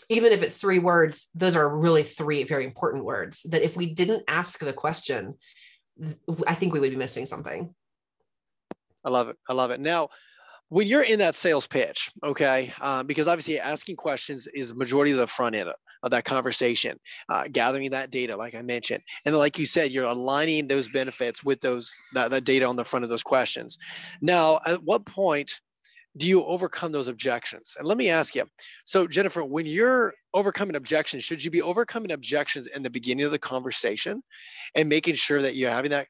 even 0.09 0.31
if 0.31 0.41
it's 0.41 0.57
three 0.57 0.79
words 0.79 1.29
those 1.35 1.55
are 1.55 1.77
really 1.77 2.03
three 2.03 2.43
very 2.43 2.65
important 2.65 3.05
words 3.05 3.43
that 3.43 3.63
if 3.63 3.77
we 3.77 3.93
didn't 3.93 4.23
ask 4.27 4.59
the 4.59 4.73
question 4.73 5.35
i 6.47 6.55
think 6.55 6.73
we 6.73 6.79
would 6.79 6.91
be 6.91 6.97
missing 6.97 7.25
something. 7.25 7.73
I 9.03 9.09
love 9.09 9.29
it. 9.29 9.37
I 9.49 9.53
love 9.53 9.71
it. 9.71 9.79
Now 9.79 10.09
when 10.71 10.87
you're 10.87 11.03
in 11.03 11.19
that 11.19 11.35
sales 11.35 11.67
pitch, 11.67 12.09
okay, 12.23 12.73
um, 12.79 13.05
because 13.05 13.27
obviously 13.27 13.59
asking 13.59 13.97
questions 13.97 14.47
is 14.53 14.73
majority 14.73 15.11
of 15.11 15.17
the 15.17 15.27
front 15.27 15.53
end 15.53 15.67
of, 15.67 15.75
of 16.01 16.11
that 16.11 16.23
conversation, 16.23 16.97
uh, 17.27 17.43
gathering 17.51 17.91
that 17.91 18.09
data, 18.09 18.37
like 18.37 18.55
I 18.55 18.61
mentioned, 18.61 19.03
and 19.25 19.37
like 19.37 19.59
you 19.59 19.65
said, 19.65 19.91
you're 19.91 20.05
aligning 20.05 20.69
those 20.69 20.87
benefits 20.87 21.43
with 21.43 21.59
those 21.59 21.93
that, 22.13 22.31
that 22.31 22.45
data 22.45 22.65
on 22.65 22.77
the 22.77 22.85
front 22.85 23.03
of 23.03 23.09
those 23.09 23.21
questions. 23.21 23.77
Now, 24.21 24.61
at 24.65 24.81
what 24.81 25.05
point 25.05 25.59
do 26.15 26.25
you 26.25 26.41
overcome 26.45 26.93
those 26.93 27.09
objections? 27.09 27.75
And 27.77 27.85
let 27.85 27.97
me 27.97 28.09
ask 28.09 28.33
you. 28.33 28.45
So, 28.85 29.09
Jennifer, 29.09 29.43
when 29.43 29.65
you're 29.65 30.13
overcoming 30.33 30.77
objections, 30.77 31.25
should 31.25 31.43
you 31.43 31.51
be 31.51 31.61
overcoming 31.61 32.13
objections 32.13 32.67
in 32.67 32.81
the 32.81 32.89
beginning 32.89 33.25
of 33.25 33.31
the 33.31 33.39
conversation 33.39 34.23
and 34.73 34.87
making 34.87 35.15
sure 35.15 35.41
that 35.41 35.57
you're 35.57 35.69
having 35.69 35.91
that, 35.91 36.07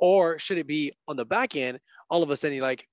or 0.00 0.36
should 0.40 0.58
it 0.58 0.66
be 0.66 0.90
on 1.06 1.16
the 1.16 1.24
back 1.24 1.54
end? 1.54 1.78
All 2.08 2.24
of 2.24 2.30
a 2.30 2.36
sudden, 2.36 2.56
you're 2.56 2.66
like, 2.66 2.88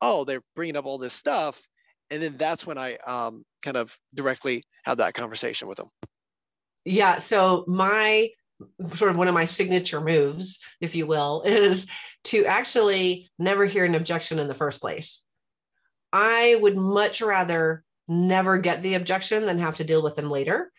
oh, 0.00 0.24
they're 0.24 0.42
bringing 0.54 0.76
up 0.76 0.86
all 0.86 0.98
this 0.98 1.12
stuff. 1.12 1.66
And 2.10 2.22
then 2.22 2.36
that's 2.36 2.66
when 2.66 2.78
I 2.78 2.96
um, 3.06 3.44
kind 3.64 3.76
of 3.76 3.96
directly 4.14 4.62
had 4.84 4.98
that 4.98 5.14
conversation 5.14 5.68
with 5.68 5.78
them. 5.78 5.88
Yeah. 6.84 7.18
So 7.18 7.64
my 7.66 8.30
sort 8.94 9.10
of 9.10 9.16
one 9.16 9.28
of 9.28 9.34
my 9.34 9.44
signature 9.44 10.00
moves, 10.00 10.60
if 10.80 10.94
you 10.94 11.06
will, 11.06 11.42
is 11.46 11.86
to 12.24 12.44
actually 12.46 13.28
never 13.38 13.66
hear 13.66 13.84
an 13.84 13.94
objection 13.94 14.38
in 14.38 14.48
the 14.48 14.54
first 14.54 14.80
place. 14.80 15.22
I 16.12 16.56
would 16.60 16.76
much 16.76 17.20
rather 17.20 17.82
never 18.08 18.58
get 18.58 18.82
the 18.82 18.94
objection 18.94 19.46
than 19.46 19.58
have 19.58 19.76
to 19.76 19.84
deal 19.84 20.02
with 20.02 20.14
them 20.14 20.30
later 20.30 20.70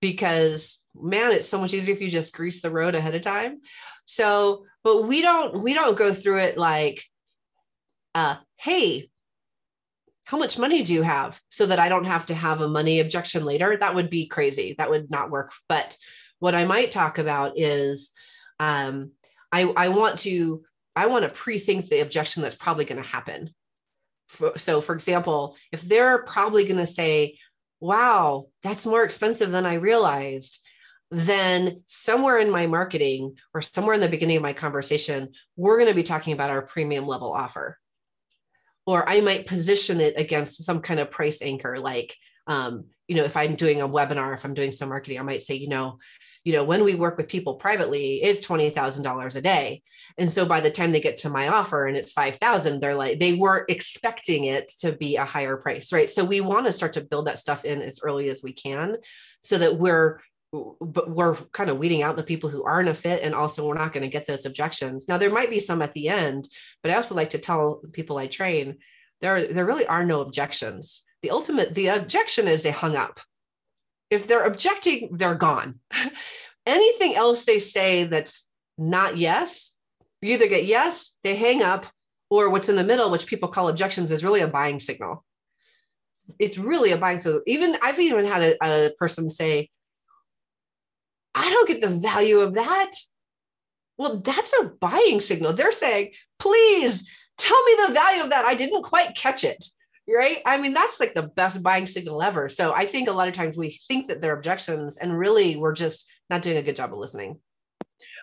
because 0.00 0.80
man 0.94 1.32
it's 1.32 1.48
so 1.48 1.60
much 1.60 1.74
easier 1.74 1.92
if 1.92 2.00
you 2.00 2.08
just 2.08 2.32
grease 2.32 2.62
the 2.62 2.70
road 2.70 2.94
ahead 2.94 3.14
of 3.14 3.22
time 3.22 3.58
so 4.04 4.64
but 4.84 5.02
we 5.02 5.20
don't 5.20 5.62
we 5.62 5.74
don't 5.74 5.98
go 5.98 6.14
through 6.14 6.38
it 6.38 6.56
like 6.56 7.04
uh, 8.14 8.36
hey, 8.56 9.10
how 10.28 10.36
much 10.36 10.58
money 10.58 10.82
do 10.82 10.92
you 10.92 11.00
have 11.00 11.40
so 11.48 11.64
that 11.64 11.78
I 11.78 11.88
don't 11.88 12.04
have 12.04 12.26
to 12.26 12.34
have 12.34 12.60
a 12.60 12.68
money 12.68 13.00
objection 13.00 13.46
later? 13.46 13.78
That 13.78 13.94
would 13.94 14.10
be 14.10 14.26
crazy. 14.26 14.74
That 14.76 14.90
would 14.90 15.10
not 15.10 15.30
work. 15.30 15.52
But 15.70 15.96
what 16.38 16.54
I 16.54 16.66
might 16.66 16.90
talk 16.90 17.16
about 17.16 17.58
is 17.58 18.10
um, 18.60 19.12
I, 19.50 19.62
I 19.74 19.88
want 19.88 20.18
to 20.20 20.64
I 20.94 21.06
want 21.06 21.22
to 21.22 21.30
pre-think 21.30 21.86
the 21.86 22.00
objection 22.00 22.42
that's 22.42 22.56
probably 22.56 22.84
going 22.84 23.02
to 23.02 23.08
happen. 23.08 23.54
so, 24.56 24.82
for 24.82 24.94
example, 24.94 25.56
if 25.72 25.80
they're 25.80 26.18
probably 26.18 26.66
going 26.66 26.84
to 26.84 26.86
say, 26.86 27.38
"Wow, 27.80 28.48
that's 28.62 28.84
more 28.84 29.04
expensive 29.04 29.50
than 29.50 29.64
I 29.64 29.74
realized," 29.74 30.60
then 31.10 31.84
somewhere 31.86 32.36
in 32.36 32.50
my 32.50 32.66
marketing 32.66 33.36
or 33.54 33.62
somewhere 33.62 33.94
in 33.94 34.02
the 34.02 34.08
beginning 34.08 34.36
of 34.36 34.42
my 34.42 34.52
conversation, 34.52 35.30
we're 35.56 35.78
going 35.78 35.88
to 35.88 35.94
be 35.94 36.02
talking 36.02 36.34
about 36.34 36.50
our 36.50 36.60
premium 36.60 37.06
level 37.06 37.32
offer 37.32 37.78
or 38.88 39.06
I 39.06 39.20
might 39.20 39.44
position 39.44 40.00
it 40.00 40.14
against 40.16 40.64
some 40.64 40.80
kind 40.80 40.98
of 40.98 41.10
price 41.10 41.42
anchor, 41.42 41.78
like, 41.78 42.16
um, 42.46 42.86
you 43.06 43.16
know, 43.16 43.24
if 43.24 43.36
I'm 43.36 43.54
doing 43.54 43.82
a 43.82 43.88
webinar, 43.88 44.32
if 44.32 44.46
I'm 44.46 44.54
doing 44.54 44.72
some 44.72 44.88
marketing, 44.88 45.18
I 45.18 45.22
might 45.22 45.42
say, 45.42 45.56
you 45.56 45.68
know, 45.68 45.98
you 46.42 46.54
know, 46.54 46.64
when 46.64 46.82
we 46.84 46.94
work 46.94 47.18
with 47.18 47.28
people 47.28 47.56
privately, 47.56 48.22
it's 48.22 48.40
twenty 48.40 48.70
thousand 48.70 49.02
dollars 49.02 49.36
a 49.36 49.42
day, 49.42 49.82
and 50.16 50.32
so 50.32 50.46
by 50.46 50.62
the 50.62 50.70
time 50.70 50.92
they 50.92 51.02
get 51.02 51.18
to 51.18 51.28
my 51.28 51.48
offer 51.48 51.86
and 51.86 51.98
it's 51.98 52.14
five 52.14 52.36
thousand, 52.36 52.80
they're 52.80 52.94
like 52.94 53.18
they 53.18 53.34
were 53.34 53.66
expecting 53.68 54.44
it 54.44 54.72
to 54.78 54.92
be 54.92 55.16
a 55.16 55.26
higher 55.26 55.58
price, 55.58 55.92
right? 55.92 56.08
So 56.08 56.24
we 56.24 56.40
want 56.40 56.64
to 56.64 56.72
start 56.72 56.94
to 56.94 57.04
build 57.04 57.26
that 57.26 57.38
stuff 57.38 57.66
in 57.66 57.82
as 57.82 58.00
early 58.02 58.30
as 58.30 58.42
we 58.42 58.54
can, 58.54 58.96
so 59.42 59.58
that 59.58 59.76
we're 59.76 60.20
but 60.52 61.10
we're 61.10 61.34
kind 61.52 61.68
of 61.68 61.78
weeding 61.78 62.02
out 62.02 62.16
the 62.16 62.22
people 62.22 62.48
who 62.48 62.64
aren't 62.64 62.88
a 62.88 62.94
fit 62.94 63.22
and 63.22 63.34
also 63.34 63.66
we're 63.66 63.74
not 63.74 63.92
going 63.92 64.02
to 64.02 64.08
get 64.08 64.26
those 64.26 64.46
objections. 64.46 65.06
Now 65.06 65.18
there 65.18 65.30
might 65.30 65.50
be 65.50 65.60
some 65.60 65.82
at 65.82 65.92
the 65.92 66.08
end 66.08 66.48
but 66.82 66.90
i 66.90 66.94
also 66.94 67.14
like 67.14 67.30
to 67.30 67.38
tell 67.38 67.82
people 67.92 68.18
i 68.18 68.26
train 68.26 68.78
there 69.20 69.52
there 69.52 69.66
really 69.66 69.86
are 69.86 70.04
no 70.04 70.20
objections. 70.20 71.04
The 71.22 71.30
ultimate 71.30 71.74
the 71.74 71.88
objection 71.88 72.48
is 72.48 72.62
they 72.62 72.70
hung 72.70 72.96
up. 72.96 73.20
If 74.10 74.26
they're 74.26 74.44
objecting 74.44 75.10
they're 75.12 75.34
gone. 75.34 75.80
Anything 76.66 77.14
else 77.14 77.44
they 77.44 77.58
say 77.58 78.04
that's 78.04 78.46
not 78.78 79.16
yes 79.16 79.74
you 80.22 80.34
either 80.34 80.48
get 80.48 80.64
yes 80.64 81.14
they 81.24 81.34
hang 81.34 81.62
up 81.62 81.86
or 82.30 82.50
what's 82.50 82.68
in 82.68 82.76
the 82.76 82.84
middle 82.84 83.10
which 83.10 83.26
people 83.26 83.48
call 83.48 83.68
objections 83.68 84.10
is 84.10 84.24
really 84.24 84.40
a 84.40 84.48
buying 84.48 84.80
signal. 84.80 85.24
It's 86.38 86.58
really 86.58 86.92
a 86.92 86.96
buying 86.96 87.18
signal 87.18 87.42
even 87.46 87.76
i've 87.82 87.98
even 87.98 88.24
had 88.24 88.42
a, 88.42 88.56
a 88.62 88.90
person 88.98 89.28
say 89.28 89.68
I 91.38 91.50
don't 91.50 91.68
get 91.68 91.80
the 91.80 91.88
value 91.88 92.40
of 92.40 92.54
that. 92.54 92.90
Well, 93.96 94.20
that's 94.20 94.52
a 94.60 94.64
buying 94.80 95.20
signal. 95.20 95.52
They're 95.52 95.72
saying, 95.72 96.12
please 96.38 97.08
tell 97.36 97.62
me 97.64 97.76
the 97.86 97.92
value 97.94 98.22
of 98.22 98.30
that. 98.30 98.44
I 98.44 98.54
didn't 98.54 98.82
quite 98.82 99.14
catch 99.14 99.44
it. 99.44 99.64
Right. 100.08 100.38
I 100.46 100.56
mean, 100.56 100.72
that's 100.72 100.98
like 100.98 101.14
the 101.14 101.24
best 101.24 101.62
buying 101.62 101.86
signal 101.86 102.22
ever. 102.22 102.48
So 102.48 102.72
I 102.72 102.86
think 102.86 103.08
a 103.08 103.12
lot 103.12 103.28
of 103.28 103.34
times 103.34 103.58
we 103.58 103.78
think 103.88 104.08
that 104.08 104.22
they're 104.22 104.36
objections 104.36 104.96
and 104.96 105.16
really 105.16 105.56
we're 105.56 105.74
just 105.74 106.10
not 106.30 106.40
doing 106.40 106.56
a 106.56 106.62
good 106.62 106.76
job 106.76 106.92
of 106.92 106.98
listening. 106.98 107.38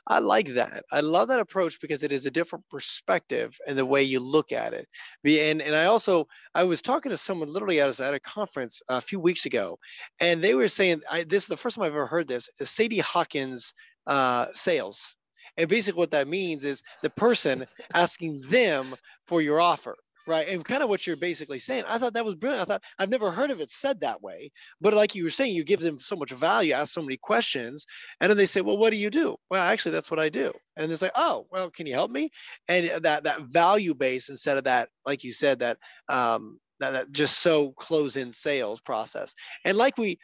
I 0.07 0.19
like 0.19 0.49
that. 0.49 0.83
I 0.91 0.99
love 0.99 1.29
that 1.29 1.39
approach 1.39 1.81
because 1.81 2.03
it 2.03 2.11
is 2.11 2.25
a 2.25 2.31
different 2.31 2.67
perspective 2.69 3.57
and 3.67 3.77
the 3.77 3.85
way 3.85 4.03
you 4.03 4.19
look 4.19 4.51
at 4.51 4.73
it. 4.73 4.87
And 5.25 5.61
and 5.61 5.75
I 5.75 5.85
also 5.85 6.27
I 6.53 6.63
was 6.63 6.81
talking 6.81 7.09
to 7.09 7.17
someone 7.17 7.51
literally 7.51 7.81
at, 7.81 7.99
at 7.99 8.13
a 8.13 8.19
conference 8.19 8.81
a 8.87 9.01
few 9.01 9.19
weeks 9.19 9.45
ago, 9.45 9.79
and 10.19 10.43
they 10.43 10.53
were 10.53 10.67
saying 10.67 11.01
I, 11.09 11.23
this 11.23 11.43
is 11.43 11.49
the 11.49 11.57
first 11.57 11.75
time 11.75 11.85
I've 11.85 11.93
ever 11.93 12.05
heard 12.05 12.27
this. 12.27 12.49
Is 12.59 12.69
Sadie 12.69 12.99
Hawkins 12.99 13.73
uh, 14.05 14.47
sales, 14.53 15.15
and 15.57 15.67
basically 15.67 15.99
what 15.99 16.11
that 16.11 16.27
means 16.27 16.65
is 16.65 16.83
the 17.01 17.09
person 17.09 17.65
asking 17.93 18.41
them 18.49 18.95
for 19.25 19.41
your 19.41 19.59
offer 19.59 19.95
right 20.27 20.47
and 20.49 20.65
kind 20.65 20.83
of 20.83 20.89
what 20.89 21.05
you're 21.05 21.15
basically 21.15 21.59
saying 21.59 21.83
i 21.87 21.97
thought 21.97 22.13
that 22.13 22.25
was 22.25 22.35
brilliant 22.35 22.61
i 22.61 22.65
thought 22.65 22.83
i've 22.99 23.09
never 23.09 23.31
heard 23.31 23.51
of 23.51 23.61
it 23.61 23.69
said 23.69 23.99
that 23.99 24.21
way 24.21 24.51
but 24.81 24.93
like 24.93 25.15
you 25.15 25.23
were 25.23 25.29
saying 25.29 25.53
you 25.53 25.63
give 25.63 25.79
them 25.79 25.99
so 25.99 26.15
much 26.15 26.31
value 26.31 26.73
ask 26.73 26.93
so 26.93 27.01
many 27.01 27.17
questions 27.17 27.85
and 28.21 28.29
then 28.29 28.37
they 28.37 28.45
say 28.45 28.61
well 28.61 28.77
what 28.77 28.91
do 28.91 28.97
you 28.97 29.09
do? 29.09 29.35
Well 29.49 29.61
actually 29.61 29.91
that's 29.93 30.11
what 30.11 30.19
i 30.19 30.29
do 30.29 30.51
and 30.77 30.91
it's 30.91 31.01
like 31.01 31.11
oh 31.15 31.47
well 31.51 31.69
can 31.69 31.87
you 31.87 31.93
help 31.93 32.11
me? 32.11 32.29
And 32.67 32.87
that 33.03 33.23
that 33.23 33.41
value 33.41 33.93
base 33.93 34.29
instead 34.29 34.57
of 34.57 34.65
that 34.65 34.89
like 35.05 35.23
you 35.23 35.31
said 35.31 35.59
that 35.59 35.77
um 36.09 36.59
that, 36.79 36.91
that 36.91 37.11
just 37.11 37.39
so 37.39 37.71
close 37.71 38.17
in 38.17 38.33
sales 38.33 38.81
process 38.81 39.33
and 39.63 39.77
like 39.77 39.97
we 39.97 40.17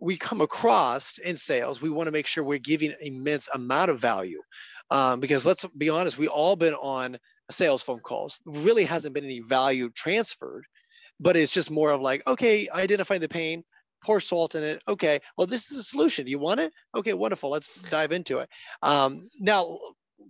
we 0.00 0.16
come 0.16 0.40
across 0.40 1.18
in 1.18 1.36
sales 1.36 1.80
we 1.80 1.90
want 1.90 2.06
to 2.06 2.12
make 2.12 2.26
sure 2.26 2.44
we're 2.44 2.58
giving 2.58 2.92
immense 3.00 3.48
amount 3.54 3.90
of 3.90 4.00
value 4.00 4.40
um, 4.90 5.20
because 5.20 5.46
let's 5.46 5.66
be 5.76 5.90
honest 5.90 6.18
we 6.18 6.28
all 6.28 6.56
been 6.56 6.74
on 6.74 7.18
sales 7.50 7.82
phone 7.82 8.00
calls. 8.00 8.40
Really 8.44 8.84
hasn't 8.84 9.14
been 9.14 9.24
any 9.24 9.40
value 9.40 9.90
transferred, 9.90 10.64
but 11.20 11.36
it's 11.36 11.52
just 11.52 11.70
more 11.70 11.90
of 11.90 12.00
like, 12.00 12.26
okay, 12.26 12.68
identify 12.70 13.18
the 13.18 13.28
pain, 13.28 13.64
pour 14.02 14.20
salt 14.20 14.54
in 14.54 14.62
it. 14.62 14.82
Okay, 14.88 15.20
well, 15.36 15.46
this 15.46 15.70
is 15.70 15.76
the 15.76 15.82
solution. 15.82 16.24
Do 16.24 16.30
you 16.30 16.38
want 16.38 16.60
it? 16.60 16.72
Okay, 16.94 17.12
wonderful. 17.12 17.50
Let's 17.50 17.70
dive 17.90 18.12
into 18.12 18.38
it. 18.38 18.48
Um, 18.82 19.28
now, 19.38 19.78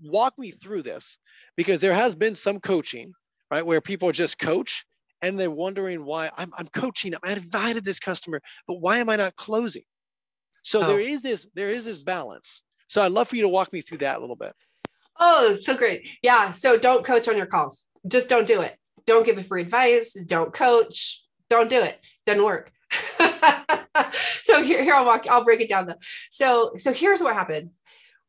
walk 0.03 0.38
me 0.38 0.51
through 0.51 0.83
this 0.83 1.19
because 1.57 1.81
there 1.81 1.95
has 1.95 2.17
been 2.17 2.35
some 2.35 2.61
coaching, 2.61 3.12
right, 3.51 3.64
where 3.64 3.81
people 3.81 4.12
just 4.12 4.38
coach 4.38 4.85
and 5.23 5.38
they're 5.38 5.51
wondering 5.51 6.05
why 6.05 6.31
I'm, 6.37 6.53
I'm 6.57 6.69
coaching. 6.69 7.14
I 7.23 7.33
invited 7.33 7.85
this 7.85 8.01
customer, 8.01 8.40
but 8.67 8.81
why 8.81 8.99
am 8.99 9.09
I 9.09 9.17
not 9.17 9.37
closing? 9.37 9.85
So 10.62 10.83
oh. 10.83 10.87
there 10.87 11.01
is 11.01 11.23
this 11.23 11.47
there 11.55 11.71
is 11.71 11.85
this 11.85 12.03
balance. 12.03 12.62
So 12.95 13.03
I'd 13.03 13.11
love 13.11 13.27
for 13.27 13.35
you 13.35 13.43
to 13.43 13.49
walk 13.49 13.73
me 13.73 13.81
through 13.81 13.99
that 13.99 14.19
a 14.19 14.21
little 14.21 14.37
bit. 14.37 14.55
Oh, 15.19 15.59
so 15.61 15.77
great. 15.77 16.07
Yeah. 16.23 16.53
So 16.53 16.79
don't 16.79 17.05
coach 17.05 17.27
on 17.27 17.37
your 17.37 17.47
calls. 17.47 17.87
Just 18.07 18.29
don't 18.29 18.47
do 18.47 18.61
it. 18.61 18.77
Don't 19.05 19.27
give 19.27 19.45
free 19.45 19.63
advice. 19.63 20.13
Don't 20.13 20.55
coach. 20.55 21.25
Don't 21.51 21.69
do 21.69 21.81
it. 21.81 21.99
Doesn't 22.25 22.45
work. 22.45 22.71
so 24.45 24.63
here, 24.63 24.85
here 24.85 24.95
I'll 24.95 25.05
walk, 25.05 25.27
I'll 25.29 25.43
break 25.43 25.61
it 25.61 25.69
down 25.69 25.89
though. 25.89 25.99
So, 26.31 26.75
so 26.77 26.93
here's 26.93 27.21
what 27.21 27.35
happened. 27.35 27.71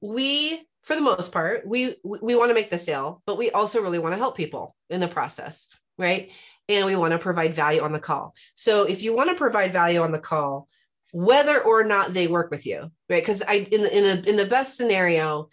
We, 0.02 0.68
for 0.82 0.96
the 0.96 1.02
most 1.02 1.32
part, 1.32 1.68
we 1.68 1.98
we 2.04 2.36
want 2.36 2.50
to 2.50 2.56
make 2.56 2.72
the 2.72 2.80
sale, 2.80 3.22
but 3.28 3.38
we 3.38 3.52
also 3.52 3.84
really 3.84 4.00
want 4.00 4.14
to 4.14 4.20
help 4.20 4.36
people 4.36 4.76
in 4.90 5.00
the 5.00 5.08
process, 5.08 5.68
right? 6.00 6.32
And 6.70 6.88
we 6.88 6.96
want 6.96 7.12
to 7.12 7.20
provide 7.20 7.54
value 7.54 7.82
on 7.82 7.94
the 7.94 8.00
call. 8.00 8.34
So 8.56 8.84
if 8.86 9.04
you 9.04 9.16
want 9.16 9.30
to 9.30 9.36
provide 9.36 9.74
value 9.74 10.02
on 10.02 10.12
the 10.12 10.18
call, 10.18 10.68
whether 11.16 11.62
or 11.62 11.86
not 11.86 12.14
they 12.14 12.28
work 12.28 12.52
with 12.52 12.66
you, 12.66 12.92
right? 13.10 13.26
Because 13.26 13.42
I 13.42 13.66
in 13.72 13.84
the 13.84 13.98
in 13.98 14.04
the 14.04 14.30
in 14.32 14.36
the 14.36 14.46
best 14.46 14.76
scenario, 14.76 15.48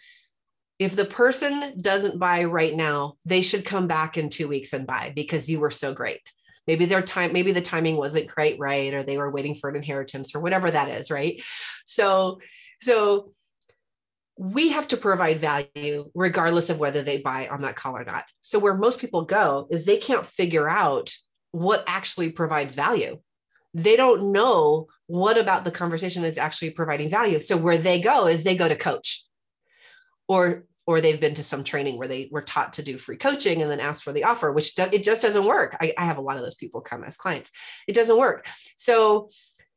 if 0.77 0.93
the 0.93 1.05
person 1.05 1.79
doesn't 1.79 2.19
buy 2.19 2.43
right 2.43 2.75
now, 2.75 3.13
they 3.23 3.41
should 3.41 3.63
come 3.63 3.87
back 3.87 4.17
in 4.17 4.29
two 4.29 4.49
weeks 4.49 4.73
and 4.73 4.85
buy 4.85 5.13
because 5.15 5.47
you 5.47 5.61
were 5.61 5.71
so 5.71 5.93
great. 5.93 6.19
Maybe 6.67 6.85
their 6.85 7.01
time, 7.01 7.31
maybe 7.31 7.53
the 7.53 7.61
timing 7.61 7.95
wasn't 7.95 8.33
quite 8.33 8.59
right, 8.59 8.93
or 8.93 9.03
they 9.03 9.17
were 9.17 9.31
waiting 9.31 9.55
for 9.55 9.69
an 9.69 9.77
inheritance 9.77 10.35
or 10.35 10.41
whatever 10.41 10.69
that 10.69 10.89
is, 10.89 11.09
right? 11.09 11.41
So, 11.85 12.41
so 12.81 13.31
we 14.37 14.71
have 14.71 14.89
to 14.89 14.97
provide 14.97 15.39
value 15.39 16.11
regardless 16.13 16.69
of 16.69 16.79
whether 16.79 17.03
they 17.03 17.21
buy 17.21 17.47
on 17.47 17.61
that 17.61 17.77
call 17.77 17.95
or 17.95 18.03
not. 18.03 18.25
So 18.41 18.59
where 18.59 18.75
most 18.75 18.99
people 18.99 19.23
go 19.23 19.67
is 19.71 19.85
they 19.85 19.97
can't 19.97 20.27
figure 20.27 20.67
out 20.67 21.13
what 21.51 21.85
actually 21.87 22.33
provides 22.33 22.75
value. 22.75 23.19
They 23.73 23.95
don't 23.95 24.31
know 24.31 24.87
what 25.07 25.37
about 25.37 25.65
the 25.65 25.71
conversation 25.71 26.23
is 26.23 26.37
actually 26.37 26.71
providing 26.71 27.09
value. 27.09 27.39
So 27.39 27.57
where 27.57 27.77
they 27.77 28.01
go 28.01 28.27
is 28.27 28.43
they 28.43 28.55
go 28.55 28.69
to 28.69 28.75
coach 28.75 29.25
or 30.27 30.65
or 30.85 30.99
they've 30.99 31.21
been 31.21 31.35
to 31.35 31.43
some 31.43 31.63
training 31.63 31.97
where 31.97 32.07
they 32.09 32.27
were 32.29 32.41
taught 32.41 32.73
to 32.73 32.83
do 32.83 32.97
free 32.97 33.15
coaching 33.15 33.61
and 33.61 33.71
then 33.71 33.79
ask 33.79 34.03
for 34.03 34.11
the 34.11 34.25
offer, 34.25 34.51
which 34.51 34.75
do, 34.75 34.83
it 34.91 35.03
just 35.03 35.21
doesn't 35.21 35.45
work. 35.45 35.77
I, 35.79 35.93
I 35.97 36.05
have 36.05 36.17
a 36.17 36.21
lot 36.21 36.35
of 36.35 36.41
those 36.41 36.55
people 36.55 36.81
come 36.81 37.05
as 37.05 37.15
clients. 37.15 37.51
It 37.87 37.93
doesn't 37.93 38.17
work. 38.17 38.47
So, 38.75 39.29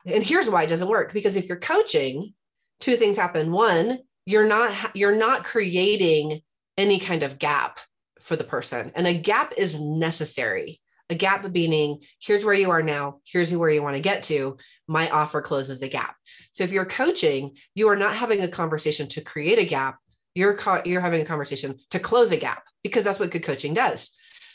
and 0.05 0.22
here's 0.22 0.51
why 0.51 0.64
it 0.64 0.68
doesn't 0.68 0.88
work 0.88 1.12
because 1.12 1.36
if 1.36 1.49
you're 1.49 1.59
coaching, 1.59 2.34
two 2.80 2.97
things 2.97 3.16
happen. 3.16 3.53
One, 3.53 4.01
you're 4.24 4.47
not 4.47 4.97
you're 4.97 5.16
not 5.16 5.44
creating 5.44 6.40
any 6.76 6.99
kind 6.99 7.22
of 7.22 7.38
gap 7.38 7.78
for 8.20 8.36
the 8.36 8.44
person, 8.44 8.92
and 8.94 9.07
a 9.07 9.14
gap 9.14 9.55
is 9.57 9.78
necessary. 9.78 10.80
A 11.09 11.14
gap 11.14 11.48
meaning 11.50 12.00
here's 12.20 12.44
where 12.44 12.54
you 12.54 12.70
are 12.70 12.82
now, 12.82 13.20
here's 13.24 13.54
where 13.54 13.70
you 13.70 13.82
want 13.82 13.96
to 13.96 14.02
get 14.02 14.24
to. 14.24 14.57
My 14.88 15.09
offer 15.11 15.40
closes 15.40 15.80
the 15.80 15.88
gap. 15.88 16.16
So 16.52 16.64
if 16.64 16.72
you're 16.72 16.86
coaching, 16.86 17.57
you 17.74 17.88
are 17.88 17.96
not 17.96 18.16
having 18.16 18.40
a 18.40 18.48
conversation 18.48 19.09
to 19.11 19.20
create 19.20 19.59
a 19.59 19.64
gap. 19.64 19.98
You're 20.34 20.57
co- 20.57 20.82
you're 20.84 21.00
having 21.00 21.22
a 21.22 21.26
conversation 21.26 21.78
to 21.90 21.98
close 21.98 22.32
a 22.32 22.36
gap 22.36 22.64
because 22.82 23.04
that's 23.04 23.18
what 23.18 23.30
good 23.30 23.44
coaching 23.44 23.74
does. 23.74 24.11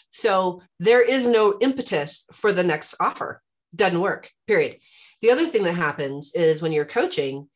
So 0.10 0.62
there 0.80 1.02
is 1.02 1.28
no 1.28 1.58
impetus 1.62 2.26
for 2.34 2.52
the 2.52 2.64
next 2.64 2.96
offer. 3.00 3.42
Doesn't 3.76 4.02
work 4.02 4.30
period. 4.48 4.78
The 5.22 5.32
other 5.32 5.46
thing 5.46 5.64
that 5.64 5.76
happens 5.76 6.34
is 6.34 6.62
when 6.62 6.72
you're 6.72 6.86
coaching 6.86 7.48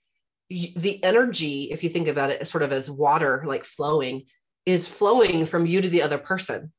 the 0.50 1.04
energy 1.04 1.70
if 1.72 1.84
you 1.84 1.90
think 1.90 2.08
about 2.08 2.30
it 2.30 2.48
sort 2.48 2.62
of 2.62 2.72
as 2.72 2.90
water 2.90 3.44
like 3.48 3.66
flowing 3.66 4.22
is 4.66 4.88
flowing 4.88 5.46
from 5.46 5.66
you 5.66 5.82
to 5.82 5.90
the 5.90 6.02
other 6.02 6.18
person. 6.18 6.72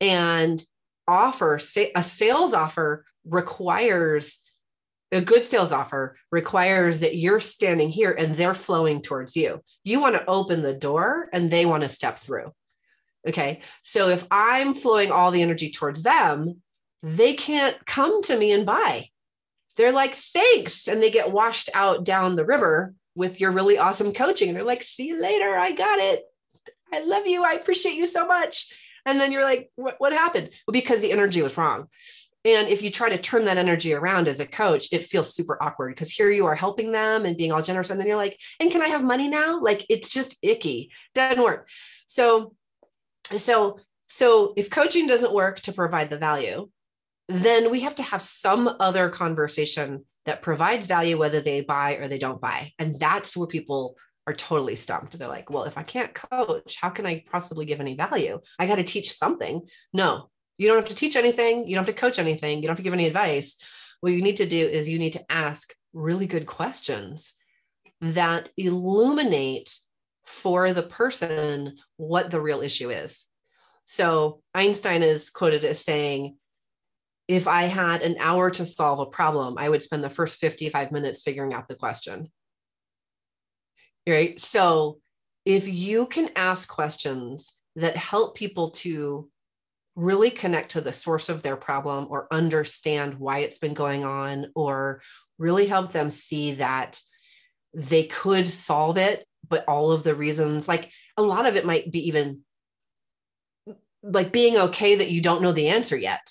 And 0.00 0.62
offer 1.08 1.54
a 1.94 2.02
sales 2.02 2.54
offer 2.54 3.04
requires 3.24 4.40
a 5.12 5.20
good 5.20 5.44
sales 5.44 5.72
offer 5.72 6.16
requires 6.32 7.00
that 7.00 7.16
you're 7.16 7.40
standing 7.40 7.88
here 7.88 8.10
and 8.10 8.34
they're 8.34 8.54
flowing 8.54 9.00
towards 9.00 9.36
you. 9.36 9.62
You 9.84 10.00
want 10.00 10.16
to 10.16 10.26
open 10.26 10.62
the 10.62 10.74
door 10.74 11.28
and 11.32 11.50
they 11.50 11.64
want 11.64 11.84
to 11.84 11.88
step 11.88 12.18
through. 12.18 12.52
Okay. 13.26 13.60
So 13.82 14.08
if 14.08 14.26
I'm 14.30 14.74
flowing 14.74 15.10
all 15.10 15.30
the 15.30 15.42
energy 15.42 15.70
towards 15.70 16.02
them, 16.02 16.62
they 17.02 17.34
can't 17.34 17.76
come 17.86 18.22
to 18.22 18.36
me 18.36 18.52
and 18.52 18.66
buy. 18.66 19.08
They're 19.76 19.92
like, 19.92 20.14
thanks. 20.14 20.88
And 20.88 21.02
they 21.02 21.10
get 21.10 21.32
washed 21.32 21.70
out 21.74 22.04
down 22.04 22.34
the 22.34 22.46
river 22.46 22.94
with 23.14 23.40
your 23.40 23.52
really 23.52 23.78
awesome 23.78 24.12
coaching. 24.12 24.48
And 24.48 24.56
they're 24.56 24.64
like, 24.64 24.82
see 24.82 25.06
you 25.06 25.20
later. 25.20 25.56
I 25.56 25.72
got 25.72 25.98
it. 25.98 26.24
I 26.92 27.00
love 27.00 27.26
you. 27.26 27.44
I 27.44 27.52
appreciate 27.52 27.94
you 27.94 28.06
so 28.06 28.26
much. 28.26 28.72
And 29.06 29.20
then 29.20 29.32
you're 29.32 29.44
like, 29.44 29.70
what, 29.76 29.94
what 29.98 30.12
happened? 30.12 30.50
Well, 30.66 30.72
because 30.72 31.00
the 31.00 31.12
energy 31.12 31.40
was 31.40 31.56
wrong. 31.56 31.86
And 32.44 32.68
if 32.68 32.82
you 32.82 32.90
try 32.90 33.08
to 33.08 33.18
turn 33.18 33.46
that 33.46 33.56
energy 33.56 33.92
around 33.92 34.28
as 34.28 34.38
a 34.38 34.46
coach, 34.46 34.92
it 34.92 35.06
feels 35.06 35.34
super 35.34 35.60
awkward 35.60 35.94
because 35.94 36.10
here 36.10 36.30
you 36.30 36.46
are 36.46 36.54
helping 36.54 36.92
them 36.92 37.24
and 37.24 37.36
being 37.36 37.50
all 37.50 37.62
generous. 37.62 37.90
And 37.90 37.98
then 37.98 38.06
you're 38.06 38.16
like, 38.16 38.38
and 38.60 38.70
can 38.70 38.82
I 38.82 38.88
have 38.88 39.02
money 39.02 39.26
now? 39.26 39.60
Like 39.60 39.84
it's 39.88 40.08
just 40.08 40.38
icky. 40.42 40.92
Doesn't 41.14 41.42
work. 41.42 41.68
So, 42.06 42.54
so, 43.24 43.80
so 44.08 44.54
if 44.56 44.70
coaching 44.70 45.08
doesn't 45.08 45.32
work 45.32 45.60
to 45.62 45.72
provide 45.72 46.10
the 46.10 46.18
value, 46.18 46.68
then 47.28 47.70
we 47.70 47.80
have 47.80 47.96
to 47.96 48.04
have 48.04 48.22
some 48.22 48.68
other 48.78 49.10
conversation 49.10 50.04
that 50.26 50.42
provides 50.42 50.86
value, 50.86 51.18
whether 51.18 51.40
they 51.40 51.62
buy 51.62 51.94
or 51.94 52.06
they 52.06 52.18
don't 52.18 52.40
buy. 52.40 52.72
And 52.78 52.98
that's 53.00 53.36
where 53.36 53.48
people 53.48 53.96
are 54.26 54.34
totally 54.34 54.76
stumped. 54.76 55.18
They're 55.18 55.28
like, 55.28 55.50
well, 55.50 55.64
if 55.64 55.78
I 55.78 55.82
can't 55.82 56.14
coach, 56.14 56.76
how 56.80 56.90
can 56.90 57.06
I 57.06 57.22
possibly 57.30 57.64
give 57.64 57.80
any 57.80 57.94
value? 57.94 58.40
I 58.58 58.66
got 58.66 58.76
to 58.76 58.84
teach 58.84 59.12
something. 59.12 59.62
No, 59.92 60.30
you 60.58 60.68
don't 60.68 60.78
have 60.78 60.88
to 60.88 60.94
teach 60.94 61.16
anything. 61.16 61.68
You 61.68 61.74
don't 61.74 61.86
have 61.86 61.94
to 61.94 62.00
coach 62.00 62.18
anything. 62.18 62.58
You 62.58 62.62
don't 62.62 62.70
have 62.70 62.78
to 62.78 62.82
give 62.82 62.92
any 62.92 63.06
advice. 63.06 63.56
What 64.00 64.12
you 64.12 64.22
need 64.22 64.36
to 64.36 64.46
do 64.46 64.66
is 64.66 64.88
you 64.88 64.98
need 64.98 65.14
to 65.14 65.24
ask 65.30 65.74
really 65.92 66.26
good 66.26 66.46
questions 66.46 67.34
that 68.00 68.50
illuminate 68.56 69.74
for 70.24 70.72
the 70.72 70.82
person 70.82 71.76
what 71.96 72.30
the 72.30 72.40
real 72.40 72.60
issue 72.60 72.90
is. 72.90 73.24
So 73.84 74.42
Einstein 74.54 75.02
is 75.02 75.30
quoted 75.30 75.64
as 75.64 75.84
saying, 75.84 76.36
if 77.28 77.48
I 77.48 77.64
had 77.64 78.02
an 78.02 78.16
hour 78.20 78.50
to 78.50 78.66
solve 78.66 79.00
a 79.00 79.06
problem, 79.06 79.56
I 79.58 79.68
would 79.68 79.82
spend 79.82 80.04
the 80.04 80.10
first 80.10 80.38
55 80.38 80.92
minutes 80.92 81.22
figuring 81.22 81.54
out 81.54 81.68
the 81.68 81.74
question. 81.74 82.30
Right. 84.06 84.40
So 84.40 85.00
if 85.44 85.68
you 85.68 86.06
can 86.06 86.30
ask 86.36 86.68
questions 86.68 87.54
that 87.76 87.96
help 87.96 88.36
people 88.36 88.70
to 88.70 89.28
really 89.96 90.30
connect 90.30 90.72
to 90.72 90.80
the 90.80 90.92
source 90.92 91.28
of 91.28 91.42
their 91.42 91.56
problem 91.56 92.06
or 92.10 92.28
understand 92.30 93.14
why 93.14 93.38
it's 93.40 93.58
been 93.58 93.74
going 93.74 94.04
on 94.04 94.52
or 94.54 95.00
really 95.38 95.66
help 95.66 95.90
them 95.90 96.10
see 96.10 96.54
that 96.54 97.00
they 97.74 98.04
could 98.04 98.48
solve 98.48 98.98
it 98.98 99.26
but 99.48 99.64
all 99.66 99.92
of 99.92 100.02
the 100.02 100.14
reasons 100.14 100.68
like 100.68 100.90
a 101.16 101.22
lot 101.22 101.46
of 101.46 101.56
it 101.56 101.64
might 101.64 101.90
be 101.90 102.08
even 102.08 102.40
like 104.02 104.32
being 104.32 104.56
okay 104.56 104.96
that 104.96 105.10
you 105.10 105.20
don't 105.20 105.42
know 105.42 105.52
the 105.52 105.68
answer 105.68 105.96
yet 105.96 106.22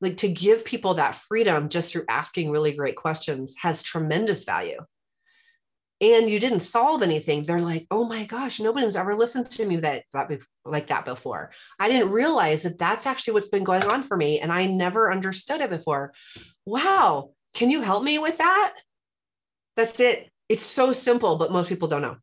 like 0.00 0.16
to 0.16 0.28
give 0.28 0.64
people 0.64 0.94
that 0.94 1.14
freedom 1.14 1.68
just 1.68 1.92
through 1.92 2.04
asking 2.08 2.50
really 2.50 2.72
great 2.72 2.96
questions 2.96 3.54
has 3.60 3.82
tremendous 3.82 4.44
value 4.44 4.78
and 6.00 6.30
you 6.30 6.38
didn't 6.38 6.60
solve 6.60 7.02
anything 7.02 7.42
they're 7.42 7.60
like 7.60 7.86
oh 7.90 8.04
my 8.04 8.24
gosh 8.24 8.60
nobody's 8.60 8.96
ever 8.96 9.14
listened 9.14 9.46
to 9.46 9.66
me 9.66 9.76
that, 9.76 10.04
that 10.12 10.30
like 10.64 10.88
that 10.88 11.04
before. 11.04 11.50
I 11.78 11.88
didn't 11.88 12.10
realize 12.10 12.62
that 12.64 12.78
that's 12.78 13.06
actually 13.06 13.34
what's 13.34 13.48
been 13.48 13.64
going 13.64 13.84
on 13.84 14.02
for 14.02 14.16
me 14.16 14.40
and 14.40 14.52
i 14.52 14.66
never 14.66 15.10
understood 15.10 15.60
it 15.60 15.70
before. 15.70 16.12
Wow 16.66 17.30
can 17.54 17.70
you 17.70 17.80
help 17.80 18.04
me 18.04 18.18
with 18.18 18.38
that? 18.38 18.74
That's 19.76 19.98
it. 20.00 20.30
It's 20.48 20.66
so 20.66 20.92
simple 20.92 21.36
but 21.38 21.52
most 21.52 21.68
people 21.68 21.88
don't 21.88 22.02
know. 22.02 22.16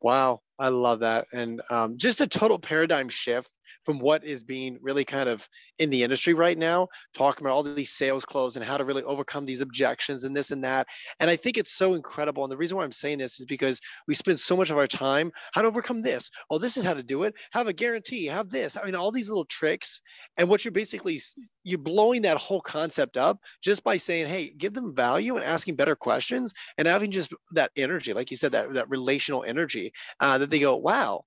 Wow 0.00 0.40
i 0.58 0.68
love 0.68 1.00
that 1.00 1.26
and 1.32 1.60
um, 1.70 1.96
just 1.96 2.20
a 2.20 2.26
total 2.26 2.58
paradigm 2.58 3.08
shift 3.08 3.50
from 3.84 3.98
what 3.98 4.24
is 4.24 4.42
being 4.44 4.78
really 4.80 5.04
kind 5.04 5.28
of 5.28 5.48
in 5.78 5.90
the 5.90 6.02
industry 6.02 6.34
right 6.34 6.58
now, 6.58 6.88
talking 7.14 7.44
about 7.44 7.54
all 7.54 7.62
these 7.62 7.90
sales 7.90 8.24
close 8.24 8.56
and 8.56 8.64
how 8.64 8.76
to 8.76 8.84
really 8.84 9.02
overcome 9.02 9.44
these 9.44 9.60
objections 9.60 10.24
and 10.24 10.36
this 10.36 10.50
and 10.50 10.64
that. 10.64 10.86
And 11.20 11.30
I 11.30 11.36
think 11.36 11.56
it's 11.56 11.72
so 11.72 11.94
incredible. 11.94 12.44
And 12.44 12.52
the 12.52 12.56
reason 12.56 12.76
why 12.76 12.84
I'm 12.84 12.92
saying 12.92 13.18
this 13.18 13.40
is 13.40 13.46
because 13.46 13.80
we 14.06 14.14
spend 14.14 14.40
so 14.40 14.56
much 14.56 14.70
of 14.70 14.78
our 14.78 14.86
time 14.86 15.32
how 15.52 15.62
to 15.62 15.68
overcome 15.68 16.00
this. 16.00 16.30
Oh, 16.50 16.58
this 16.58 16.76
is 16.76 16.84
how 16.84 16.94
to 16.94 17.02
do 17.02 17.24
it. 17.24 17.34
Have 17.52 17.68
a 17.68 17.72
guarantee. 17.72 18.26
Have 18.26 18.50
this. 18.50 18.76
I 18.76 18.84
mean, 18.84 18.94
all 18.94 19.12
these 19.12 19.28
little 19.28 19.44
tricks. 19.46 20.02
And 20.36 20.48
what 20.48 20.64
you're 20.64 20.72
basically 20.72 21.20
you're 21.64 21.78
blowing 21.78 22.22
that 22.22 22.36
whole 22.36 22.60
concept 22.60 23.16
up 23.16 23.38
just 23.62 23.84
by 23.84 23.96
saying, 23.96 24.26
hey, 24.26 24.50
give 24.50 24.74
them 24.74 24.94
value 24.94 25.36
and 25.36 25.44
asking 25.44 25.76
better 25.76 25.96
questions 25.96 26.54
and 26.78 26.88
having 26.88 27.10
just 27.10 27.32
that 27.52 27.70
energy, 27.76 28.12
like 28.12 28.30
you 28.30 28.36
said, 28.36 28.52
that 28.52 28.72
that 28.74 28.90
relational 28.90 29.44
energy 29.44 29.92
uh, 30.20 30.38
that 30.38 30.50
they 30.50 30.58
go, 30.58 30.76
wow 30.76 31.24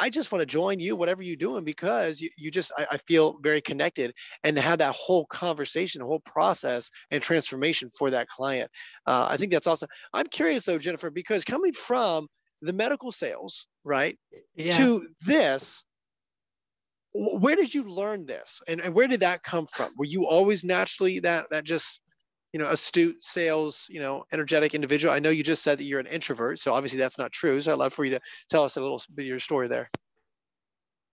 I 0.00 0.10
just 0.10 0.32
want 0.32 0.40
to 0.40 0.46
join 0.46 0.80
you, 0.80 0.96
whatever 0.96 1.22
you're 1.22 1.36
doing, 1.36 1.62
because 1.62 2.20
you, 2.20 2.28
you 2.36 2.50
just, 2.50 2.72
I, 2.76 2.86
I, 2.92 2.96
feel 2.98 3.38
very 3.40 3.60
connected 3.60 4.12
and 4.42 4.58
have 4.58 4.80
that 4.80 4.94
whole 4.94 5.26
conversation, 5.26 6.00
whole 6.00 6.20
process 6.24 6.90
and 7.10 7.22
transformation 7.22 7.90
for 7.96 8.10
that 8.10 8.28
client. 8.28 8.70
Uh, 9.06 9.28
I 9.30 9.36
think 9.36 9.52
that's 9.52 9.66
awesome. 9.66 9.88
I'm 10.12 10.26
curious 10.26 10.64
though, 10.64 10.78
Jennifer, 10.78 11.10
because 11.10 11.44
coming 11.44 11.72
from 11.72 12.26
the 12.62 12.72
medical 12.72 13.12
sales, 13.12 13.68
right, 13.84 14.18
yeah. 14.56 14.76
to 14.76 15.06
this, 15.24 15.84
where 17.14 17.56
did 17.56 17.72
you 17.72 17.84
learn 17.88 18.26
this 18.26 18.60
and, 18.66 18.80
and 18.80 18.94
where 18.94 19.08
did 19.08 19.20
that 19.20 19.42
come 19.42 19.66
from? 19.66 19.92
Were 19.96 20.04
you 20.04 20.26
always 20.26 20.64
naturally 20.64 21.20
that, 21.20 21.46
that 21.50 21.64
just 21.64 22.00
you 22.56 22.62
know, 22.62 22.70
astute 22.70 23.22
sales, 23.22 23.86
you 23.90 24.00
know, 24.00 24.24
energetic 24.32 24.74
individual. 24.74 25.12
I 25.12 25.18
know 25.18 25.28
you 25.28 25.42
just 25.42 25.62
said 25.62 25.76
that 25.76 25.84
you're 25.84 26.00
an 26.00 26.06
introvert, 26.06 26.58
so 26.58 26.72
obviously 26.72 26.98
that's 26.98 27.18
not 27.18 27.30
true. 27.30 27.60
So 27.60 27.70
I'd 27.70 27.78
love 27.78 27.92
for 27.92 28.06
you 28.06 28.12
to 28.12 28.20
tell 28.48 28.64
us 28.64 28.78
a 28.78 28.80
little 28.80 28.98
bit 29.14 29.24
of 29.24 29.28
your 29.28 29.38
story 29.38 29.68
there. 29.68 29.90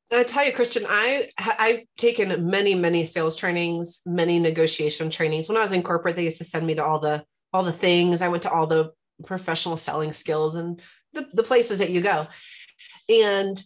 I 0.09 0.23
tell 0.23 0.45
you, 0.45 0.53
Christian, 0.53 0.85
I 0.87 1.31
I've 1.37 1.81
taken 1.97 2.49
many, 2.49 2.75
many 2.75 3.05
sales 3.05 3.35
trainings, 3.35 4.03
many 4.05 4.39
negotiation 4.39 5.09
trainings. 5.09 5.49
When 5.49 5.57
I 5.57 5.63
was 5.63 5.73
in 5.73 5.83
corporate, 5.83 6.15
they 6.15 6.23
used 6.23 6.37
to 6.37 6.45
send 6.45 6.65
me 6.65 6.75
to 6.75 6.85
all 6.85 7.01
the 7.01 7.25
all 7.51 7.63
the 7.63 7.73
things. 7.73 8.21
I 8.21 8.29
went 8.29 8.43
to 8.43 8.49
all 8.49 8.65
the 8.65 8.93
professional 9.25 9.75
selling 9.75 10.13
skills 10.13 10.55
and 10.55 10.81
the, 11.11 11.27
the 11.33 11.43
places 11.43 11.79
that 11.79 11.89
you 11.89 11.99
go. 11.99 12.25
And 13.09 13.61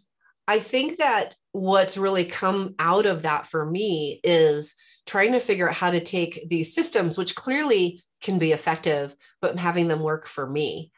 I 0.48 0.58
think 0.58 0.98
that 0.98 1.36
what's 1.58 1.98
really 1.98 2.26
come 2.26 2.76
out 2.78 3.08
of 3.08 3.24
that 3.24 3.48
for 3.48 3.66
me 3.66 4.20
is 4.24 4.76
trying 5.08 5.32
to 5.32 5.40
figure 5.40 5.68
out 5.68 5.74
how 5.74 5.90
to 5.90 6.04
take 6.04 6.48
these 6.50 6.76
systems, 6.76 7.18
which 7.18 7.36
clearly 7.36 8.04
can 8.22 8.38
be 8.38 8.52
effective, 8.52 9.16
but 9.42 9.58
having 9.58 9.88
them 9.88 10.02
work 10.02 10.28
for 10.28 10.48
me. 10.48 10.92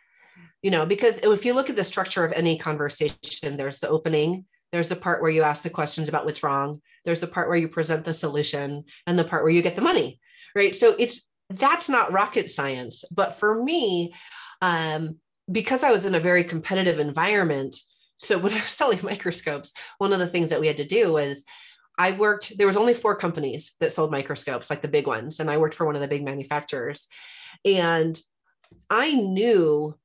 You 0.62 0.72
know, 0.72 0.86
because 0.86 1.20
if 1.20 1.46
you 1.46 1.54
look 1.54 1.70
at 1.70 1.78
the 1.78 1.84
structure 1.86 2.26
of 2.26 2.34
any 2.34 2.58
conversation, 2.58 3.56
there's 3.56 3.80
the 3.80 3.88
opening, 3.88 4.44
there's 4.74 4.90
the 4.90 4.98
part 4.98 5.22
where 5.22 5.32
you 5.32 5.44
ask 5.44 5.64
the 5.64 5.70
questions 5.70 6.10
about 6.10 6.26
what's 6.26 6.44
wrong, 6.44 6.82
there's 7.06 7.22
the 7.22 7.28
part 7.28 7.48
where 7.48 7.58
you 7.58 7.70
present 7.70 8.04
the 8.04 8.14
solution, 8.14 8.84
and 9.08 9.18
the 9.18 9.24
part 9.24 9.44
where 9.44 9.54
you 9.54 9.62
get 9.62 9.78
the 9.78 9.82
money, 9.82 10.20
right? 10.56 10.76
So 10.76 10.94
it's 11.00 11.26
that's 11.50 11.88
not 11.88 12.12
rocket 12.12 12.52
science. 12.52 13.06
But 13.10 13.36
for 13.36 13.64
me, 13.64 14.14
um, 14.62 15.20
because 15.50 15.84
I 15.84 15.92
was 15.92 16.04
in 16.04 16.16
a 16.16 16.20
very 16.20 16.44
competitive 16.44 17.00
environment, 17.00 17.78
so 18.20 18.38
when 18.38 18.54
I 18.54 18.58
was 18.58 18.66
selling 18.66 19.00
microscopes, 19.04 19.74
one 19.98 20.14
of 20.14 20.20
the 20.20 20.28
things 20.28 20.52
that 20.52 20.60
we 20.60 20.68
had 20.68 20.78
to 20.78 20.86
do 20.86 21.14
was 21.14 21.46
I 21.98 22.12
worked, 22.12 22.58
there 22.58 22.68
was 22.68 22.78
only 22.78 22.94
four 22.94 23.16
companies 23.16 23.76
that 23.82 23.92
sold 23.92 24.12
microscopes, 24.12 24.70
like 24.70 24.82
the 24.82 24.88
big 24.88 25.06
ones. 25.06 25.40
And 25.40 25.52
I 25.52 25.58
worked 25.58 25.76
for 25.76 25.86
one 25.86 25.96
of 25.96 26.02
the 26.02 26.08
big 26.08 26.24
manufacturers. 26.24 27.08
And 27.66 28.18
I 28.90 29.14
knew 29.14 29.98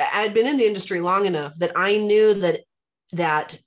I 0.00 0.22
had 0.22 0.34
been 0.34 0.46
in 0.46 0.56
the 0.56 0.66
industry 0.66 1.00
long 1.00 1.26
enough 1.26 1.54
that 1.58 1.72
I 1.76 1.98
knew 1.98 2.34
that 2.34 2.62
that 3.12 3.60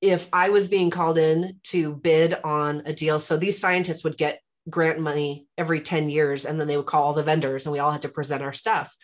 if 0.00 0.28
I 0.32 0.50
was 0.50 0.68
being 0.68 0.90
called 0.90 1.18
in 1.18 1.60
to 1.64 1.94
bid 1.94 2.34
on 2.44 2.82
a 2.84 2.92
deal, 2.92 3.20
so 3.20 3.36
these 3.36 3.58
scientists 3.58 4.04
would 4.04 4.18
get 4.18 4.40
grant 4.68 5.00
money 5.00 5.46
every 5.56 5.80
10 5.80 6.10
years 6.10 6.44
and 6.44 6.60
then 6.60 6.68
they 6.68 6.76
would 6.76 6.86
call 6.86 7.04
all 7.04 7.12
the 7.14 7.22
vendors 7.22 7.64
and 7.64 7.72
we 7.72 7.78
all 7.78 7.90
had 7.90 8.02
to 8.02 8.08
present 8.08 8.42
our 8.42 8.52
stuff. 8.52 8.94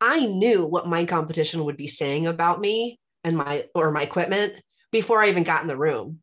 I 0.00 0.26
knew 0.26 0.64
what 0.66 0.88
my 0.88 1.04
competition 1.04 1.64
would 1.64 1.76
be 1.76 1.86
saying 1.86 2.26
about 2.26 2.60
me 2.60 2.98
and 3.26 3.36
my 3.36 3.66
or 3.74 3.90
my 3.90 4.02
equipment 4.02 4.54
before 4.92 5.22
I 5.22 5.28
even 5.28 5.42
got 5.42 5.60
in 5.60 5.68
the 5.68 5.76
room 5.76 6.20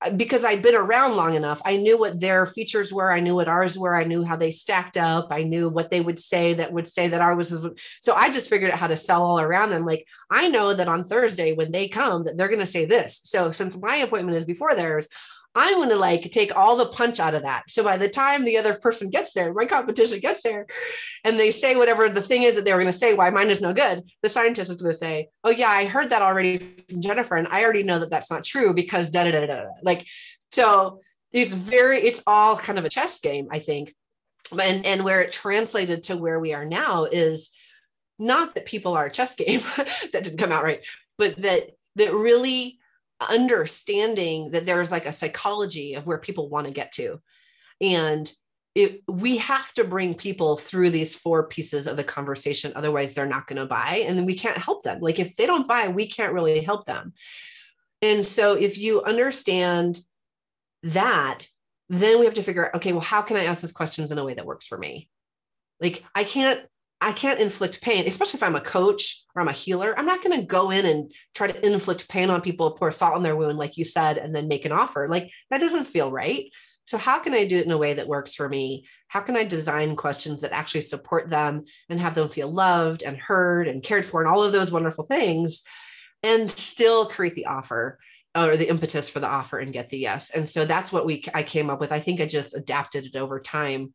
uh, 0.00 0.10
because 0.10 0.44
I'd 0.44 0.62
been 0.62 0.76
around 0.76 1.16
long 1.16 1.34
enough, 1.34 1.60
I 1.64 1.76
knew 1.76 1.98
what 1.98 2.20
their 2.20 2.46
features 2.46 2.92
were. 2.92 3.12
I 3.12 3.20
knew 3.20 3.34
what 3.34 3.48
ours 3.48 3.76
were. 3.76 3.94
I 3.94 4.04
knew 4.04 4.22
how 4.22 4.36
they 4.36 4.52
stacked 4.52 4.96
up. 4.96 5.28
I 5.30 5.42
knew 5.42 5.68
what 5.68 5.90
they 5.90 6.00
would 6.00 6.18
say 6.18 6.54
that 6.54 6.72
would 6.72 6.88
say 6.88 7.08
that 7.08 7.20
ours 7.20 7.50
was. 7.50 7.68
So 8.00 8.14
I 8.14 8.30
just 8.30 8.48
figured 8.48 8.70
out 8.70 8.78
how 8.78 8.86
to 8.86 8.96
sell 8.96 9.24
all 9.24 9.40
around 9.40 9.70
them. 9.70 9.84
Like 9.84 10.06
I 10.30 10.48
know 10.48 10.72
that 10.72 10.88
on 10.88 11.04
Thursday 11.04 11.52
when 11.52 11.72
they 11.72 11.88
come, 11.88 12.24
that 12.24 12.36
they're 12.36 12.48
going 12.48 12.60
to 12.60 12.66
say 12.66 12.86
this. 12.86 13.20
So 13.24 13.52
since 13.52 13.76
my 13.76 13.96
appointment 13.96 14.38
is 14.38 14.46
before 14.46 14.74
theirs, 14.74 15.08
I'm 15.54 15.76
going 15.76 15.88
to 15.88 15.96
like 15.96 16.30
take 16.30 16.54
all 16.56 16.76
the 16.76 16.86
punch 16.86 17.18
out 17.18 17.34
of 17.34 17.42
that. 17.42 17.64
So 17.68 17.82
by 17.82 17.96
the 17.96 18.08
time 18.08 18.44
the 18.44 18.58
other 18.58 18.74
person 18.74 19.10
gets 19.10 19.32
there, 19.32 19.52
my 19.52 19.66
competition 19.66 20.20
gets 20.20 20.42
there, 20.42 20.66
and 21.24 21.38
they 21.38 21.50
say 21.50 21.74
whatever 21.74 22.08
the 22.08 22.22
thing 22.22 22.44
is 22.44 22.54
that 22.54 22.64
they 22.64 22.72
were 22.72 22.80
going 22.80 22.92
to 22.92 22.98
say, 22.98 23.14
why 23.14 23.30
mine 23.30 23.50
is 23.50 23.60
no 23.60 23.72
good, 23.72 24.04
the 24.22 24.28
scientist 24.28 24.70
is 24.70 24.80
going 24.80 24.94
to 24.94 24.98
say, 24.98 25.28
oh, 25.42 25.50
yeah, 25.50 25.68
I 25.68 25.86
heard 25.86 26.10
that 26.10 26.22
already 26.22 26.58
from 26.58 27.00
Jennifer, 27.00 27.34
and 27.34 27.48
I 27.48 27.64
already 27.64 27.82
know 27.82 27.98
that 27.98 28.10
that's 28.10 28.30
not 28.30 28.44
true 28.44 28.74
because 28.74 29.10
da 29.10 29.24
da 29.24 29.32
da 29.32 29.46
da. 29.46 29.64
Like, 29.82 30.06
so 30.52 31.00
it's 31.32 31.52
very, 31.52 32.00
it's 32.00 32.22
all 32.26 32.56
kind 32.56 32.78
of 32.78 32.84
a 32.84 32.90
chess 32.90 33.18
game, 33.20 33.48
I 33.50 33.58
think. 33.58 33.94
And, 34.52 34.84
and 34.84 35.04
where 35.04 35.20
it 35.20 35.32
translated 35.32 36.04
to 36.04 36.16
where 36.16 36.40
we 36.40 36.54
are 36.54 36.64
now 36.64 37.04
is 37.04 37.50
not 38.18 38.54
that 38.54 38.66
people 38.66 38.94
are 38.94 39.06
a 39.06 39.10
chess 39.10 39.34
game, 39.36 39.62
that 39.76 40.24
didn't 40.24 40.38
come 40.38 40.52
out 40.52 40.62
right, 40.62 40.80
but 41.18 41.36
that 41.38 41.70
that 41.96 42.14
really 42.14 42.79
understanding 43.20 44.50
that 44.52 44.66
there's 44.66 44.90
like 44.90 45.06
a 45.06 45.12
psychology 45.12 45.94
of 45.94 46.06
where 46.06 46.18
people 46.18 46.48
want 46.48 46.66
to 46.66 46.72
get 46.72 46.92
to. 46.92 47.20
And 47.80 48.30
it, 48.74 49.02
we 49.08 49.36
have 49.38 49.72
to 49.74 49.84
bring 49.84 50.14
people 50.14 50.56
through 50.56 50.90
these 50.90 51.14
four 51.14 51.48
pieces 51.48 51.86
of 51.86 51.96
the 51.96 52.04
conversation. 52.04 52.72
Otherwise, 52.74 53.14
they're 53.14 53.26
not 53.26 53.46
going 53.46 53.58
to 53.58 53.66
buy. 53.66 54.04
And 54.06 54.16
then 54.16 54.26
we 54.26 54.36
can't 54.36 54.56
help 54.56 54.84
them. 54.84 55.00
Like 55.00 55.18
if 55.18 55.36
they 55.36 55.46
don't 55.46 55.66
buy, 55.66 55.88
we 55.88 56.06
can't 56.06 56.32
really 56.32 56.60
help 56.60 56.86
them. 56.86 57.12
And 58.00 58.24
so 58.24 58.54
if 58.54 58.78
you 58.78 59.02
understand 59.02 59.98
that, 60.84 61.46
then 61.88 62.18
we 62.20 62.24
have 62.24 62.34
to 62.34 62.42
figure 62.42 62.66
out, 62.66 62.76
okay, 62.76 62.92
well, 62.92 63.00
how 63.00 63.22
can 63.22 63.36
I 63.36 63.44
ask 63.44 63.60
these 63.60 63.72
questions 63.72 64.12
in 64.12 64.18
a 64.18 64.24
way 64.24 64.34
that 64.34 64.46
works 64.46 64.66
for 64.66 64.78
me? 64.78 65.10
Like 65.80 66.04
I 66.14 66.24
can't 66.24 66.64
I 67.00 67.12
can't 67.12 67.40
inflict 67.40 67.80
pain, 67.80 68.06
especially 68.06 68.38
if 68.38 68.42
I'm 68.42 68.56
a 68.56 68.60
coach 68.60 69.24
or 69.34 69.40
I'm 69.40 69.48
a 69.48 69.52
healer. 69.52 69.98
I'm 69.98 70.06
not 70.06 70.22
going 70.22 70.38
to 70.38 70.46
go 70.46 70.70
in 70.70 70.84
and 70.84 71.10
try 71.34 71.50
to 71.50 71.66
inflict 71.66 72.10
pain 72.10 72.28
on 72.28 72.42
people, 72.42 72.72
pour 72.72 72.90
salt 72.90 73.14
on 73.14 73.22
their 73.22 73.36
wound, 73.36 73.56
like 73.56 73.78
you 73.78 73.84
said, 73.84 74.18
and 74.18 74.34
then 74.34 74.48
make 74.48 74.66
an 74.66 74.72
offer. 74.72 75.08
Like 75.08 75.30
that 75.50 75.60
doesn't 75.60 75.84
feel 75.84 76.10
right. 76.12 76.50
So, 76.86 76.98
how 76.98 77.20
can 77.20 77.34
I 77.34 77.46
do 77.46 77.56
it 77.56 77.66
in 77.66 77.70
a 77.70 77.78
way 77.78 77.94
that 77.94 78.08
works 78.08 78.34
for 78.34 78.48
me? 78.48 78.84
How 79.06 79.20
can 79.20 79.36
I 79.36 79.44
design 79.44 79.94
questions 79.94 80.40
that 80.40 80.52
actually 80.52 80.80
support 80.80 81.30
them 81.30 81.64
and 81.88 82.00
have 82.00 82.16
them 82.16 82.28
feel 82.28 82.52
loved 82.52 83.04
and 83.04 83.16
heard 83.16 83.68
and 83.68 83.82
cared 83.82 84.04
for 84.04 84.20
and 84.20 84.28
all 84.28 84.42
of 84.42 84.52
those 84.52 84.72
wonderful 84.72 85.04
things 85.04 85.62
and 86.22 86.50
still 86.50 87.06
create 87.06 87.34
the 87.34 87.46
offer 87.46 87.98
or 88.36 88.56
the 88.56 88.68
impetus 88.68 89.08
for 89.08 89.20
the 89.20 89.28
offer 89.28 89.58
and 89.60 89.72
get 89.72 89.88
the 89.88 89.98
yes? 89.98 90.30
And 90.30 90.48
so 90.48 90.64
that's 90.66 90.92
what 90.92 91.06
we 91.06 91.22
I 91.32 91.44
came 91.44 91.70
up 91.70 91.80
with. 91.80 91.92
I 91.92 92.00
think 92.00 92.20
I 92.20 92.26
just 92.26 92.56
adapted 92.56 93.06
it 93.06 93.16
over 93.16 93.40
time 93.40 93.94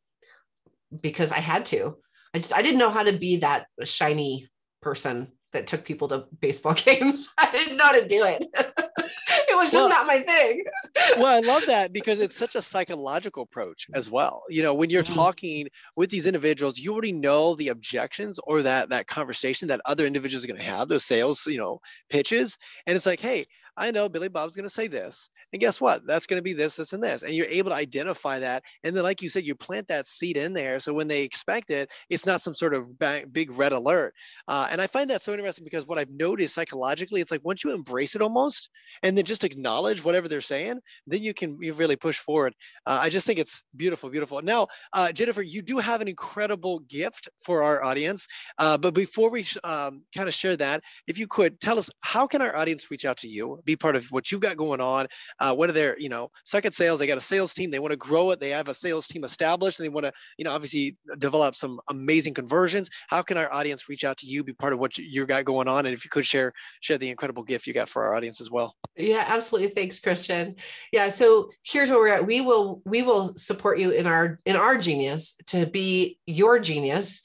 because 1.01 1.31
I 1.31 1.39
had 1.39 1.65
to. 1.65 1.97
I 2.35 2.37
just 2.37 2.53
I 2.53 2.61
didn't 2.61 2.79
know 2.79 2.91
how 2.91 3.03
to 3.03 3.17
be 3.17 3.37
that 3.37 3.67
shiny 3.85 4.49
person 4.81 5.31
that 5.53 5.67
took 5.67 5.85
people 5.85 6.09
to 6.09 6.25
baseball 6.41 6.73
games. 6.85 7.29
I 7.37 7.49
didn't 7.49 7.77
know 7.77 7.85
how 7.85 7.93
to 7.93 8.05
do 8.05 8.25
it. 8.25 8.45
it 8.53 9.55
was 9.55 9.71
just 9.71 9.73
well, 9.75 9.87
not 9.87 10.05
my 10.05 10.19
thing. 10.19 10.65
well, 11.17 11.27
I 11.27 11.39
love 11.39 11.65
that 11.67 11.93
because 11.93 12.19
it's 12.19 12.35
such 12.35 12.55
a 12.55 12.61
psychological 12.61 13.43
approach 13.43 13.87
as 13.93 14.11
well. 14.11 14.43
You 14.49 14.63
know, 14.63 14.73
when 14.73 14.89
you're 14.89 15.01
mm-hmm. 15.01 15.13
talking 15.13 15.69
with 15.95 16.09
these 16.09 16.25
individuals, 16.25 16.77
you 16.77 16.91
already 16.91 17.13
know 17.13 17.55
the 17.55 17.69
objections 17.69 18.37
or 18.43 18.61
that 18.63 18.89
that 18.89 19.07
conversation 19.07 19.69
that 19.69 19.79
other 19.85 20.05
individuals 20.05 20.43
are 20.43 20.49
going 20.49 20.59
to 20.59 20.65
have, 20.65 20.89
those 20.89 21.05
sales, 21.05 21.47
you 21.47 21.57
know, 21.57 21.79
pitches, 22.09 22.57
and 22.85 22.97
it's 22.97 23.05
like, 23.05 23.21
hey, 23.21 23.45
I 23.77 23.91
know 23.91 24.09
Billy 24.09 24.29
Bob's 24.29 24.55
going 24.55 24.67
to 24.67 24.73
say 24.73 24.87
this. 24.87 25.29
And 25.53 25.59
guess 25.59 25.79
what? 25.79 26.05
That's 26.05 26.27
going 26.27 26.39
to 26.39 26.43
be 26.43 26.53
this, 26.53 26.75
this, 26.75 26.93
and 26.93 27.03
this. 27.03 27.23
And 27.23 27.33
you're 27.33 27.47
able 27.47 27.71
to 27.71 27.75
identify 27.75 28.39
that. 28.39 28.63
And 28.83 28.95
then, 28.95 29.03
like 29.03 29.21
you 29.21 29.29
said, 29.29 29.45
you 29.45 29.55
plant 29.55 29.87
that 29.89 30.07
seed 30.07 30.37
in 30.37 30.53
there. 30.53 30.79
So 30.79 30.93
when 30.93 31.07
they 31.07 31.23
expect 31.23 31.71
it, 31.71 31.89
it's 32.09 32.25
not 32.25 32.41
some 32.41 32.55
sort 32.55 32.73
of 32.73 32.97
big 33.31 33.51
red 33.51 33.71
alert. 33.71 34.13
Uh, 34.47 34.67
and 34.71 34.81
I 34.81 34.87
find 34.87 35.09
that 35.09 35.21
so 35.21 35.33
interesting 35.33 35.63
because 35.63 35.87
what 35.87 35.97
I've 35.97 36.09
noticed 36.09 36.55
psychologically, 36.55 37.21
it's 37.21 37.31
like 37.31 37.43
once 37.43 37.63
you 37.63 37.73
embrace 37.73 38.15
it 38.15 38.21
almost 38.21 38.69
and 39.03 39.17
then 39.17 39.25
just 39.25 39.43
acknowledge 39.43 40.03
whatever 40.03 40.27
they're 40.27 40.41
saying, 40.41 40.79
then 41.07 41.21
you 41.21 41.33
can 41.33 41.57
you 41.61 41.73
really 41.73 41.95
push 41.95 42.17
forward. 42.17 42.53
Uh, 42.85 42.99
I 43.01 43.09
just 43.09 43.25
think 43.25 43.39
it's 43.39 43.63
beautiful, 43.75 44.09
beautiful. 44.09 44.41
Now, 44.41 44.67
uh, 44.93 45.11
Jennifer, 45.11 45.41
you 45.41 45.61
do 45.61 45.77
have 45.79 46.01
an 46.01 46.07
incredible 46.07 46.79
gift 46.79 47.29
for 47.43 47.63
our 47.63 47.83
audience. 47.83 48.27
Uh, 48.57 48.77
but 48.77 48.93
before 48.93 49.29
we 49.29 49.45
um, 49.63 50.03
kind 50.15 50.27
of 50.27 50.33
share 50.33 50.57
that, 50.57 50.81
if 51.07 51.17
you 51.17 51.27
could 51.27 51.59
tell 51.59 51.77
us, 51.77 51.89
how 52.01 52.27
can 52.27 52.41
our 52.41 52.55
audience 52.55 52.89
reach 52.91 53.05
out 53.05 53.17
to 53.17 53.27
you? 53.27 53.61
Be 53.65 53.75
part 53.75 53.95
of 53.95 54.05
what 54.11 54.31
you've 54.31 54.41
got 54.41 54.57
going 54.57 54.81
on. 54.81 55.07
Uh, 55.39 55.53
what 55.53 55.69
are 55.69 55.73
their, 55.73 55.97
you 55.99 56.09
know, 56.09 56.29
second 56.45 56.73
sales? 56.73 56.99
They 56.99 57.07
got 57.07 57.17
a 57.17 57.21
sales 57.21 57.53
team. 57.53 57.71
They 57.71 57.79
want 57.79 57.91
to 57.91 57.97
grow 57.97 58.31
it. 58.31 58.39
They 58.39 58.49
have 58.49 58.67
a 58.67 58.73
sales 58.73 59.07
team 59.07 59.23
established, 59.23 59.79
and 59.79 59.85
they 59.85 59.89
want 59.89 60.05
to, 60.05 60.13
you 60.37 60.45
know, 60.45 60.51
obviously 60.51 60.97
develop 61.17 61.55
some 61.55 61.79
amazing 61.89 62.33
conversions. 62.33 62.89
How 63.07 63.21
can 63.21 63.37
our 63.37 63.51
audience 63.51 63.89
reach 63.89 64.03
out 64.03 64.17
to 64.17 64.27
you, 64.27 64.43
be 64.43 64.53
part 64.53 64.73
of 64.73 64.79
what 64.79 64.97
you 64.97 65.25
got 65.25 65.45
going 65.45 65.67
on, 65.67 65.85
and 65.85 65.93
if 65.93 66.05
you 66.05 66.09
could 66.09 66.25
share 66.25 66.53
share 66.81 66.97
the 66.97 67.09
incredible 67.09 67.43
gift 67.43 67.67
you 67.67 67.73
got 67.73 67.89
for 67.89 68.05
our 68.05 68.15
audience 68.15 68.41
as 68.41 68.51
well? 68.51 68.75
Yeah, 68.95 69.25
absolutely. 69.27 69.69
Thanks, 69.71 69.99
Christian. 69.99 70.55
Yeah. 70.91 71.09
So 71.09 71.49
here's 71.63 71.89
where 71.89 71.99
we're 71.99 72.07
at. 72.09 72.25
We 72.25 72.41
will 72.41 72.81
we 72.85 73.01
will 73.01 73.35
support 73.37 73.79
you 73.79 73.91
in 73.91 74.05
our 74.05 74.39
in 74.45 74.55
our 74.55 74.77
genius 74.77 75.35
to 75.47 75.65
be 75.65 76.19
your 76.25 76.59
genius. 76.59 77.21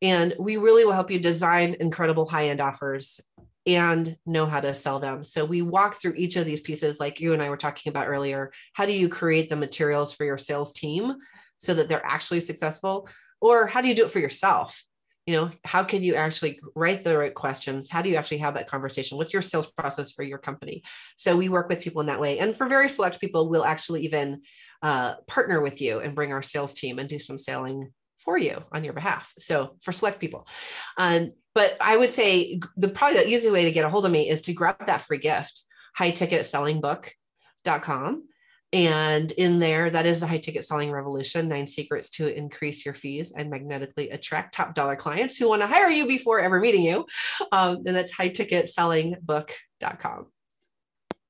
And 0.00 0.34
we 0.36 0.56
really 0.56 0.84
will 0.84 0.92
help 0.92 1.12
you 1.12 1.20
design 1.20 1.76
incredible 1.78 2.26
high 2.26 2.48
end 2.48 2.60
offers 2.60 3.20
and 3.66 4.16
know 4.26 4.46
how 4.46 4.60
to 4.60 4.74
sell 4.74 4.98
them. 4.98 5.24
So 5.24 5.44
we 5.44 5.62
walk 5.62 6.00
through 6.00 6.14
each 6.16 6.36
of 6.36 6.44
these 6.44 6.60
pieces, 6.60 6.98
like 6.98 7.20
you 7.20 7.32
and 7.32 7.42
I 7.42 7.50
were 7.50 7.56
talking 7.56 7.90
about 7.90 8.08
earlier. 8.08 8.52
How 8.72 8.86
do 8.86 8.92
you 8.92 9.08
create 9.08 9.48
the 9.48 9.56
materials 9.56 10.12
for 10.12 10.24
your 10.24 10.38
sales 10.38 10.72
team 10.72 11.14
so 11.58 11.74
that 11.74 11.88
they're 11.88 12.04
actually 12.04 12.40
successful? 12.40 13.08
Or 13.40 13.66
how 13.66 13.80
do 13.80 13.88
you 13.88 13.94
do 13.94 14.04
it 14.04 14.10
for 14.10 14.18
yourself? 14.18 14.84
You 15.26 15.36
know, 15.36 15.50
how 15.64 15.84
can 15.84 16.02
you 16.02 16.16
actually 16.16 16.58
write 16.74 17.04
the 17.04 17.16
right 17.16 17.34
questions? 17.34 17.88
How 17.88 18.02
do 18.02 18.08
you 18.08 18.16
actually 18.16 18.38
have 18.38 18.54
that 18.54 18.68
conversation? 18.68 19.18
What's 19.18 19.32
your 19.32 19.42
sales 19.42 19.70
process 19.70 20.10
for 20.10 20.24
your 20.24 20.38
company? 20.38 20.82
So 21.16 21.36
we 21.36 21.48
work 21.48 21.68
with 21.68 21.80
people 21.80 22.00
in 22.00 22.08
that 22.08 22.20
way. 22.20 22.40
And 22.40 22.56
for 22.56 22.66
very 22.66 22.88
select 22.88 23.20
people, 23.20 23.48
we'll 23.48 23.64
actually 23.64 24.02
even 24.02 24.42
uh, 24.82 25.14
partner 25.28 25.60
with 25.60 25.80
you 25.80 26.00
and 26.00 26.16
bring 26.16 26.32
our 26.32 26.42
sales 26.42 26.74
team 26.74 26.98
and 26.98 27.08
do 27.08 27.20
some 27.20 27.38
selling 27.38 27.92
for 28.18 28.36
you 28.36 28.64
on 28.72 28.82
your 28.82 28.94
behalf. 28.94 29.32
So 29.38 29.76
for 29.82 29.92
select 29.92 30.18
people. 30.18 30.48
Um, 30.96 31.30
but 31.54 31.76
I 31.80 31.96
would 31.96 32.10
say 32.10 32.60
the 32.76 32.88
probably 32.88 33.20
the 33.20 33.28
easy 33.28 33.50
way 33.50 33.64
to 33.64 33.72
get 33.72 33.84
a 33.84 33.90
hold 33.90 34.06
of 34.06 34.12
me 34.12 34.28
is 34.28 34.42
to 34.42 34.52
grab 34.52 34.86
that 34.86 35.02
free 35.02 35.18
gift, 35.18 35.62
high 35.94 36.10
ticket 36.10 36.46
selling 36.46 36.80
book.com. 36.80 38.28
And 38.74 39.30
in 39.32 39.58
there, 39.58 39.90
that 39.90 40.06
is 40.06 40.20
the 40.20 40.26
high 40.26 40.38
ticket 40.38 40.66
selling 40.66 40.90
revolution 40.90 41.46
nine 41.46 41.66
secrets 41.66 42.08
to 42.12 42.34
increase 42.34 42.86
your 42.86 42.94
fees 42.94 43.32
and 43.36 43.50
magnetically 43.50 44.08
attract 44.10 44.54
top 44.54 44.74
dollar 44.74 44.96
clients 44.96 45.36
who 45.36 45.48
want 45.48 45.60
to 45.60 45.66
hire 45.66 45.90
you 45.90 46.06
before 46.06 46.40
ever 46.40 46.58
meeting 46.58 46.82
you. 46.82 47.04
Um, 47.52 47.82
and 47.84 47.94
that's 47.94 48.12
high 48.12 48.30
ticket 48.30 48.70
selling 48.70 49.16
book.com. 49.22 50.28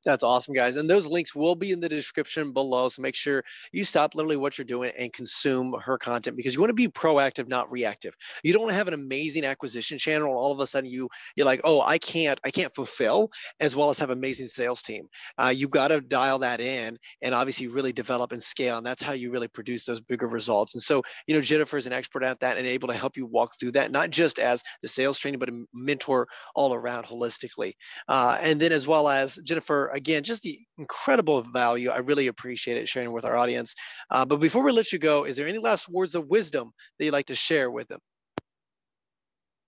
That's 0.05 0.25
awesome, 0.25 0.55
guys. 0.55 0.77
And 0.77 0.91
those 0.91 1.07
links 1.07 1.35
will 1.35 1.55
be 1.55 1.71
in 1.71 1.81
the 1.81 1.89
description 1.89 2.53
below. 2.53 2.89
So 2.89 3.03
make 3.03 3.15
sure 3.15 3.45
you 3.71 3.85
stop 3.85 4.15
literally 4.15 4.37
what 4.37 4.59
you're 4.59 4.65
doing 4.65 4.93
and 4.99 5.13
consume 5.13 5.75
her 5.81 5.97
content 5.97 6.37
because 6.37 6.55
you 6.55 6.61
want 6.61 6.71
to 6.71 6.75
be 6.75 6.89
proactive, 6.89 7.49
not 7.49 7.71
reactive. 7.71 8.15
You 8.43 8.53
don't 8.53 8.63
want 8.63 8.73
to 8.73 8.77
have 8.77 8.89
an 8.89 8.95
amazing 8.95 9.45
acquisition 9.45 9.99
channel 9.99 10.33
all 10.37 10.53
of 10.53 10.61
a 10.61 10.67
sudden 10.67 10.91
you 10.91 11.09
you're 11.37 11.47
like, 11.47 11.61
oh, 11.65 11.81
I 11.81 11.99
can't, 11.99 12.41
I 12.45 12.51
can't 12.51 12.75
fulfill 12.75 13.31
as 13.61 13.77
well 13.77 13.91
as 13.91 13.99
have 13.99 14.11
amazing 14.11 14.47
sales 14.47 14.83
team. 14.83 15.07
Uh, 15.39 15.53
you've 15.55 15.71
got 15.71 15.89
to 15.89 16.01
dial 16.01 16.41
that 16.41 16.61
in 16.61 16.99
and 17.23 17.35
obviously 17.35 17.69
really 17.69 17.93
develop 17.93 18.33
and 18.33 18.43
scale. 18.43 18.79
And 18.79 18.87
that's 18.87 19.03
how 19.03 19.13
you 19.13 19.31
really 19.31 19.49
produce 19.49 19.85
those 19.85 20.01
bigger 20.01 20.27
results. 20.27 20.75
And 20.75 20.83
so, 20.83 21.03
you 21.27 21.35
know, 21.35 21.41
Jennifer 21.41 21.77
is 21.77 21.87
an 21.87 21.93
expert 21.93 22.25
at 22.25 22.41
that 22.41 22.59
and 22.59 22.67
able 22.67 22.89
to 22.89 22.95
help 22.95 23.17
you 23.17 23.27
walk 23.27 23.53
through 23.59 23.73
that, 23.73 23.93
not 23.93 24.11
just 24.11 24.39
as 24.39 24.63
the 24.83 24.89
sales 24.89 25.19
training, 25.19 25.39
but 25.39 25.49
a 25.49 25.65
mentor 25.73 26.27
all 26.55 26.75
around 26.75 27.05
holistically. 27.05 27.75
Uh, 28.09 28.39
and 28.41 28.61
then 28.61 28.73
as 28.73 28.87
well 28.87 29.09
as 29.09 29.37
Jennifer, 29.45 29.92
again, 29.93 30.23
just 30.23 30.43
the 30.43 30.59
incredible 30.79 31.43
value. 31.43 31.91
I 31.91 31.99
really 31.99 32.27
appreciate 32.27 32.79
it 32.79 32.89
sharing 32.89 33.13
with 33.13 33.25
our 33.25 33.37
audience. 33.37 33.75
Uh, 34.11 34.25
but 34.25 34.39
before 34.39 34.65
we 34.65 34.73
let 34.73 34.93
you 34.93 34.99
go, 34.99 35.25
is 35.25 35.37
there 35.37 35.47
any 35.47 35.59
last 35.59 35.89
words 35.89 36.15
of 36.15 36.27
wisdom 36.27 36.73
that 36.99 37.05
you'd 37.05 37.13
like 37.13 37.27
to 37.27 37.35
share 37.35 37.71
with 37.71 37.89
them? 37.89 38.01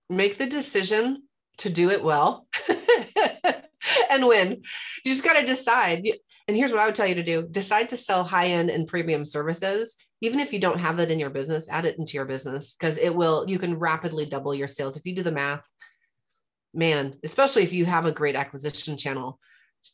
Make 0.09 0.37
the 0.37 0.47
decision 0.47 1.23
to 1.57 1.69
do 1.69 1.89
it 1.89 2.03
well 2.03 2.47
and 4.09 4.27
win. 4.27 4.61
You 5.03 5.11
just 5.11 5.23
got 5.23 5.39
to 5.39 5.45
decide. 5.45 6.05
And 6.47 6.55
here's 6.55 6.71
what 6.71 6.81
I 6.81 6.85
would 6.85 6.95
tell 6.95 7.07
you 7.07 7.15
to 7.15 7.23
do 7.23 7.47
decide 7.49 7.89
to 7.89 7.97
sell 7.97 8.23
high 8.23 8.47
end 8.47 8.69
and 8.69 8.87
premium 8.87 9.25
services. 9.25 9.95
Even 10.21 10.39
if 10.39 10.53
you 10.53 10.59
don't 10.59 10.79
have 10.79 10.97
that 10.97 11.11
in 11.11 11.19
your 11.19 11.29
business, 11.29 11.69
add 11.69 11.85
it 11.85 11.99
into 11.99 12.15
your 12.15 12.25
business 12.25 12.75
because 12.79 12.97
it 12.97 13.13
will, 13.13 13.45
you 13.47 13.59
can 13.59 13.77
rapidly 13.77 14.25
double 14.25 14.55
your 14.55 14.67
sales. 14.67 14.97
If 14.97 15.05
you 15.05 15.15
do 15.15 15.23
the 15.23 15.31
math, 15.31 15.69
man, 16.73 17.15
especially 17.23 17.63
if 17.63 17.73
you 17.73 17.85
have 17.85 18.05
a 18.05 18.11
great 18.11 18.35
acquisition 18.35 18.97
channel, 18.97 19.39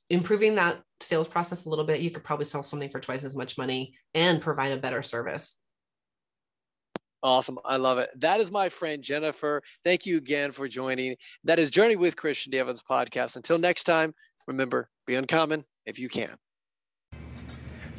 improving 0.09 0.55
that 0.55 0.81
sales 1.01 1.27
process 1.27 1.65
a 1.65 1.69
little 1.69 1.85
bit, 1.85 2.01
you 2.01 2.11
could 2.11 2.23
probably 2.23 2.45
sell 2.45 2.63
something 2.63 2.89
for 2.89 2.99
twice 2.99 3.23
as 3.23 3.35
much 3.35 3.57
money 3.57 3.93
and 4.13 4.41
provide 4.41 4.71
a 4.71 4.77
better 4.77 5.01
service. 5.01 5.57
Awesome. 7.23 7.59
I 7.63 7.77
love 7.77 7.99
it. 7.99 8.09
That 8.19 8.39
is 8.39 8.51
my 8.51 8.69
friend 8.69 9.03
Jennifer. 9.03 9.61
Thank 9.85 10.05
you 10.05 10.17
again 10.17 10.51
for 10.51 10.67
joining. 10.67 11.15
That 11.43 11.59
is 11.59 11.69
Journey 11.69 11.95
with 11.95 12.15
Christian 12.15 12.51
D. 12.51 12.59
Evans 12.59 12.81
podcast. 12.81 13.35
Until 13.35 13.59
next 13.59 13.83
time, 13.83 14.13
remember, 14.47 14.89
be 15.05 15.15
uncommon 15.15 15.63
if 15.85 15.99
you 15.99 16.09
can. 16.09 16.35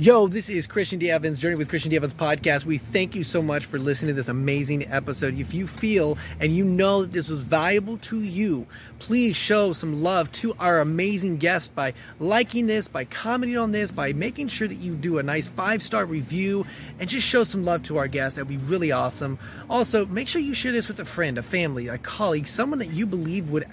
Yo, 0.03 0.27
this 0.27 0.49
is 0.49 0.67
Christian 0.67 0.99
D. 0.99 1.13
Evans, 1.13 1.39
Journey 1.39 1.55
with 1.55 1.69
Christian 1.69 1.91
D. 1.91 1.97
Evans 1.97 2.13
podcast. 2.13 2.65
We 2.65 2.79
thank 2.79 3.15
you 3.15 3.23
so 3.23 3.41
much 3.41 3.67
for 3.67 3.79
listening 3.79 4.09
to 4.09 4.15
this 4.15 4.27
amazing 4.27 4.91
episode. 4.91 5.39
If 5.39 5.55
you 5.55 5.69
feel 5.69 6.19
and 6.41 6.51
you 6.51 6.65
know 6.65 7.03
that 7.03 7.13
this 7.13 7.29
was 7.29 7.43
valuable 7.43 7.99
to 7.99 8.21
you, 8.21 8.67
please 8.99 9.37
show 9.37 9.73
some 9.73 10.03
love 10.03 10.33
to 10.33 10.57
our 10.59 10.81
amazing 10.81 11.37
guest 11.37 11.73
by 11.77 11.95
liking 12.19 12.67
this, 12.67 12.89
by 12.89 13.05
commenting 13.05 13.57
on 13.57 13.71
this, 13.71 13.93
by 13.93 14.13
making 14.13 14.49
sure 14.49 14.67
that 14.67 14.75
you 14.75 14.97
do 14.97 15.19
a 15.19 15.23
nice 15.23 15.47
five 15.47 15.85
star 15.85 16.05
review 16.05 16.67
and 16.99 17.09
just 17.09 17.25
show 17.25 17.45
some 17.45 17.65
love 17.65 17.85
to 17.85 17.99
our 17.99 18.09
guest. 18.09 18.35
That'd 18.35 18.49
be 18.49 18.57
really 18.57 18.91
awesome. 18.91 19.39
Also, 19.71 20.05
make 20.07 20.27
sure 20.27 20.43
you 20.43 20.53
share 20.53 20.73
this 20.73 20.89
with 20.89 20.99
a 20.99 21.05
friend, 21.05 21.39
a 21.39 21.45
family, 21.45 21.87
a 21.87 21.99
colleague, 21.99 22.49
someone 22.49 22.81
that 22.81 22.91
you 22.91 23.07
believe 23.07 23.51
would 23.51 23.67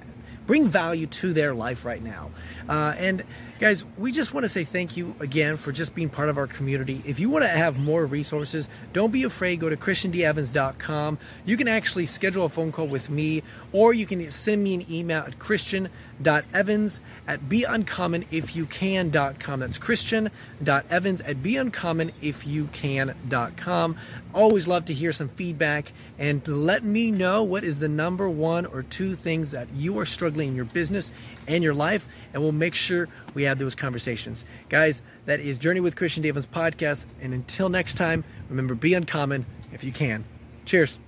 bring 0.46 0.68
value 0.68 1.06
to 1.06 1.34
their 1.34 1.56
life 1.56 1.86
right 1.86 2.04
now. 2.04 2.30
Uh, 2.68 2.94
and 3.00 3.24
Guys, 3.60 3.86
we 3.98 4.12
just 4.14 4.34
want 4.34 4.46
to 4.46 4.50
say 4.50 4.64
thank 4.64 4.96
you 4.96 5.14
again 5.20 5.58
for 5.58 5.74
just 5.74 5.94
being 5.94 6.08
part 6.08 6.30
of 6.30 6.38
our 6.38 6.48
community. 6.48 7.04
If 7.06 7.20
you 7.20 7.30
want 7.30 7.44
to 7.44 7.50
have 7.50 7.78
more 7.78 8.06
resources, 8.06 8.70
don't 8.94 9.12
be 9.12 9.24
afraid. 9.24 9.60
Go 9.60 9.68
to 9.68 9.76
christiandevans.com. 9.76 11.18
You 11.46 11.58
can 11.58 11.68
actually 11.68 12.06
schedule 12.06 12.46
a 12.46 12.50
phone 12.50 12.72
call 12.72 12.88
with 12.88 13.10
me, 13.10 13.44
or 13.74 13.94
you 13.94 14.06
can 14.06 14.32
send 14.32 14.64
me 14.64 14.76
an 14.76 14.90
email 14.90 15.24
at 15.24 15.40
christian.evans 15.40 17.02
at 17.28 17.42
beuncommonifyoucan.com. 17.50 19.60
That's 19.60 19.78
christian.evans 19.78 21.22
at 21.22 21.36
beuncommonifyoucan.com. 21.36 23.98
Always 24.34 24.68
love 24.70 24.86
to 24.86 24.94
hear 24.94 25.12
some 25.12 25.28
feedback 25.28 25.92
and 26.18 26.48
let 26.48 26.86
me 26.86 27.12
know 27.12 27.44
what 27.44 27.66
is 27.66 27.80
the 27.80 27.90
number 27.90 28.30
one 28.30 28.66
or 28.68 28.84
two 28.84 29.16
things 29.16 29.52
that 29.52 29.68
you 29.76 30.00
are 30.00 30.06
struggling 30.06 30.48
in 30.50 30.56
your 30.56 30.64
business 30.64 31.12
and 31.48 31.64
your 31.64 31.74
life, 31.74 32.06
and 32.34 32.42
we'll 32.42 32.52
make 32.52 32.76
sure 32.76 33.08
we 33.34 33.44
have 33.44 33.60
those 33.60 33.76
conversations. 33.76 34.46
Guys, 34.70 35.02
that 35.26 35.40
is 35.40 35.60
Journey 35.60 35.80
with 35.80 35.96
Christian 35.96 36.24
D. 36.24 36.30
Evans 36.30 36.46
podcast. 36.46 37.06
And 37.22 37.34
until 37.34 37.70
next 37.70 37.96
time, 37.96 38.24
remember 38.50 38.76
be 38.76 38.94
uncommon 38.94 39.46
if 39.72 39.84
you 39.84 39.92
can. 39.92 40.26
Cheers. 40.66 41.00